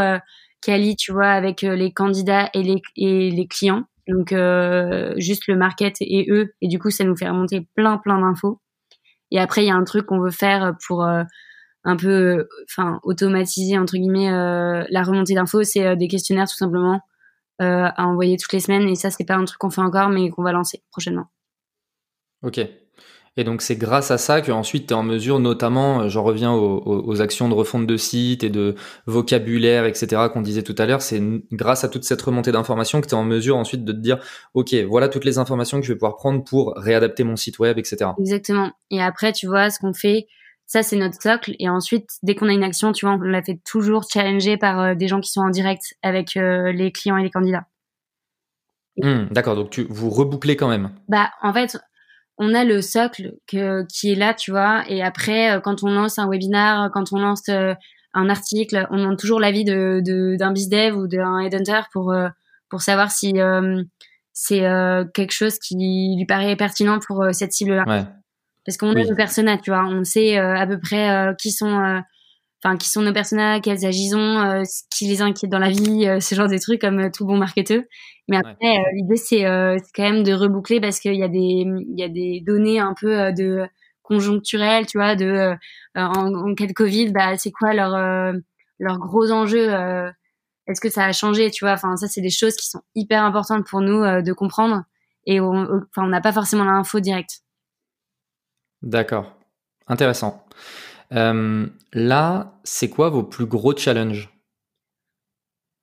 quali, 0.62 0.96
tu 0.96 1.12
vois, 1.12 1.30
avec 1.30 1.62
les 1.62 1.92
candidats 1.92 2.50
et 2.54 2.64
les, 2.64 3.48
clients. 3.48 3.84
Donc, 4.08 4.30
juste 5.18 5.48
le 5.48 5.56
market 5.56 5.96
et 6.00 6.28
eux. 6.30 6.54
Et 6.62 6.68
du 6.68 6.80
coup, 6.80 6.90
ça 6.90 7.04
nous 7.04 7.16
fait 7.16 7.28
remonter 7.28 7.68
plein, 7.76 7.98
plein 7.98 8.20
d'infos. 8.20 8.60
Et 9.34 9.40
après, 9.40 9.64
il 9.64 9.68
y 9.68 9.72
a 9.72 9.76
un 9.76 9.84
truc 9.84 10.06
qu'on 10.06 10.20
veut 10.20 10.32
faire 10.32 10.76
pour 10.88 11.04
euh, 11.04 11.24
un 11.84 11.98
peu, 11.98 12.48
enfin, 12.70 13.00
automatiser 13.04 13.78
entre 13.80 13.98
guillemets 13.98 14.32
euh, 14.32 14.86
la 14.90 15.04
remontée 15.04 15.34
d'infos. 15.34 15.64
C'est 15.64 15.86
euh, 15.86 15.96
des 15.96 16.08
questionnaires 16.08 16.48
tout 16.48 16.56
simplement 16.56 17.02
à 17.60 18.08
envoyer 18.08 18.36
toutes 18.36 18.52
les 18.52 18.60
semaines. 18.60 18.90
Et 18.90 18.96
ça, 18.96 19.10
c'est 19.10 19.24
pas 19.24 19.36
un 19.36 19.46
truc 19.46 19.58
qu'on 19.58 19.70
fait 19.70 19.80
encore, 19.80 20.10
mais 20.10 20.30
qu'on 20.30 20.44
va 20.44 20.52
lancer 20.52 20.84
prochainement. 20.92 21.28
Ok. 22.42 22.60
Et 23.36 23.44
donc 23.44 23.64
c'est 23.64 23.76
grâce 23.76 24.12
à 24.12 24.20
ça 24.20 24.42
qu'ensuite 24.42 24.88
tu 24.88 24.94
es 24.94 24.96
en 24.96 25.04
mesure, 25.04 25.40
notamment, 25.40 26.02
euh, 26.02 26.10
j'en 26.10 26.24
reviens 26.24 26.54
aux, 26.54 27.22
actions 27.22 27.50
de 27.50 27.54
refonte 27.54 27.88
de 27.88 27.98
site 27.98 28.44
et 28.44 28.50
de 28.50 28.76
vocabulaire, 29.08 29.86
etc. 29.86 30.24
qu'on 30.32 30.42
disait 30.42 30.62
tout 30.62 30.76
à 30.78 30.86
l'heure, 30.86 31.02
c'est 31.02 31.22
grâce 31.52 31.84
à 31.84 31.90
toute 31.90 32.04
cette 32.04 32.22
remontée 32.22 32.52
d'informations 32.52 33.02
que 33.02 33.08
tu 33.08 33.16
es 33.16 33.18
en 33.18 33.24
mesure 33.24 33.58
ensuite 33.58 33.86
de 33.86 33.92
te 33.92 33.98
dire, 33.98 34.20
ok, 34.54 34.76
voilà 34.88 35.10
toutes 35.10 35.26
les 35.26 35.38
informations 35.40 35.80
que 35.80 35.86
je 35.86 35.94
vais 35.94 35.98
pouvoir 35.98 36.16
prendre 36.16 36.44
pour 36.44 36.74
réadapter 36.76 37.24
mon 37.24 37.36
site 37.36 37.60
web, 37.60 37.80
etc. 37.80 38.12
Exactement. 38.20 38.72
Et 38.92 39.02
après, 39.02 39.32
tu 39.32 39.48
vois, 39.48 39.70
ce 39.70 39.80
qu'on 39.80 39.94
fait, 39.94 40.28
ça 40.66 40.84
c'est 40.84 40.98
notre 40.98 41.22
socle. 41.22 41.56
Et 41.60 41.70
ensuite, 41.70 42.10
dès 42.22 42.36
qu'on 42.36 42.50
a 42.50 42.54
une 42.54 42.64
action, 42.64 42.92
tu 42.92 43.06
vois, 43.06 43.16
on 43.16 43.22
la 43.22 43.42
fait 43.42 43.60
toujours 43.66 44.04
challenger 44.12 44.58
par 44.58 44.80
euh, 44.80 44.96
des 44.96 45.08
gens 45.08 45.22
qui 45.22 45.32
sont 45.32 45.42
en 45.42 45.50
direct 45.50 45.96
avec 46.04 46.38
euh, 46.38 46.72
les 46.72 46.92
clients 46.92 47.18
et 47.18 47.24
les 47.24 47.32
candidats. 47.32 47.66
Mmh, 48.98 49.30
d'accord, 49.32 49.56
donc 49.56 49.72
tu 49.72 49.88
vous 49.90 50.12
rebouclez 50.12 50.56
quand 50.56 50.70
même. 50.70 50.92
Bah, 51.08 51.32
en 51.42 51.52
fait, 51.52 51.78
on 52.38 52.54
a 52.54 52.64
le 52.64 52.82
socle 52.82 53.34
que, 53.48 53.86
qui 53.88 54.12
est 54.12 54.16
là, 54.16 54.34
tu 54.34 54.52
vois. 54.52 54.84
Et 54.88 55.02
après, 55.04 55.52
euh, 55.52 55.60
quand 55.60 55.84
on 55.84 55.92
lance 55.92 56.18
un 56.20 56.28
webinar, 56.30 56.90
quand 56.92 57.14
on 57.14 57.20
lance 57.20 57.48
euh, 57.50 57.74
un 58.14 58.30
article, 58.30 58.88
on 58.92 58.98
demande 58.98 59.18
toujours 59.18 59.40
l'avis 59.40 59.66
de 59.66 60.02
d'un 60.38 60.52
bizdev 60.52 60.96
ou 60.96 61.08
d'un 61.08 61.40
headhunter 61.40 61.82
pour 61.92 62.14
pour 62.70 62.82
savoir 62.82 63.10
si 63.10 63.34
c'est 64.34 64.60
quelque 65.16 65.32
chose 65.32 65.58
qui 65.58 65.76
lui 65.76 66.26
paraît 66.28 66.56
pertinent 66.56 67.00
pour 67.00 67.26
cette 67.32 67.54
cible-là. 67.54 67.86
Ouais. 67.88 68.06
Parce 68.66 68.78
qu'on 68.78 68.96
a 68.96 69.04
nos 69.04 69.16
personas, 69.16 69.58
tu 69.58 69.72
vois, 69.72 69.84
on 69.86 70.04
sait 70.04 70.38
à 70.38 70.68
peu 70.68 70.80
près 70.80 71.34
qui 71.40 71.52
sont 71.52 72.04
enfin 72.64 72.78
qui 72.78 72.90
sont 72.90 73.02
nos 73.02 73.14
personnages, 73.14 73.62
quels 73.62 73.86
ont, 74.16 74.40
euh, 74.40 74.64
ce 74.64 74.84
qui 74.90 75.08
les 75.08 75.22
inquiète 75.22 75.52
dans 75.52 75.60
la 75.60 75.70
vie, 75.70 76.08
euh, 76.08 76.20
ce 76.20 76.34
genre 76.34 76.48
de 76.48 76.58
trucs 76.58 76.82
comme 76.82 77.00
euh, 77.00 77.10
tout 77.14 77.26
bon 77.26 77.38
marketeur. 77.38 77.82
Mais 78.30 78.38
après, 78.38 78.78
l'idée 78.94 79.18
c'est 79.18 79.42
quand 79.42 80.04
même 80.04 80.24
de 80.24 80.32
reboucler 80.32 80.80
parce 80.80 81.02
qu'il 81.02 81.16
y 81.16 81.24
a 81.24 81.28
des 81.28 81.66
il 81.66 82.00
y 82.00 82.04
a 82.04 82.08
des 82.08 82.42
données 82.46 82.80
un 82.80 82.94
peu 82.98 83.34
de 83.34 83.68
conjoncturelles, 84.02 84.86
tu 84.86 84.98
vois, 84.98 85.18
de 85.18 85.54
en, 85.96 86.34
en, 86.34 86.56
cas 86.56 86.66
de 86.66 86.72
Covid, 86.72 87.12
bah 87.12 87.38
c'est 87.38 87.52
quoi 87.52 87.74
leur 87.74 87.92
leurs 88.80 88.98
gros 89.00 89.30
enjeux 89.30 89.68
Est-ce 90.68 90.80
que 90.80 90.90
ça 90.90 91.04
a 91.04 91.12
changé, 91.12 91.52
tu 91.52 91.66
vois? 91.66 91.74
Enfin 91.74 91.98
ça 91.98 92.08
c'est 92.08 92.22
des 92.22 92.30
choses 92.30 92.56
qui 92.56 92.70
sont 92.70 92.82
hyper 92.96 93.26
importantes 93.26 93.68
pour 93.68 93.82
nous 93.82 94.04
de 94.22 94.32
comprendre 94.32 94.84
et 95.26 95.42
on, 95.42 95.82
enfin 95.90 96.04
on 96.04 96.08
n'a 96.08 96.22
pas 96.22 96.32
forcément 96.32 96.64
l'info 96.64 97.02
directe. 97.02 97.42
D'accord, 98.84 99.36
intéressant. 99.88 100.46
Euh, 101.14 101.68
là, 101.94 102.60
c'est 102.64 102.90
quoi 102.90 103.10
vos 103.10 103.24
plus 103.24 103.46
gros 103.46 103.76
challenges? 103.76 104.30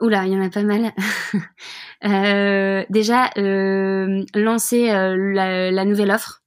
Oula, 0.01 0.27
il 0.27 0.33
y 0.33 0.37
en 0.37 0.43
a 0.43 0.51
pas 0.51 0.63
mal. 0.63 0.93
euh, 2.05 2.85
déjà, 2.89 3.31
euh, 3.37 4.25
lancer 4.35 4.87
la, 4.87 5.71
la, 5.71 5.85
nouvelle 5.85 6.11
offre. 6.11 6.43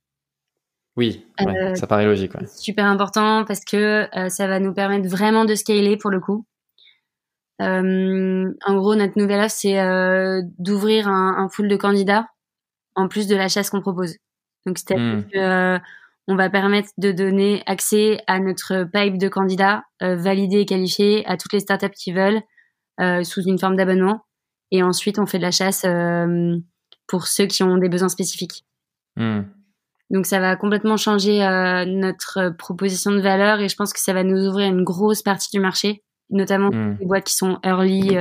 Oui, 0.96 1.26
ouais, 1.40 1.76
ça 1.76 1.88
paraît 1.88 2.06
logique. 2.06 2.34
Ouais. 2.36 2.46
Super 2.48 2.86
important 2.86 3.46
parce 3.46 3.64
que 3.64 4.08
ça 4.30 4.48
va 4.48 4.60
nous 4.60 4.74
permettre 4.74 5.08
vraiment 5.08 5.46
de 5.46 5.56
scaler 5.56 5.98
pour 5.98 6.10
le 6.10 6.20
coup. 6.20 6.46
en 7.60 8.76
gros, 8.76 8.96
notre 8.96 9.18
nouvelle 9.18 9.42
offre, 9.42 9.56
c'est 9.56 10.42
d'ouvrir 10.58 11.08
un, 11.08 11.38
un, 11.38 11.48
pool 11.48 11.68
de 11.68 11.76
candidats 11.76 12.28
en 12.96 13.08
plus 13.08 13.28
de 13.28 13.36
la 13.36 13.48
chasse 13.48 13.70
qu'on 13.70 13.82
propose. 13.82 14.18
Donc, 14.66 14.78
c'est-à-dire 14.78 15.18
hmm. 15.18 15.24
que 15.32 15.80
on 16.28 16.36
va 16.36 16.50
permettre 16.50 16.90
de 16.98 17.12
donner 17.12 17.64
accès 17.66 18.20
à 18.28 18.40
notre 18.40 18.86
pipe 18.86 19.18
de 19.18 19.28
candidats 19.28 19.84
euh, 20.02 20.16
validés 20.16 20.62
et 20.62 20.66
qualifiés 20.66 21.26
à 21.28 21.38
toutes 21.38 21.54
les 21.54 21.60
startups 21.60 21.90
qui 21.90 22.14
veulent 22.14 22.42
euh, 23.02 23.24
sous 23.24 23.42
une 23.44 23.60
forme 23.60 23.76
d'abonnement. 23.76 24.26
Et 24.72 24.84
ensuite, 24.84 25.20
on 25.20 25.26
fait 25.26 25.38
de 25.38 25.44
la 25.44 25.52
chasse 25.52 25.84
euh, 25.86 26.58
pour 27.08 27.28
ceux 27.28 27.46
qui 27.46 27.64
ont 27.64 27.78
des 27.78 27.90
besoins 27.90 28.10
spécifiques. 28.10 28.66
Hmm. 29.18 29.42
Donc, 30.10 30.26
ça 30.26 30.40
va 30.40 30.56
complètement 30.56 30.98
changer 30.98 31.40
notre 31.88 32.56
proposition 32.58 33.12
de 33.12 33.20
valeur 33.20 33.60
et 33.60 33.68
je 33.68 33.76
pense 33.76 33.94
que 33.94 34.00
ça 34.00 34.14
va 34.14 34.24
nous 34.24 34.48
ouvrir 34.48 34.68
une 34.68 34.84
grosse 34.84 35.24
partie 35.24 35.50
du 35.52 35.60
marché, 35.60 36.04
notamment 36.30 36.70
hmm. 36.70 36.98
les 37.00 37.06
boîtes 37.06 37.26
qui 37.26 37.36
sont 37.36 37.60
early, 37.64 38.16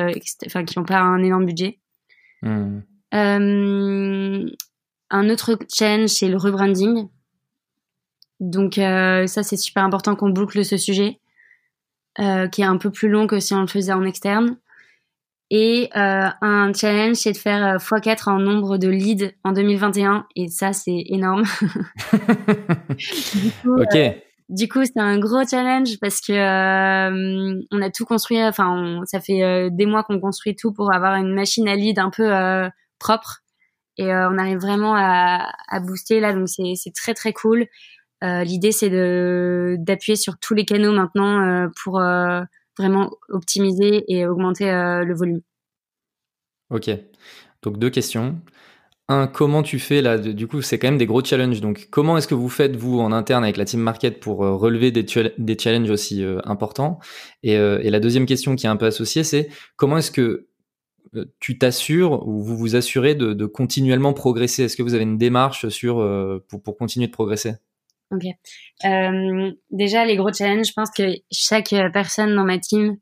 enfin 0.47 0.65
qui 0.65 0.79
n'ont 0.79 0.85
pas 0.85 1.01
un 1.01 1.23
énorme 1.23 1.45
budget. 1.45 1.81
Hmm. 2.41 2.81
un 3.13 4.49
autre 5.29 5.59
challenge, 5.71 6.09
c'est 6.09 6.29
le 6.29 6.39
rebranding. 6.39 7.09
Donc 8.43 8.77
euh, 8.77 9.27
ça, 9.29 9.45
c'est 9.45 9.57
super 9.57 9.85
important 9.85 10.17
qu'on 10.17 10.31
boucle 10.31 10.65
ce 10.65 10.77
sujet, 10.77 11.21
euh, 12.19 12.49
qui 12.49 12.63
est 12.63 12.67
un 12.67 12.77
peu 12.77 12.91
plus 12.91 13.09
long 13.09 13.29
que 13.29 13.39
si 13.39 13.55
on 13.55 13.61
le 13.61 13.69
faisait 13.69 13.93
en 13.93 14.05
externe. 14.05 14.57
Et 15.51 15.91
euh, 15.95 16.29
un 16.41 16.73
challenge, 16.73 17.17
c'est 17.17 17.33
de 17.33 17.37
faire 17.37 17.77
x4 17.77 18.31
en 18.31 18.39
nombre 18.41 18.79
de 18.79 18.89
leads 18.89 19.31
en 19.45 19.53
2021. 19.53 20.27
Et 20.35 20.49
ça, 20.49 20.73
c'est 20.73 21.05
énorme. 21.07 21.45
du 22.99 23.53
coup, 23.63 23.81
ok. 23.81 24.17
du 24.49 24.69
coup, 24.69 24.85
c'est 24.85 24.99
un 24.99 25.21
gros 25.21 25.47
challenge 25.47 26.01
parce 26.01 26.21
que 26.21 26.33
on 26.33 27.81
a 27.81 27.91
tout 27.91 28.07
construit. 28.07 28.43
Enfin, 28.43 29.03
ça 29.05 29.21
fait 29.21 29.71
des 29.71 29.87
mois 29.87 30.03
qu'on 30.03 30.19
construit 30.19 30.57
tout 30.57 30.73
pour 30.73 30.93
avoir 30.93 31.15
une 31.15 31.33
machine 31.33 31.69
à 31.69 31.77
lead 31.77 32.01
un 32.01 32.11
peu 32.11 32.29
propre. 32.99 33.43
Et 33.99 34.07
on 34.07 34.39
arrive 34.39 34.59
vraiment 34.59 34.97
à, 34.97 35.53
à 35.69 35.81
booster 35.81 36.19
là, 36.19 36.33
donc 36.33 36.49
c'est 36.49 36.95
très 36.95 37.15
très 37.15 37.35
cool. 37.35 37.69
Euh, 38.23 38.45
l'idée, 38.45 38.73
c'est 38.73 38.91
d'appuyer 39.79 40.17
sur 40.17 40.39
tous 40.39 40.55
les 40.55 40.65
canaux 40.65 40.93
maintenant 40.93 41.41
euh, 41.41 41.69
pour 41.83 42.01
euh, 42.01 42.43
vraiment 42.79 43.11
optimiser 43.29 44.05
et 44.09 44.27
augmenter 44.27 44.67
le 44.67 45.15
volume. 45.15 45.41
Ok. 46.71 46.91
Donc 47.63 47.79
deux 47.79 47.91
questions. 47.91 48.41
Un, 49.09 49.27
comment 49.27 49.63
tu 49.63 49.79
fais 49.79 50.01
là 50.01 50.17
Du 50.17 50.47
coup, 50.47 50.63
c'est 50.63 50.79
quand 50.79 50.89
même 50.89 50.99
des 50.99 51.07
gros 51.07 51.23
challenges. 51.23 51.61
Donc, 51.61 51.89
comment 51.91 52.17
est-ce 52.17 52.29
que 52.29 52.35
vous 52.35 52.49
faites 52.49 52.77
vous 52.77 53.01
en 53.01 53.13
interne 53.13 53.45
avec 53.45 53.57
la 53.57 53.65
team 53.65 53.81
market 53.81 54.21
pour 54.21 54.39
relever 54.39 54.91
des, 54.91 55.05
des 55.37 55.59
challenges 55.59 55.91
aussi 55.91 56.25
importants? 56.45 56.99
Et, 57.43 57.59
la 57.59 58.01
deuxième 58.01 58.27
question 58.27 58.57
qui 58.57 58.67
est 58.67 58.71
un 58.71 58.77
peu 58.77 58.87
associée, 58.87 59.25
c'est 59.25 59.49
comment 59.77 59.99
est-ce 59.99 60.13
que 60.13 60.47
tu 61.41 61.59
t'assures 61.59 62.27
ou 62.27 62.43
vous 62.43 62.57
vous 62.57 62.75
assurez 62.75 63.15
de, 63.15 63.45
continuellement 63.45 64.15
progresser? 64.15 64.63
Est-ce 64.63 64.77
que 64.77 64.83
vous 64.83 64.95
avez 64.95 65.03
une 65.03 65.19
démarche 65.19 65.69
sur 65.69 65.97
pour 66.49 66.79
continuer 66.79 67.09
de 67.09 67.13
progresser? 67.13 67.55
Ok. 68.13 68.25
Euh, 68.85 69.51
déjà, 69.71 70.05
les 70.05 70.17
gros 70.17 70.33
challenges, 70.33 70.67
je 70.69 70.73
pense 70.75 70.91
que 70.91 71.15
chaque 71.31 71.75
personne 71.93 72.37
dans 72.37 72.45
ma 72.45 72.59
team 72.59 72.97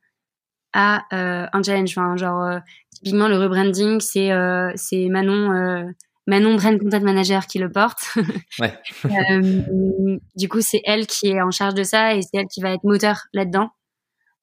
a 0.72 1.02
euh, 1.12 1.46
un 1.52 1.62
challenge. 1.62 1.90
Enfin, 1.90 2.16
genre, 2.16 2.42
euh, 2.42 2.58
typiquement, 2.94 3.28
le 3.28 3.36
rebranding, 3.38 4.00
c'est 4.00 4.30
euh, 4.32 4.70
c'est 4.76 5.08
Manon, 5.08 5.52
euh, 5.52 5.84
Manon 6.28 6.54
Brand 6.54 6.78
Content 6.78 7.00
Manager 7.00 7.46
qui 7.46 7.58
le 7.58 7.70
porte. 7.70 7.98
ouais. 8.60 8.72
du 10.36 10.48
coup, 10.48 10.60
c'est 10.60 10.82
elle 10.84 11.06
qui 11.06 11.28
est 11.28 11.42
en 11.42 11.50
charge 11.50 11.74
de 11.74 11.82
ça 11.82 12.14
et 12.14 12.22
c'est 12.22 12.38
elle 12.38 12.46
qui 12.46 12.60
va 12.60 12.72
être 12.72 12.84
moteur 12.84 13.24
là-dedans. 13.32 13.70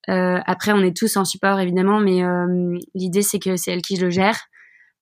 après, 0.08 0.74
on 0.74 0.84
est 0.84 0.96
tous 0.96 1.16
en 1.18 1.24
support, 1.24 1.60
évidemment, 1.60 2.00
mais 2.00 2.22
l'idée, 2.94 3.22
c'est 3.22 3.40
que 3.40 3.56
c'est 3.56 3.72
elle 3.72 3.82
qui 3.82 3.96
le 3.96 4.10
gère. 4.10 4.38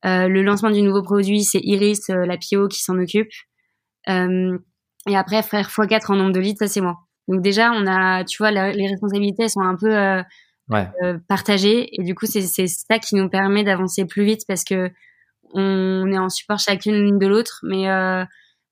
le 0.04 0.42
lancement 0.42 0.70
du 0.70 0.84
nouveau 0.84 1.02
produit, 1.02 1.44
c'est 1.44 1.62
Iris, 1.64 2.10
la 2.10 2.38
PO, 2.38 2.68
qui 2.68 2.84
s'en 2.84 3.00
occupe. 3.00 3.32
Et 5.08 5.16
après, 5.16 5.44
faire 5.44 5.70
x4 5.70 6.12
en 6.12 6.16
nombre 6.16 6.32
de 6.32 6.40
leads, 6.40 6.58
ça 6.58 6.68
c'est 6.68 6.82
moi. 6.82 6.98
Donc 7.28 7.42
déjà, 7.42 7.72
on 7.72 7.88
a, 7.88 8.24
tu 8.24 8.38
vois, 8.38 8.52
les 8.52 8.88
responsabilités 8.88 9.48
sont 9.50 9.62
un 9.62 9.76
peu 9.76 9.96
euh, 9.96 10.22
euh, 10.74 11.18
partagées. 11.28 11.90
Et 11.94 12.04
du 12.04 12.16
coup, 12.16 12.26
c'est 12.26 12.42
ça 12.42 13.00
qui 13.00 13.16
nous 13.16 13.30
permet 13.30 13.64
d'avancer 13.64 14.06
plus 14.06 14.26
vite 14.26 14.42
parce 14.48 14.64
que 14.64 14.92
on 15.54 16.12
est 16.12 16.18
en 16.18 16.30
support 16.30 16.60
chacune 16.60 16.96
l'une 16.96 17.20
de 17.20 17.28
l'autre. 17.28 17.60
Mais, 17.64 17.90
euh, 17.90 18.26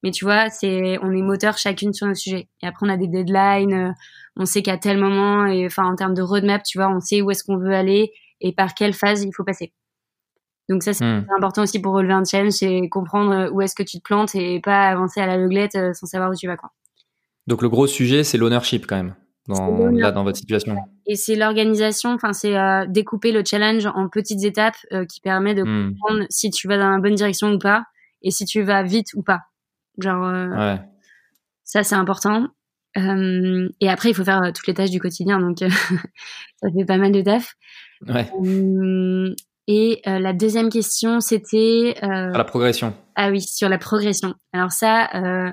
mais 0.03 0.11
tu 0.11 0.25
vois, 0.25 0.49
c'est 0.49 0.97
on 1.01 1.11
est 1.11 1.21
moteur 1.21 1.57
chacune 1.57 1.93
sur 1.93 2.07
nos 2.07 2.15
sujets. 2.15 2.49
Et 2.61 2.67
après, 2.67 2.85
on 2.85 2.89
a 2.89 2.97
des 2.97 3.07
deadlines. 3.07 3.73
Euh, 3.73 3.91
on 4.35 4.45
sait 4.45 4.63
qu'à 4.63 4.77
tel 4.77 4.97
moment, 4.97 5.45
et 5.45 5.65
enfin 5.67 5.85
en 5.85 5.95
termes 5.95 6.15
de 6.15 6.23
roadmap, 6.23 6.63
tu 6.63 6.79
vois, 6.79 6.89
on 6.89 6.99
sait 6.99 7.21
où 7.21 7.29
est-ce 7.31 7.43
qu'on 7.43 7.57
veut 7.57 7.73
aller 7.73 8.11
et 8.41 8.53
par 8.53 8.73
quelle 8.73 8.93
phase 8.93 9.23
il 9.23 9.31
faut 9.35 9.43
passer. 9.43 9.71
Donc 10.69 10.83
ça, 10.83 10.93
c'est 10.93 11.05
hmm. 11.05 11.25
important 11.37 11.63
aussi 11.63 11.79
pour 11.79 11.93
relever 11.93 12.13
un 12.13 12.23
challenge, 12.23 12.53
c'est 12.53 12.87
comprendre 12.89 13.31
euh, 13.31 13.49
où 13.51 13.61
est-ce 13.61 13.75
que 13.75 13.83
tu 13.83 13.97
te 13.97 14.03
plantes 14.03 14.33
et 14.35 14.59
pas 14.61 14.87
avancer 14.87 15.19
à 15.19 15.27
la 15.27 15.35
l'aveuglette 15.35 15.75
euh, 15.75 15.93
sans 15.93 16.05
savoir 16.05 16.31
où 16.31 16.35
tu 16.35 16.47
vas. 16.47 16.55
Quoi. 16.55 16.71
Donc 17.47 17.61
le 17.61 17.69
gros 17.69 17.87
sujet, 17.87 18.23
c'est 18.23 18.37
l'ownership 18.37 18.85
quand 18.87 18.95
même, 18.95 19.15
dans, 19.47 19.89
là, 19.91 20.11
dans 20.11 20.23
votre 20.23 20.37
situation. 20.37 20.77
Et 21.05 21.15
c'est 21.15 21.35
l'organisation, 21.35 22.11
enfin 22.11 22.31
c'est 22.31 22.57
euh, 22.57 22.85
découper 22.87 23.33
le 23.33 23.43
challenge 23.45 23.85
en 23.87 24.07
petites 24.07 24.43
étapes 24.45 24.77
qui 25.09 25.19
permet 25.19 25.53
de 25.53 25.63
hmm. 25.63 25.95
comprendre 25.95 26.25
si 26.29 26.49
tu 26.49 26.67
vas 26.67 26.77
dans 26.77 26.89
la 26.89 26.99
bonne 26.99 27.15
direction 27.15 27.51
ou 27.51 27.59
pas, 27.59 27.83
et 28.21 28.31
si 28.31 28.45
tu 28.45 28.61
vas 28.61 28.83
vite 28.83 29.13
ou 29.15 29.21
pas. 29.21 29.41
Genre, 29.99 30.31
ouais. 30.57 30.79
ça 31.65 31.83
c'est 31.83 31.95
important. 31.95 32.47
et 32.95 33.89
après, 33.89 34.11
il 34.11 34.15
faut 34.15 34.23
faire 34.23 34.53
toutes 34.55 34.67
les 34.67 34.73
tâches 34.73 34.91
du 34.91 35.01
quotidien, 35.01 35.41
donc 35.41 35.57
ça 36.61 36.69
fait 36.71 36.85
pas 36.85 36.97
mal 36.97 37.11
de 37.11 37.21
taf. 37.21 37.55
Ouais. 38.07 38.31
Et 39.67 40.01
euh, 40.07 40.19
la 40.19 40.33
deuxième 40.33 40.69
question, 40.69 41.21
c'était 41.21 41.95
euh, 42.03 42.31
la 42.31 42.43
progression. 42.43 42.93
Ah 43.15 43.29
oui, 43.29 43.41
sur 43.41 43.69
la 43.69 43.77
progression. 43.77 44.33
Alors 44.51 44.71
ça, 44.71 45.09
euh, 45.15 45.51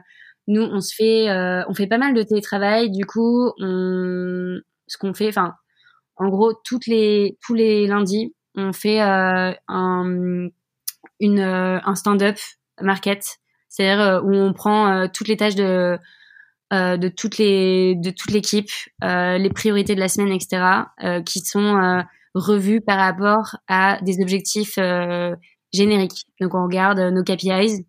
nous, 0.48 0.62
on 0.62 0.80
se 0.80 0.94
fait, 0.94 1.30
euh, 1.30 1.62
on 1.68 1.74
fait 1.74 1.86
pas 1.86 1.98
mal 1.98 2.14
de 2.14 2.22
télétravail. 2.22 2.90
Du 2.90 3.06
coup, 3.06 3.52
on, 3.60 4.58
ce 4.88 4.98
qu'on 4.98 5.14
fait, 5.14 5.28
enfin, 5.28 5.54
en 6.16 6.28
gros, 6.28 6.54
toutes 6.64 6.86
les, 6.86 7.38
tous 7.46 7.54
les 7.54 7.86
lundis, 7.86 8.34
on 8.56 8.72
fait 8.72 9.00
euh, 9.00 9.52
un, 9.68 10.48
une, 11.20 11.40
un 11.40 11.94
stand-up 11.94 12.36
market, 12.80 13.38
c'est-à-dire 13.68 14.24
où 14.24 14.34
on 14.34 14.52
prend 14.52 15.06
toutes 15.08 15.28
les 15.28 15.36
tâches 15.36 15.54
de 15.54 15.98
de 16.72 17.08
toutes 17.08 17.36
les 17.38 17.96
de 17.96 18.10
toute 18.10 18.30
l'équipe, 18.30 18.70
les 19.02 19.50
priorités 19.52 19.94
de 19.94 20.00
la 20.00 20.08
semaine, 20.08 20.32
etc., 20.32 20.62
qui 21.24 21.40
sont 21.40 22.02
revue 22.34 22.80
par 22.80 22.98
rapport 22.98 23.56
à 23.68 23.98
des 24.02 24.20
objectifs 24.20 24.78
euh, 24.78 25.34
génériques. 25.72 26.26
Donc 26.40 26.54
on 26.54 26.64
regarde 26.64 26.98
nos 26.98 27.22
KPIs 27.22 27.84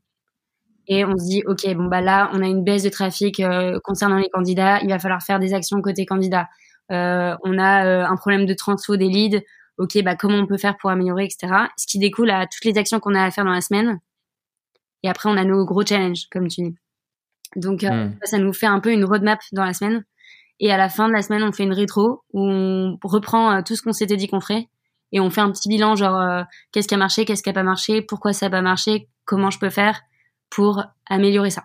et 0.87 1.05
on 1.05 1.17
se 1.17 1.25
dit 1.25 1.43
ok 1.45 1.73
bon 1.75 1.85
bah 1.85 2.01
là 2.01 2.29
on 2.33 2.41
a 2.41 2.47
une 2.47 2.63
baisse 2.63 2.83
de 2.83 2.89
trafic 2.89 3.39
euh, 3.39 3.79
concernant 3.83 4.17
les 4.17 4.29
candidats, 4.29 4.79
il 4.81 4.89
va 4.89 4.99
falloir 4.99 5.21
faire 5.21 5.39
des 5.39 5.53
actions 5.53 5.81
côté 5.81 6.05
candidat. 6.05 6.49
Euh, 6.91 7.35
on 7.43 7.57
a 7.57 7.85
euh, 7.85 8.05
un 8.05 8.15
problème 8.17 8.45
de 8.45 8.53
transfo 8.53 8.97
des 8.97 9.07
leads, 9.07 9.41
ok 9.77 10.03
bah 10.03 10.15
comment 10.15 10.37
on 10.37 10.47
peut 10.47 10.57
faire 10.57 10.77
pour 10.77 10.89
améliorer 10.89 11.25
etc. 11.25 11.53
Ce 11.77 11.85
qui 11.87 11.99
découle 11.99 12.29
à 12.29 12.47
toutes 12.47 12.65
les 12.65 12.77
actions 12.77 12.99
qu'on 12.99 13.15
a 13.15 13.23
à 13.23 13.31
faire 13.31 13.45
dans 13.45 13.51
la 13.51 13.61
semaine. 13.61 13.99
Et 15.03 15.09
après 15.09 15.29
on 15.29 15.37
a 15.37 15.43
nos 15.43 15.65
gros 15.65 15.85
challenges 15.85 16.27
comme 16.31 16.47
tu 16.47 16.61
dis. 16.61 16.75
Donc 17.55 17.83
hmm. 17.83 18.13
ça 18.23 18.37
nous 18.37 18.53
fait 18.53 18.67
un 18.67 18.79
peu 18.79 18.91
une 18.91 19.05
roadmap 19.05 19.39
dans 19.51 19.65
la 19.65 19.73
semaine 19.73 20.03
Et 20.63 20.71
à 20.71 20.77
la 20.77 20.87
fin 20.87 21.07
de 21.07 21.13
la 21.13 21.23
semaine, 21.23 21.43
on 21.43 21.51
fait 21.51 21.63
une 21.63 21.73
rétro 21.73 22.23
où 22.33 22.47
on 22.47 22.97
reprend 23.03 23.63
tout 23.63 23.75
ce 23.75 23.81
qu'on 23.81 23.91
s'était 23.91 24.15
dit 24.15 24.27
qu'on 24.27 24.39
ferait 24.39 24.69
et 25.11 25.19
on 25.19 25.29
fait 25.29 25.41
un 25.41 25.51
petit 25.51 25.67
bilan 25.67 25.95
genre 25.95 26.45
qu'est-ce 26.71 26.87
qui 26.87 26.93
a 26.93 26.97
marché, 26.97 27.25
qu'est-ce 27.25 27.43
qui 27.43 27.49
a 27.49 27.53
pas 27.53 27.63
marché, 27.63 28.01
pourquoi 28.01 28.31
ça 28.31 28.45
a 28.45 28.49
pas 28.49 28.61
marché, 28.61 29.09
comment 29.25 29.49
je 29.49 29.59
peux 29.59 29.71
faire 29.71 29.99
pour 30.49 30.83
améliorer 31.09 31.49
ça. 31.49 31.63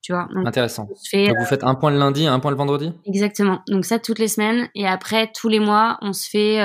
Tu 0.00 0.12
vois. 0.12 0.26
Intéressant. 0.34 0.88
Donc 1.12 1.38
vous 1.38 1.44
faites 1.44 1.62
un 1.62 1.74
point 1.74 1.90
le 1.90 1.98
lundi, 1.98 2.26
un 2.26 2.40
point 2.40 2.50
le 2.50 2.56
vendredi? 2.56 2.92
Exactement. 3.04 3.60
Donc 3.68 3.84
ça 3.84 3.98
toutes 3.98 4.18
les 4.18 4.26
semaines 4.26 4.68
et 4.74 4.86
après 4.86 5.30
tous 5.32 5.48
les 5.48 5.60
mois, 5.60 5.98
on 6.00 6.12
se 6.14 6.28
fait 6.28 6.60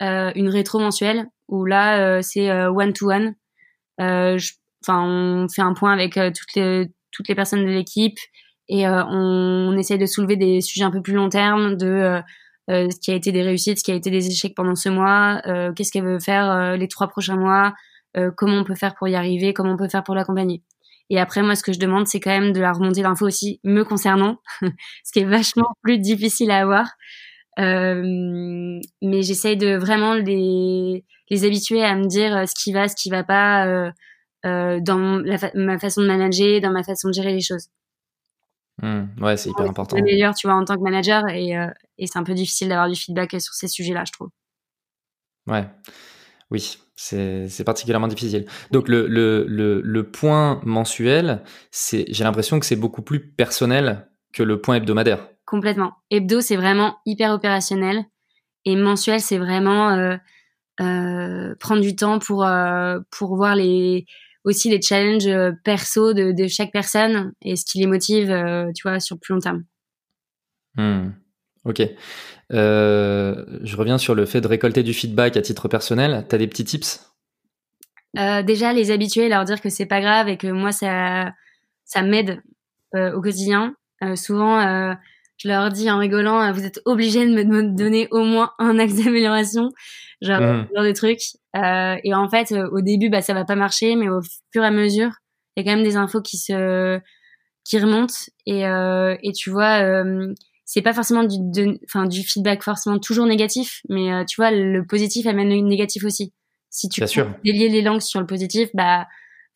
une 0.00 0.48
rétro 0.48 0.78
mensuelle 0.78 1.26
où 1.48 1.64
là 1.64 2.22
c'est 2.22 2.50
one 2.50 2.92
to 2.92 3.10
one. 3.10 3.34
Enfin, 3.98 5.02
on 5.02 5.48
fait 5.48 5.62
un 5.62 5.74
point 5.74 5.92
avec 5.92 6.14
toutes 6.14 6.54
les 6.54 6.86
toutes 7.10 7.28
les 7.28 7.34
personnes 7.34 7.64
de 7.64 7.70
l'équipe 7.70 8.18
et 8.68 8.86
euh, 8.86 9.04
on, 9.04 9.72
on, 9.72 9.78
essaye 9.78 9.98
de 9.98 10.06
soulever 10.06 10.36
des 10.36 10.60
sujets 10.60 10.84
un 10.84 10.90
peu 10.90 11.02
plus 11.02 11.14
long 11.14 11.28
terme 11.28 11.76
de 11.76 11.86
euh, 11.86 12.20
euh, 12.70 12.90
ce 12.90 12.98
qui 13.00 13.12
a 13.12 13.14
été 13.14 13.32
des 13.32 13.42
réussites, 13.42 13.78
ce 13.78 13.84
qui 13.84 13.92
a 13.92 13.94
été 13.94 14.10
des 14.10 14.26
échecs 14.26 14.54
pendant 14.56 14.74
ce 14.74 14.88
mois, 14.88 15.40
qu'est-ce 15.76 15.92
qu'elle 15.92 16.04
veut 16.04 16.18
faire 16.18 16.76
les 16.76 16.88
trois 16.88 17.06
prochains 17.08 17.36
mois, 17.36 17.74
comment 18.36 18.56
on 18.56 18.64
peut 18.64 18.74
faire 18.74 18.94
pour 18.96 19.06
y 19.08 19.14
arriver, 19.14 19.52
comment 19.52 19.72
on 19.72 19.76
peut 19.76 19.88
faire 19.88 20.02
pour 20.02 20.16
l'accompagner. 20.16 20.62
Et 21.08 21.20
après, 21.20 21.42
moi, 21.42 21.54
ce 21.54 21.62
que 21.62 21.72
je 21.72 21.78
demande, 21.78 22.08
c'est 22.08 22.18
quand 22.18 22.30
même 22.30 22.52
de 22.52 22.60
la 22.60 22.72
remontée 22.72 23.02
d'infos 23.02 23.26
aussi 23.26 23.60
me 23.62 23.84
concernant, 23.84 24.38
ce 25.04 25.12
qui 25.12 25.20
est 25.20 25.24
vachement 25.24 25.76
plus 25.82 25.98
difficile 25.98 26.50
à 26.50 26.58
avoir. 26.58 26.88
Euh, 27.58 28.80
mais 29.02 29.22
j'essaye 29.22 29.56
de 29.56 29.76
vraiment 29.76 30.14
les, 30.14 31.04
les 31.30 31.44
habituer 31.44 31.82
à 31.82 31.94
me 31.94 32.06
dire 32.06 32.46
ce 32.48 32.54
qui 32.54 32.72
va, 32.72 32.88
ce 32.88 32.96
qui 32.96 33.08
va 33.08 33.24
pas 33.24 33.66
euh, 33.66 33.90
euh, 34.44 34.78
dans 34.80 35.22
ma 35.54 35.78
façon 35.78 36.02
de 36.02 36.06
manager, 36.06 36.60
dans 36.60 36.72
ma 36.72 36.82
façon 36.82 37.08
de 37.08 37.14
gérer 37.14 37.32
les 37.32 37.40
choses. 37.40 37.68
Mmh, 38.82 39.22
ouais, 39.22 39.36
c'est 39.38 39.48
hyper 39.48 39.64
important. 39.64 39.96
C'est 39.96 40.02
meilleur, 40.02 40.34
tu 40.34 40.46
vois, 40.46 40.56
en 40.56 40.64
tant 40.64 40.76
que 40.76 40.82
manager, 40.82 41.26
et, 41.30 41.56
euh, 41.56 41.70
et 41.96 42.06
c'est 42.06 42.18
un 42.18 42.24
peu 42.24 42.34
difficile 42.34 42.68
d'avoir 42.68 42.90
du 42.90 42.94
feedback 42.94 43.30
sur 43.40 43.54
ces 43.54 43.68
sujets-là, 43.68 44.04
je 44.06 44.12
trouve. 44.12 44.28
Ouais, 45.46 45.66
oui, 46.50 46.78
c'est 46.94 47.64
particulièrement 47.64 48.08
difficile. 48.08 48.44
Donc 48.72 48.88
le, 48.88 49.06
le, 49.06 49.46
le, 49.48 49.80
le 49.80 50.10
point 50.10 50.60
mensuel, 50.64 51.42
j'ai 51.72 52.24
l'impression 52.24 52.60
que 52.60 52.66
c'est 52.66 52.76
beaucoup 52.76 53.02
plus 53.02 53.20
personnel 53.20 54.08
que 54.32 54.42
le 54.42 54.60
point 54.60 54.74
hebdomadaire. 54.74 55.26
Complètement. 55.46 55.94
Hebdo, 56.10 56.40
c'est 56.40 56.56
vraiment 56.56 56.98
hyper 57.06 57.32
opérationnel, 57.32 58.04
et 58.66 58.76
mensuel, 58.76 59.20
c'est 59.20 59.38
vraiment 59.38 59.90
euh, 59.90 60.16
euh, 60.80 61.54
prendre 61.60 61.80
du 61.80 61.96
temps 61.96 62.18
pour 62.18 62.46
pour 63.10 63.36
voir 63.36 63.56
les 63.56 64.04
aussi 64.46 64.70
les 64.70 64.80
challenges 64.80 65.26
euh, 65.26 65.52
perso 65.64 66.14
de, 66.14 66.32
de 66.32 66.46
chaque 66.46 66.72
personne 66.72 67.32
et 67.42 67.56
ce 67.56 67.64
qui 67.66 67.78
les 67.78 67.86
motive, 67.86 68.30
euh, 68.30 68.70
tu 68.74 68.88
vois, 68.88 69.00
sur 69.00 69.18
plus 69.18 69.34
long 69.34 69.40
terme. 69.40 69.64
Hmm. 70.76 71.10
Ok. 71.64 71.82
Euh, 72.52 73.44
je 73.62 73.76
reviens 73.76 73.98
sur 73.98 74.14
le 74.14 74.24
fait 74.24 74.40
de 74.40 74.46
récolter 74.46 74.84
du 74.84 74.94
feedback 74.94 75.36
à 75.36 75.42
titre 75.42 75.68
personnel. 75.68 76.24
Tu 76.28 76.34
as 76.34 76.38
des 76.38 76.46
petits 76.46 76.64
tips? 76.64 77.12
Euh, 78.18 78.42
Déjà, 78.42 78.72
les 78.72 78.92
habituer, 78.92 79.28
leur 79.28 79.44
dire 79.44 79.60
que 79.60 79.68
c'est 79.68 79.84
pas 79.86 80.00
grave 80.00 80.28
et 80.28 80.36
que 80.36 80.46
moi, 80.46 80.70
ça, 80.70 81.32
ça 81.84 82.02
m'aide 82.02 82.40
euh, 82.94 83.12
au 83.14 83.20
quotidien. 83.20 83.74
souvent, 84.14 84.94
je 85.38 85.48
leur 85.48 85.70
dis 85.70 85.90
en 85.90 85.98
rigolant, 85.98 86.52
vous 86.52 86.64
êtes 86.64 86.80
obligés 86.84 87.26
de 87.26 87.32
me 87.32 87.62
donner 87.76 88.06
au 88.12 88.22
moins 88.22 88.52
un 88.60 88.78
axe 88.78 88.94
d'amélioration 88.94 89.70
genre, 90.20 90.40
mmh. 90.40 90.68
genre 90.74 90.84
de 90.84 90.92
trucs. 90.92 91.22
Euh, 91.56 91.96
et 92.04 92.14
en 92.14 92.28
fait, 92.28 92.52
euh, 92.52 92.68
au 92.70 92.80
début, 92.80 93.08
bah, 93.08 93.22
ça 93.22 93.34
va 93.34 93.44
pas 93.44 93.56
marcher, 93.56 93.96
mais 93.96 94.08
au 94.08 94.20
fur 94.52 94.62
et 94.62 94.66
à 94.66 94.70
mesure, 94.70 95.10
il 95.56 95.64
y 95.64 95.68
a 95.68 95.70
quand 95.70 95.76
même 95.76 95.86
des 95.86 95.96
infos 95.96 96.20
qui 96.20 96.36
se, 96.36 97.00
qui 97.66 97.78
remontent. 97.78 98.14
Et, 98.46 98.66
euh, 98.66 99.16
et 99.22 99.32
tu 99.32 99.50
vois, 99.50 99.82
euh, 99.82 100.32
c'est 100.64 100.82
pas 100.82 100.92
forcément 100.92 101.24
du, 101.24 101.78
enfin, 101.84 102.06
du 102.06 102.22
feedback 102.22 102.62
forcément 102.62 102.98
toujours 102.98 103.26
négatif, 103.26 103.80
mais 103.88 104.12
euh, 104.12 104.24
tu 104.24 104.36
vois, 104.36 104.50
le 104.50 104.84
positif 104.86 105.26
amène 105.26 105.48
le 105.48 105.60
négatif 105.60 106.04
aussi. 106.04 106.32
Si 106.70 106.88
tu 106.88 107.00
délier 107.44 107.68
les 107.68 107.82
langues 107.82 108.00
sur 108.00 108.20
le 108.20 108.26
positif, 108.26 108.68
bah, 108.74 109.06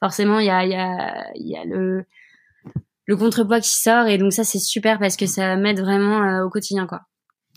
forcément, 0.01 0.39
il 0.39 0.47
y 0.47 0.51
a, 0.51 0.65
il 0.65 0.71
y 0.71 0.77
a, 0.77 1.27
il 1.35 1.49
y 1.49 1.57
a 1.57 1.65
le, 1.65 2.05
le 3.05 3.17
contrepoids 3.17 3.61
qui 3.61 3.75
sort 3.75 4.07
et 4.07 4.19
donc 4.19 4.33
ça 4.33 4.45
c'est 4.45 4.59
super 4.59 4.99
parce 4.99 5.17
que 5.17 5.27
ça 5.27 5.57
m'aide 5.57 5.81
vraiment 5.81 6.43
au 6.43 6.49
quotidien 6.49 6.87
quoi. 6.87 7.03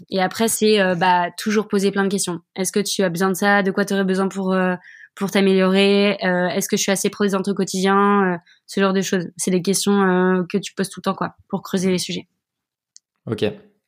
Et 0.09 0.21
après, 0.21 0.47
c'est 0.47 0.81
euh, 0.81 0.95
bah, 0.95 1.29
toujours 1.37 1.67
poser 1.67 1.91
plein 1.91 2.03
de 2.03 2.09
questions. 2.09 2.41
Est-ce 2.55 2.71
que 2.71 2.79
tu 2.79 3.03
as 3.03 3.09
besoin 3.09 3.29
de 3.29 3.35
ça? 3.35 3.63
De 3.63 3.71
quoi 3.71 3.85
tu 3.85 3.93
aurais 3.93 4.03
besoin 4.03 4.27
pour, 4.27 4.53
euh, 4.53 4.75
pour 5.15 5.31
t'améliorer? 5.31 6.17
Euh, 6.23 6.47
Est-ce 6.47 6.67
que 6.67 6.77
je 6.77 6.81
suis 6.81 6.91
assez 6.91 7.09
présente 7.09 7.47
au 7.47 7.53
quotidien? 7.53 8.39
Ce 8.67 8.79
genre 8.79 8.93
de 8.93 9.01
choses. 9.01 9.27
C'est 9.37 9.51
des 9.51 9.61
questions 9.61 10.45
que 10.51 10.57
tu 10.57 10.73
poses 10.73 10.89
tout 10.89 10.99
le 10.99 11.03
temps, 11.03 11.15
quoi, 11.15 11.35
pour 11.47 11.61
creuser 11.61 11.91
les 11.91 11.99
sujets. 11.99 12.27
Ok. 13.25 13.45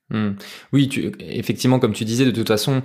Hmm. 0.10 0.34
Oui, 0.72 0.90
effectivement, 1.20 1.80
comme 1.80 1.94
tu 1.94 2.06
disais, 2.06 2.26
de 2.26 2.32
toute 2.32 2.48
façon, 2.48 2.84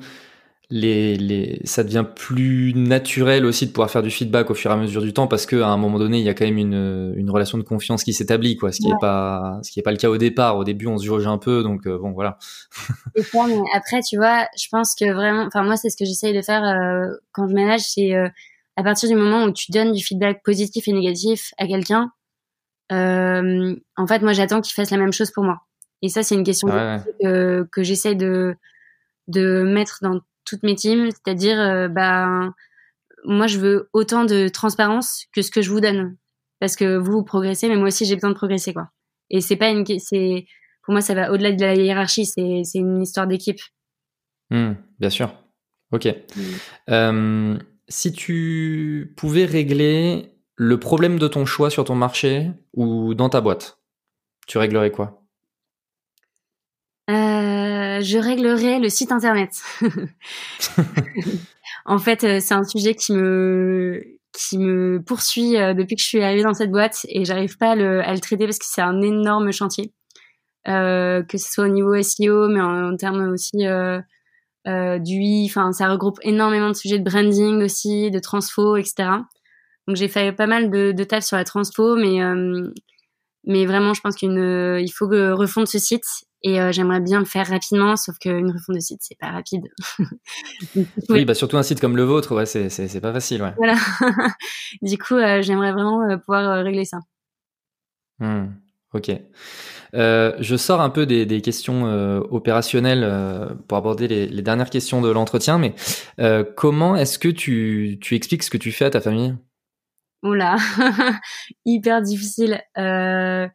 les, 0.72 1.16
les, 1.16 1.60
ça 1.64 1.82
devient 1.82 2.04
plus 2.14 2.72
naturel 2.74 3.44
aussi 3.44 3.66
de 3.66 3.72
pouvoir 3.72 3.90
faire 3.90 4.02
du 4.02 4.10
feedback 4.10 4.50
au 4.50 4.54
fur 4.54 4.70
et 4.70 4.74
à 4.74 4.76
mesure 4.76 5.02
du 5.02 5.12
temps 5.12 5.26
parce 5.26 5.44
qu'à 5.44 5.66
un 5.66 5.76
moment 5.76 5.98
donné, 5.98 6.18
il 6.18 6.24
y 6.24 6.28
a 6.28 6.34
quand 6.34 6.44
même 6.44 6.58
une, 6.58 7.12
une 7.16 7.28
relation 7.28 7.58
de 7.58 7.64
confiance 7.64 8.04
qui 8.04 8.12
s'établit, 8.12 8.56
quoi. 8.56 8.70
Ce 8.70 8.78
qui 8.78 8.86
n'est 8.86 8.98
pas, 9.00 9.58
ce 9.64 9.72
qui 9.72 9.80
est 9.80 9.82
pas 9.82 9.90
le 9.90 9.96
cas 9.96 10.08
au 10.08 10.16
départ. 10.16 10.56
Au 10.56 10.64
début, 10.64 10.86
on 10.86 10.96
se 10.96 11.04
juge 11.04 11.26
un 11.26 11.38
peu, 11.38 11.64
donc 11.64 11.86
euh, 11.86 11.98
bon, 11.98 12.12
voilà. 12.12 12.38
et 13.16 13.22
mais 13.34 13.62
après, 13.74 14.00
tu 14.00 14.16
vois, 14.16 14.46
je 14.56 14.68
pense 14.70 14.94
que 14.94 15.10
vraiment, 15.12 15.44
enfin 15.44 15.64
moi, 15.64 15.76
c'est 15.76 15.90
ce 15.90 15.96
que 15.96 16.04
j'essaye 16.04 16.34
de 16.34 16.42
faire 16.42 16.62
euh, 16.62 17.16
quand 17.32 17.48
je 17.48 17.54
ménage, 17.54 17.80
c'est 17.80 18.14
euh, 18.14 18.28
à 18.76 18.84
partir 18.84 19.08
du 19.08 19.16
moment 19.16 19.44
où 19.44 19.52
tu 19.52 19.72
donnes 19.72 19.92
du 19.92 20.04
feedback 20.04 20.42
positif 20.44 20.86
et 20.86 20.92
négatif 20.92 21.52
à 21.58 21.66
quelqu'un, 21.66 22.12
en 22.90 24.06
fait, 24.06 24.22
moi, 24.22 24.32
j'attends 24.32 24.60
qu'il 24.60 24.74
fasse 24.74 24.90
la 24.90 24.98
même 24.98 25.12
chose 25.12 25.32
pour 25.32 25.42
moi. 25.42 25.62
Et 26.02 26.08
ça, 26.08 26.22
c'est 26.22 26.34
une 26.34 26.44
question 26.44 26.68
que, 26.68 27.68
que 27.70 27.82
j'essaye 27.82 28.16
de 28.16 28.54
de 29.28 29.62
mettre 29.62 29.98
dans 30.02 30.20
toutes 30.44 30.62
mes 30.62 30.74
teams, 30.74 31.10
c'est-à-dire 31.10 31.58
euh, 31.60 31.88
bah 31.88 32.52
moi 33.24 33.46
je 33.46 33.58
veux 33.58 33.90
autant 33.92 34.24
de 34.24 34.48
transparence 34.48 35.26
que 35.34 35.42
ce 35.42 35.50
que 35.50 35.62
je 35.62 35.70
vous 35.70 35.80
donne 35.80 36.16
parce 36.58 36.76
que 36.76 36.96
vous, 36.96 37.12
vous 37.12 37.24
progressez 37.24 37.68
mais 37.68 37.76
moi 37.76 37.88
aussi 37.88 38.04
j'ai 38.04 38.14
besoin 38.14 38.30
de 38.30 38.36
progresser 38.36 38.72
quoi. 38.72 38.88
Et 39.30 39.40
c'est 39.40 39.56
pas 39.56 39.68
une 39.68 39.84
c'est 39.98 40.46
pour 40.82 40.92
moi 40.92 41.00
ça 41.00 41.14
va 41.14 41.32
au-delà 41.32 41.52
de 41.52 41.60
la 41.60 41.74
hiérarchie, 41.74 42.26
c'est 42.26 42.62
c'est 42.64 42.78
une 42.78 43.02
histoire 43.02 43.26
d'équipe. 43.26 43.60
Mmh, 44.50 44.72
bien 44.98 45.10
sûr. 45.10 45.32
OK. 45.92 46.06
Mmh. 46.06 46.40
Euh, 46.90 47.58
si 47.88 48.12
tu 48.12 49.12
pouvais 49.16 49.44
régler 49.44 50.32
le 50.56 50.78
problème 50.78 51.18
de 51.18 51.28
ton 51.28 51.46
choix 51.46 51.70
sur 51.70 51.84
ton 51.84 51.94
marché 51.94 52.50
ou 52.74 53.14
dans 53.14 53.28
ta 53.28 53.40
boîte, 53.40 53.78
tu 54.46 54.58
réglerais 54.58 54.90
quoi? 54.90 55.19
Je 58.00 58.18
réglerai 58.18 58.78
le 58.78 58.88
site 58.88 59.12
internet. 59.12 59.62
en 61.84 61.98
fait, 61.98 62.24
euh, 62.24 62.40
c'est 62.40 62.54
un 62.54 62.64
sujet 62.64 62.94
qui 62.94 63.12
me 63.12 64.02
qui 64.32 64.58
me 64.58 65.02
poursuit 65.04 65.56
euh, 65.56 65.74
depuis 65.74 65.96
que 65.96 66.02
je 66.02 66.06
suis 66.06 66.22
arrivée 66.22 66.42
dans 66.42 66.54
cette 66.54 66.70
boîte 66.70 67.04
et 67.08 67.24
j'arrive 67.24 67.56
pas 67.56 67.72
à 67.72 67.74
le, 67.74 68.00
à 68.00 68.12
le, 68.12 68.20
traiter 68.20 68.46
parce 68.46 68.58
que 68.58 68.66
c'est 68.66 68.80
un 68.80 69.00
énorme 69.02 69.50
chantier, 69.52 69.92
euh, 70.68 71.22
que 71.22 71.38
ce 71.38 71.52
soit 71.52 71.64
au 71.64 71.68
niveau 71.68 72.00
SEO, 72.00 72.48
mais 72.48 72.60
en, 72.60 72.96
termes 72.96 73.32
aussi 73.32 73.66
euh, 73.66 74.00
euh, 74.68 74.98
Enfin, 75.46 75.72
ça 75.72 75.90
regroupe 75.90 76.18
énormément 76.22 76.68
de 76.68 76.74
sujets 76.74 76.98
de 76.98 77.04
branding 77.04 77.62
aussi, 77.62 78.10
de 78.10 78.18
transfo, 78.18 78.76
etc. 78.76 79.08
Donc 79.88 79.96
j'ai 79.96 80.08
fait 80.08 80.32
pas 80.32 80.46
mal 80.46 80.70
de, 80.70 80.92
de 80.92 81.04
taf 81.04 81.24
sur 81.24 81.36
la 81.36 81.44
transfo, 81.44 81.96
mais 81.96 82.20
mais 83.44 83.64
vraiment, 83.64 83.94
je 83.94 84.00
pense 84.02 84.14
qu'il 84.16 84.92
faut 84.92 85.08
refondre 85.08 85.66
ce 85.66 85.78
site 85.78 86.04
et 86.42 86.60
euh, 86.60 86.72
j'aimerais 86.72 87.00
bien 87.00 87.18
le 87.18 87.24
faire 87.24 87.46
rapidement, 87.46 87.96
sauf 87.96 88.18
qu'une 88.18 88.50
refonte 88.50 88.76
de 88.76 88.80
site, 88.80 89.00
c'est 89.02 89.18
pas 89.18 89.30
rapide. 89.30 89.68
oui, 91.08 91.24
bah 91.24 91.34
surtout 91.34 91.56
un 91.56 91.62
site 91.62 91.80
comme 91.80 91.96
le 91.96 92.04
vôtre, 92.04 92.34
ouais, 92.34 92.46
c'est, 92.46 93.00
pas 93.00 93.12
facile. 93.12 93.42
Ouais. 93.42 93.52
Voilà. 93.56 93.74
du 94.82 94.98
coup, 94.98 95.16
euh, 95.16 95.42
j'aimerais 95.42 95.72
vraiment 95.72 96.02
euh, 96.02 96.16
pouvoir 96.16 96.64
régler 96.64 96.84
ça. 96.84 96.98
Hmm, 98.18 98.48
ok. 98.92 99.10
je 99.92 100.56
sors 100.58 100.80
un 100.80 100.90
peu 100.90 101.06
des, 101.06 101.24
des 101.24 101.40
questions 101.40 101.84
opérationnelles 102.30 103.56
pour 103.66 103.78
aborder 103.78 104.08
les, 104.08 104.26
les, 104.26 104.42
dernières 104.42 104.68
questions 104.68 105.00
de 105.00 105.08
l'entretien, 105.10 105.58
mais 105.58 105.74
comment 106.56 106.96
est-ce 106.96 107.18
que 107.18 107.28
tu, 107.28 107.98
tu 108.00 108.14
expliques 108.14 108.42
ce 108.42 108.50
que 108.50 108.58
tu 108.58 108.72
fais 108.72 108.84
à 108.84 108.90
ta 108.90 109.00
famille? 109.00 109.34
Oula, 110.22 110.56
hyper 111.64 112.02
difficile. 112.02 112.62
Euh, 112.76 113.48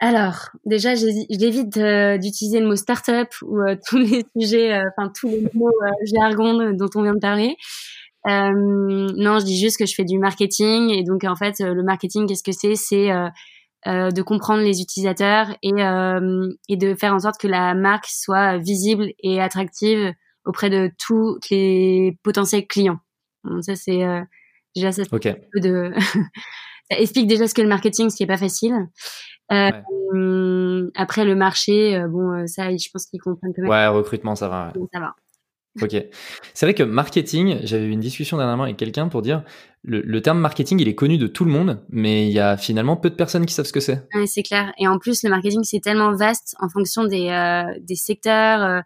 alors, 0.00 0.50
déjà, 0.64 0.94
j'évite 0.94 1.76
d'utiliser 2.20 2.60
le 2.60 2.68
mot 2.68 2.76
startup 2.76 3.28
ou 3.42 3.58
euh, 3.58 3.74
tous 3.88 3.98
les 3.98 4.24
sujets, 4.36 4.74
euh, 4.74 4.84
enfin 4.96 5.10
tous 5.18 5.28
les 5.28 5.48
mots 5.54 5.68
euh, 5.68 5.90
jargon 6.14 6.72
dont 6.72 6.88
on 6.94 7.02
vient 7.02 7.14
de 7.14 7.20
parler. 7.20 7.56
non, 8.24 9.38
je 9.40 9.44
dis 9.44 9.58
juste 9.58 9.76
que 9.78 9.86
je 9.86 9.94
fais 9.94 10.04
du 10.04 10.18
marketing 10.18 10.90
et 10.90 11.02
donc 11.02 11.24
en 11.24 11.34
fait, 11.34 11.58
le 11.60 11.82
marketing, 11.82 12.28
qu'est-ce 12.28 12.44
que 12.44 12.52
c'est? 12.52 12.76
C'est 12.76 13.10
de 13.86 14.22
comprendre 14.22 14.62
les 14.62 14.80
utilisateurs 14.80 15.50
et, 15.62 15.70
et 16.68 16.76
de 16.76 16.94
faire 16.94 17.14
en 17.14 17.20
sorte 17.20 17.40
que 17.40 17.48
la 17.48 17.74
marque 17.74 18.06
soit 18.06 18.58
visible 18.58 19.08
et 19.20 19.40
attractive 19.40 20.12
auprès 20.44 20.70
de 20.70 20.90
tous 20.98 21.38
les 21.50 22.18
potentiels 22.22 22.66
clients. 22.66 23.00
Donc 23.44 23.64
ça, 23.64 23.74
c'est 23.74 24.04
déjà 24.76 24.92
ça, 24.92 25.02
okay. 25.10 25.36
peu 25.52 25.60
de 25.60 25.92
ça 26.90 26.98
explique 26.98 27.26
déjà 27.26 27.46
ce 27.48 27.54
qu'est 27.54 27.62
le 27.62 27.68
marketing, 27.68 28.10
ce 28.10 28.16
qui 28.16 28.22
est 28.22 28.26
pas 28.26 28.36
facile. 28.36 28.74
Euh, 29.52 30.90
Après 30.94 31.24
le 31.24 31.34
marché, 31.34 31.96
euh, 31.96 32.08
bon, 32.08 32.32
euh, 32.32 32.46
ça, 32.46 32.70
je 32.70 32.88
pense 32.92 33.06
qu'ils 33.06 33.20
comprennent 33.20 33.52
quand 33.54 33.62
même. 33.62 33.70
Ouais, 33.70 33.86
recrutement, 33.86 34.34
ça 34.34 34.48
va. 34.48 34.72
Ça 34.92 35.00
va. 35.00 35.14
Ok. 35.82 35.96
C'est 36.54 36.66
vrai 36.66 36.74
que 36.74 36.82
marketing, 36.82 37.58
j'avais 37.62 37.84
eu 37.84 37.90
une 37.90 38.00
discussion 38.00 38.36
dernièrement 38.36 38.64
avec 38.64 38.76
quelqu'un 38.76 39.08
pour 39.08 39.22
dire 39.22 39.44
le, 39.82 40.00
le, 40.00 40.22
terme 40.22 40.40
marketing, 40.40 40.80
il 40.80 40.88
est 40.88 40.94
connu 40.94 41.18
de 41.18 41.26
tout 41.26 41.44
le 41.44 41.50
monde, 41.50 41.84
mais 41.88 42.26
il 42.26 42.32
y 42.32 42.40
a 42.40 42.56
finalement 42.56 42.96
peu 42.96 43.10
de 43.10 43.14
personnes 43.14 43.46
qui 43.46 43.54
savent 43.54 43.66
ce 43.66 43.72
que 43.72 43.80
c'est. 43.80 44.06
Ouais, 44.14 44.26
c'est 44.26 44.42
clair. 44.42 44.72
Et 44.78 44.88
en 44.88 44.98
plus, 44.98 45.22
le 45.22 45.30
marketing, 45.30 45.60
c'est 45.62 45.80
tellement 45.80 46.12
vaste 46.14 46.56
en 46.60 46.68
fonction 46.68 47.04
des, 47.04 47.28
euh, 47.28 47.78
des 47.80 47.94
secteurs, 47.94 48.62
euh, 48.62 48.80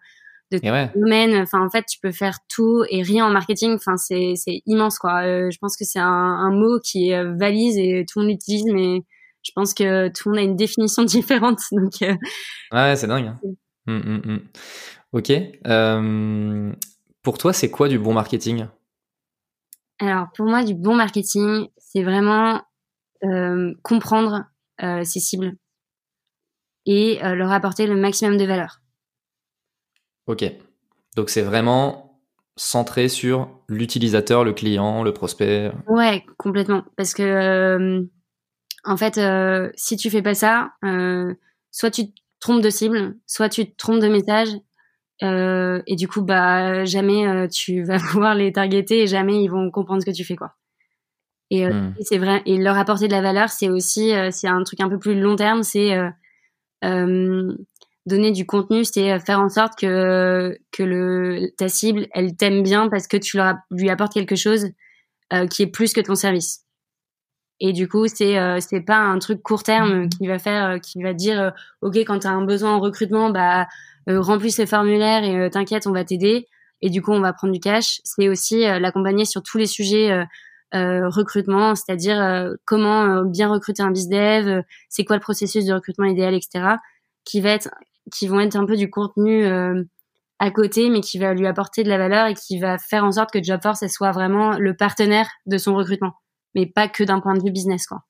de 0.51 0.59
ouais. 0.69 0.91
domaines. 0.95 1.35
Enfin, 1.41 1.65
en 1.65 1.69
fait, 1.69 1.85
tu 1.85 1.99
peux 1.99 2.11
faire 2.11 2.37
tout 2.47 2.83
et 2.89 3.01
rien 3.01 3.25
en 3.25 3.31
marketing. 3.31 3.73
Enfin, 3.73 3.97
c'est, 3.97 4.33
c'est 4.35 4.61
immense, 4.67 4.99
quoi. 4.99 5.23
Euh, 5.23 5.49
je 5.49 5.57
pense 5.57 5.75
que 5.75 5.83
c'est 5.83 5.99
un, 5.99 6.05
un, 6.05 6.51
mot 6.51 6.79
qui 6.79 7.11
valise 7.11 7.77
et 7.77 8.05
tout 8.07 8.19
le 8.19 8.25
monde 8.25 8.33
l'utilise, 8.33 8.65
mais 8.71 8.99
je 9.43 9.51
pense 9.55 9.73
que 9.73 10.07
tout 10.09 10.29
le 10.29 10.35
monde 10.35 10.39
a 10.39 10.49
une 10.49 10.55
définition 10.55 11.03
différente. 11.05 11.59
Donc, 11.71 11.93
ouais, 12.01 12.95
c'est 12.95 13.07
dingue. 13.07 13.27
Hein. 13.27 13.39
Hum, 13.87 14.01
hum, 14.05 14.21
hum. 14.25 14.39
Ok. 15.11 15.31
Euh, 15.67 16.73
pour 17.21 17.37
toi, 17.37 17.53
c'est 17.53 17.69
quoi 17.69 17.87
du 17.87 17.99
bon 17.99 18.13
marketing? 18.13 18.67
Alors, 19.99 20.27
pour 20.35 20.45
moi, 20.45 20.63
du 20.63 20.73
bon 20.73 20.95
marketing, 20.95 21.67
c'est 21.77 22.03
vraiment 22.03 22.61
euh, 23.23 23.73
comprendre 23.83 24.45
euh, 24.81 25.03
ses 25.03 25.19
cibles 25.19 25.53
et 26.85 27.23
euh, 27.23 27.35
leur 27.35 27.51
apporter 27.51 27.87
le 27.87 27.95
maximum 27.95 28.37
de 28.37 28.45
valeur. 28.45 28.81
Ok. 30.27 30.43
Donc, 31.15 31.29
c'est 31.29 31.41
vraiment 31.41 32.19
centré 32.55 33.07
sur 33.07 33.49
l'utilisateur, 33.67 34.43
le 34.43 34.53
client, 34.53 35.03
le 35.03 35.13
prospect? 35.13 35.71
Ouais, 35.87 36.25
complètement. 36.37 36.83
Parce 36.97 37.13
que, 37.13 37.23
euh, 37.23 38.01
en 38.83 38.97
fait, 38.97 39.17
euh, 39.17 39.69
si 39.75 39.97
tu 39.97 40.09
fais 40.09 40.21
pas 40.21 40.33
ça, 40.33 40.71
soit 41.71 41.91
tu 41.91 42.11
te 42.11 42.19
trompes 42.39 42.61
de 42.61 42.69
cible, 42.69 43.15
soit 43.27 43.49
tu 43.49 43.65
te 43.65 43.75
trompes 43.77 44.01
de 44.01 44.07
message 44.07 44.49
euh, 45.21 45.81
et 45.87 45.95
du 45.95 46.07
coup, 46.07 46.21
bah, 46.21 46.85
jamais 46.85 47.27
euh, 47.27 47.47
tu 47.47 47.83
vas 47.83 47.99
pouvoir 47.99 48.35
les 48.35 48.51
targeter 48.51 49.03
et 49.03 49.07
jamais 49.07 49.43
ils 49.43 49.49
vont 49.49 49.69
comprendre 49.71 50.01
ce 50.01 50.05
que 50.05 50.15
tu 50.15 50.23
fais, 50.23 50.35
quoi. 50.35 50.55
Et, 51.49 51.65
euh, 51.65 51.71
hmm. 51.71 51.95
c'est 52.01 52.17
vrai. 52.17 52.41
Et 52.45 52.57
leur 52.57 52.77
apporter 52.77 53.07
de 53.07 53.13
la 53.13 53.21
valeur, 53.21 53.49
c'est 53.49 53.69
aussi, 53.69 54.11
c'est 54.31 54.47
un 54.47 54.63
truc 54.63 54.79
un 54.79 54.89
peu 54.89 54.97
plus 54.97 55.19
long 55.19 55.35
terme, 55.35 55.63
c'est 55.63 55.95
donner 58.05 58.31
du 58.31 58.45
contenu, 58.45 58.83
c'est 58.83 59.17
faire 59.19 59.39
en 59.39 59.47
sorte 59.47 59.79
que 59.79 60.57
que 60.71 60.83
le 60.83 61.51
ta 61.57 61.69
cible, 61.69 62.07
elle 62.11 62.35
t'aime 62.35 62.61
bien 62.61 62.89
parce 62.89 63.07
que 63.07 63.15
tu 63.15 63.37
leur 63.37 63.55
lui 63.71 63.89
apportes 63.89 64.13
quelque 64.13 64.35
chose 64.35 64.67
qui 65.49 65.63
est 65.63 65.67
plus 65.67 65.93
que 65.93 66.01
ton 66.01 66.15
service. 66.15 66.62
Et 67.65 67.71
du 67.71 67.87
coup, 67.87 68.07
c'est 68.07 68.37
c'est 68.59 68.81
pas 68.81 68.97
un 68.97 69.17
truc 69.19 69.41
court 69.41 69.63
terme 69.63 70.09
qui 70.09 70.27
va 70.27 70.37
faire, 70.37 70.81
qui 70.81 71.01
va 71.01 71.13
dire, 71.13 71.53
ok, 71.81 71.95
quand 71.97 72.19
tu 72.19 72.27
as 72.27 72.31
un 72.31 72.43
besoin 72.43 72.73
en 72.73 72.79
recrutement, 72.79 73.29
bah 73.29 73.67
euh, 74.09 74.21
remplis 74.21 74.51
ce 74.51 74.65
formulaire 74.65 75.23
et 75.23 75.37
euh, 75.37 75.49
t'inquiète, 75.49 75.87
on 75.87 75.91
va 75.91 76.03
t'aider. 76.03 76.47
Et 76.81 76.89
du 76.89 77.01
coup, 77.01 77.11
on 77.11 77.21
va 77.21 77.31
prendre 77.33 77.53
du 77.53 77.59
cash. 77.59 78.01
C'est 78.03 78.27
aussi 78.27 78.65
euh, 78.65 78.79
l'accompagner 78.79 79.25
sur 79.25 79.41
tous 79.43 79.57
les 79.57 79.67
sujets 79.67 80.25
recrutement, 80.75 81.75
c'est-à-dire 81.75 82.49
comment 82.65 83.21
bien 83.25 83.47
recruter 83.47 83.83
un 83.83 83.91
bizdev, 83.91 84.63
c'est 84.89 85.05
quoi 85.05 85.15
le 85.15 85.21
processus 85.21 85.65
de 85.65 85.73
recrutement 85.73 86.07
idéal, 86.07 86.33
etc. 86.33 86.77
Qui 87.25 87.41
va 87.41 87.51
être, 87.51 87.69
qui 88.11 88.27
vont 88.27 88.39
être 88.39 88.55
un 88.55 88.65
peu 88.65 88.75
du 88.75 88.89
contenu 88.89 89.45
à 90.39 90.49
côté, 90.49 90.89
mais 90.89 91.01
qui 91.01 91.19
va 91.19 91.35
lui 91.35 91.45
apporter 91.45 91.83
de 91.83 91.89
la 91.89 91.99
valeur 91.99 92.25
et 92.25 92.33
qui 92.33 92.57
va 92.59 92.79
faire 92.79 93.05
en 93.05 93.11
sorte 93.11 93.29
que 93.29 93.43
Jobforce 93.43 93.85
soit 93.85 94.13
vraiment 94.13 94.57
le 94.57 94.75
partenaire 94.75 95.29
de 95.45 95.59
son 95.59 95.75
recrutement, 95.75 96.15
mais 96.55 96.65
pas 96.65 96.87
que 96.87 97.03
d'un 97.03 97.19
point 97.19 97.35
de 97.35 97.43
vue 97.43 97.51
business, 97.51 97.87
quoi. 97.87 98.03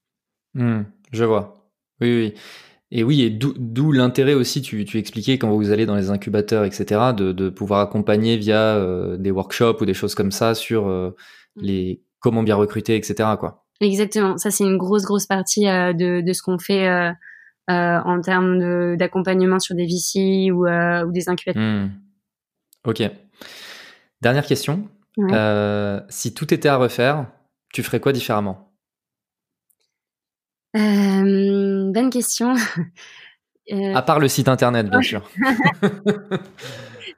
Mmh, 0.54 0.82
je 1.12 1.24
vois. 1.24 1.70
Oui, 2.02 2.16
oui. 2.16 2.34
Et 2.96 3.04
oui, 3.04 3.24
et 3.24 3.32
d'où 3.32 3.91
l'intérêt 3.91 4.36
aussi, 4.36 4.62
tu, 4.62 4.86
tu, 4.86 5.00
expliquais 5.00 5.39
quand 5.39 5.50
vous 5.50 5.72
allez 5.72 5.88
dans 5.88 5.96
les 5.96 6.12
incubateurs, 6.12 6.64
etc., 6.64 7.02
de, 7.18 7.32
de 7.32 7.50
pouvoir 7.50 7.80
accompagner 7.80 8.38
via 8.38 8.76
euh, 8.76 9.18
des 9.18 9.32
workshops 9.32 9.82
ou 9.82 9.86
des 9.86 9.96
choses 9.96 10.14
comme 10.14 10.32
ça 10.32 10.54
sur 10.54 10.88
euh, 10.88 11.10
mmh. 11.56 11.62
les 11.64 12.04
comment 12.20 12.44
bien 12.44 12.56
recruter, 12.56 12.96
etc. 12.96 13.30
Quoi. 13.39 13.66
Exactement, 13.82 14.38
ça 14.38 14.52
c'est 14.52 14.64
une 14.64 14.78
grosse 14.78 15.06
grosse 15.06 15.26
partie 15.26 15.68
euh, 15.68 15.94
de, 15.94 16.22
de 16.22 16.34
ce 16.34 16.44
qu'on 16.44 16.60
fait 16.60 16.88
en 17.68 18.22
termes 18.22 18.96
d'accompagnement 18.96 19.58
sur 19.58 19.74
des 19.74 19.88
VC 19.88 20.52
ou, 20.52 20.68
ou 20.68 21.12
des 21.12 21.30
incubateurs. 21.30 21.64
Mmh. 21.64 21.91
Ok. 22.86 23.02
Dernière 24.22 24.46
question. 24.46 24.88
si 26.10 26.34
tout 26.36 26.54
était 26.54 26.70
à 26.70 26.78
refaire, 26.78 27.26
tu 27.74 27.84
ferais 27.84 28.00
quoi 28.00 28.14
différemment? 28.14 28.74
Euh, 30.78 31.92
bonne 31.92 32.10
question. 32.10 32.56
Euh... 33.72 33.96
À 33.96 34.02
part 34.02 34.20
le 34.20 34.28
site 34.28 34.50
internet, 34.50 34.90
bien 34.90 35.02
sûr. 35.02 35.26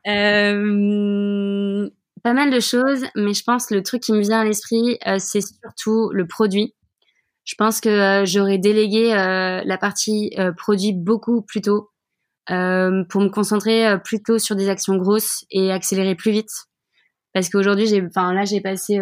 euh, 0.07 1.89
pas 2.21 2.33
mal 2.33 2.51
de 2.51 2.59
choses, 2.59 3.03
mais 3.15 3.33
je 3.33 3.43
pense 3.43 3.65
que 3.65 3.73
le 3.73 3.81
truc 3.81 4.03
qui 4.03 4.13
me 4.13 4.19
vient 4.19 4.41
à 4.41 4.43
l'esprit, 4.43 4.99
c'est 5.17 5.41
surtout 5.41 6.11
le 6.13 6.27
produit. 6.27 6.75
Je 7.45 7.55
pense 7.55 7.81
que 7.81 8.25
j'aurais 8.27 8.59
délégué 8.59 9.07
la 9.07 9.77
partie 9.79 10.37
produit 10.55 10.93
beaucoup 10.93 11.41
plus 11.41 11.61
tôt 11.61 11.89
pour 12.45 12.55
me 12.55 13.29
concentrer 13.29 13.97
plutôt 14.03 14.37
sur 14.37 14.55
des 14.55 14.69
actions 14.69 14.97
grosses 14.97 15.45
et 15.49 15.71
accélérer 15.71 16.13
plus 16.13 16.31
vite. 16.31 16.51
Parce 17.33 17.49
qu'aujourd'hui, 17.49 17.87
j'ai, 17.87 18.05
enfin 18.05 18.33
là, 18.33 18.45
j'ai 18.45 18.61
passé 18.61 18.99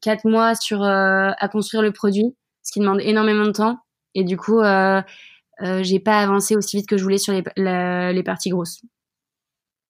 quatre 0.00 0.28
mois 0.28 0.54
sur 0.54 0.82
à 0.82 1.48
construire 1.48 1.82
le 1.82 1.92
produit 1.92 2.34
ce 2.64 2.72
qui 2.72 2.80
demande 2.80 3.00
énormément 3.00 3.44
de 3.44 3.52
temps. 3.52 3.78
Et 4.14 4.24
du 4.24 4.36
coup, 4.36 4.60
euh, 4.60 5.00
euh, 5.62 5.82
j'ai 5.82 6.00
pas 6.00 6.20
avancé 6.20 6.56
aussi 6.56 6.76
vite 6.76 6.88
que 6.88 6.96
je 6.96 7.02
voulais 7.02 7.18
sur 7.18 7.32
les, 7.32 7.42
les 8.12 8.22
parties 8.24 8.50
grosses. 8.50 8.80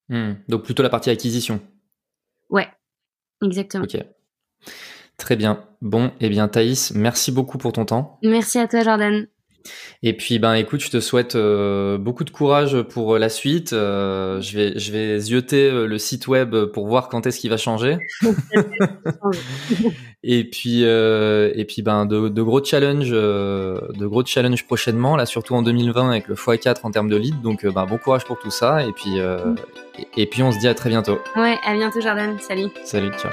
Hmm. 0.07 0.33
donc 0.47 0.63
plutôt 0.63 0.83
la 0.83 0.89
partie 0.89 1.09
acquisition. 1.09 1.59
Ouais, 2.51 2.67
exactement. 3.43 3.85
Ok. 3.85 3.97
Très 5.17 5.35
bien. 5.35 5.65
Bon, 5.81 6.11
eh 6.19 6.29
bien 6.29 6.47
Thaïs, 6.47 6.93
merci 6.93 7.31
beaucoup 7.31 7.57
pour 7.57 7.73
ton 7.73 7.85
temps. 7.85 8.19
Merci 8.21 8.59
à 8.59 8.67
toi 8.67 8.83
Jordan. 8.83 9.25
Et 10.03 10.13
puis 10.13 10.39
ben 10.39 10.53
écoute, 10.53 10.81
je 10.81 10.89
te 10.89 10.99
souhaite 10.99 11.35
euh, 11.35 11.97
beaucoup 11.97 12.23
de 12.23 12.29
courage 12.29 12.81
pour 12.83 13.15
euh, 13.15 13.19
la 13.19 13.29
suite. 13.29 13.73
Euh, 13.73 14.39
je 14.41 14.57
vais 14.57 14.79
je 14.79 14.91
vais 14.91 15.19
zioter 15.19 15.71
le 15.71 15.97
site 15.97 16.27
web 16.27 16.55
pour 16.65 16.87
voir 16.87 17.09
quand 17.09 17.25
est-ce 17.25 17.39
qu'il 17.39 17.49
va 17.49 17.57
changer. 17.57 17.97
et 20.23 20.43
puis 20.43 20.83
et 20.83 21.65
puis 21.67 21.81
ben 21.81 22.05
de, 22.05 22.29
de 22.29 22.41
gros 22.41 22.63
challenges 22.63 23.11
de 23.11 24.05
gros 24.05 24.25
challenges 24.25 24.65
prochainement 24.65 25.15
là 25.15 25.25
surtout 25.25 25.55
en 25.55 25.61
2020 25.61 26.09
avec 26.09 26.27
le 26.27 26.35
x4 26.35 26.77
en 26.83 26.91
termes 26.91 27.09
de 27.09 27.17
lead. 27.17 27.41
Donc 27.41 27.65
ben 27.65 27.85
bon 27.85 27.97
courage 27.97 28.25
pour 28.25 28.39
tout 28.39 28.51
ça 28.51 28.83
et 28.83 28.91
puis 28.91 29.17
et, 29.17 30.21
et 30.21 30.25
puis 30.25 30.43
on 30.43 30.51
se 30.51 30.59
dit 30.59 30.67
à 30.67 30.73
très 30.73 30.89
bientôt. 30.89 31.19
Ouais, 31.35 31.57
à 31.65 31.73
bientôt 31.73 32.01
Jordan. 32.01 32.37
Salut. 32.39 32.69
Salut, 32.83 33.11
ciao. 33.17 33.31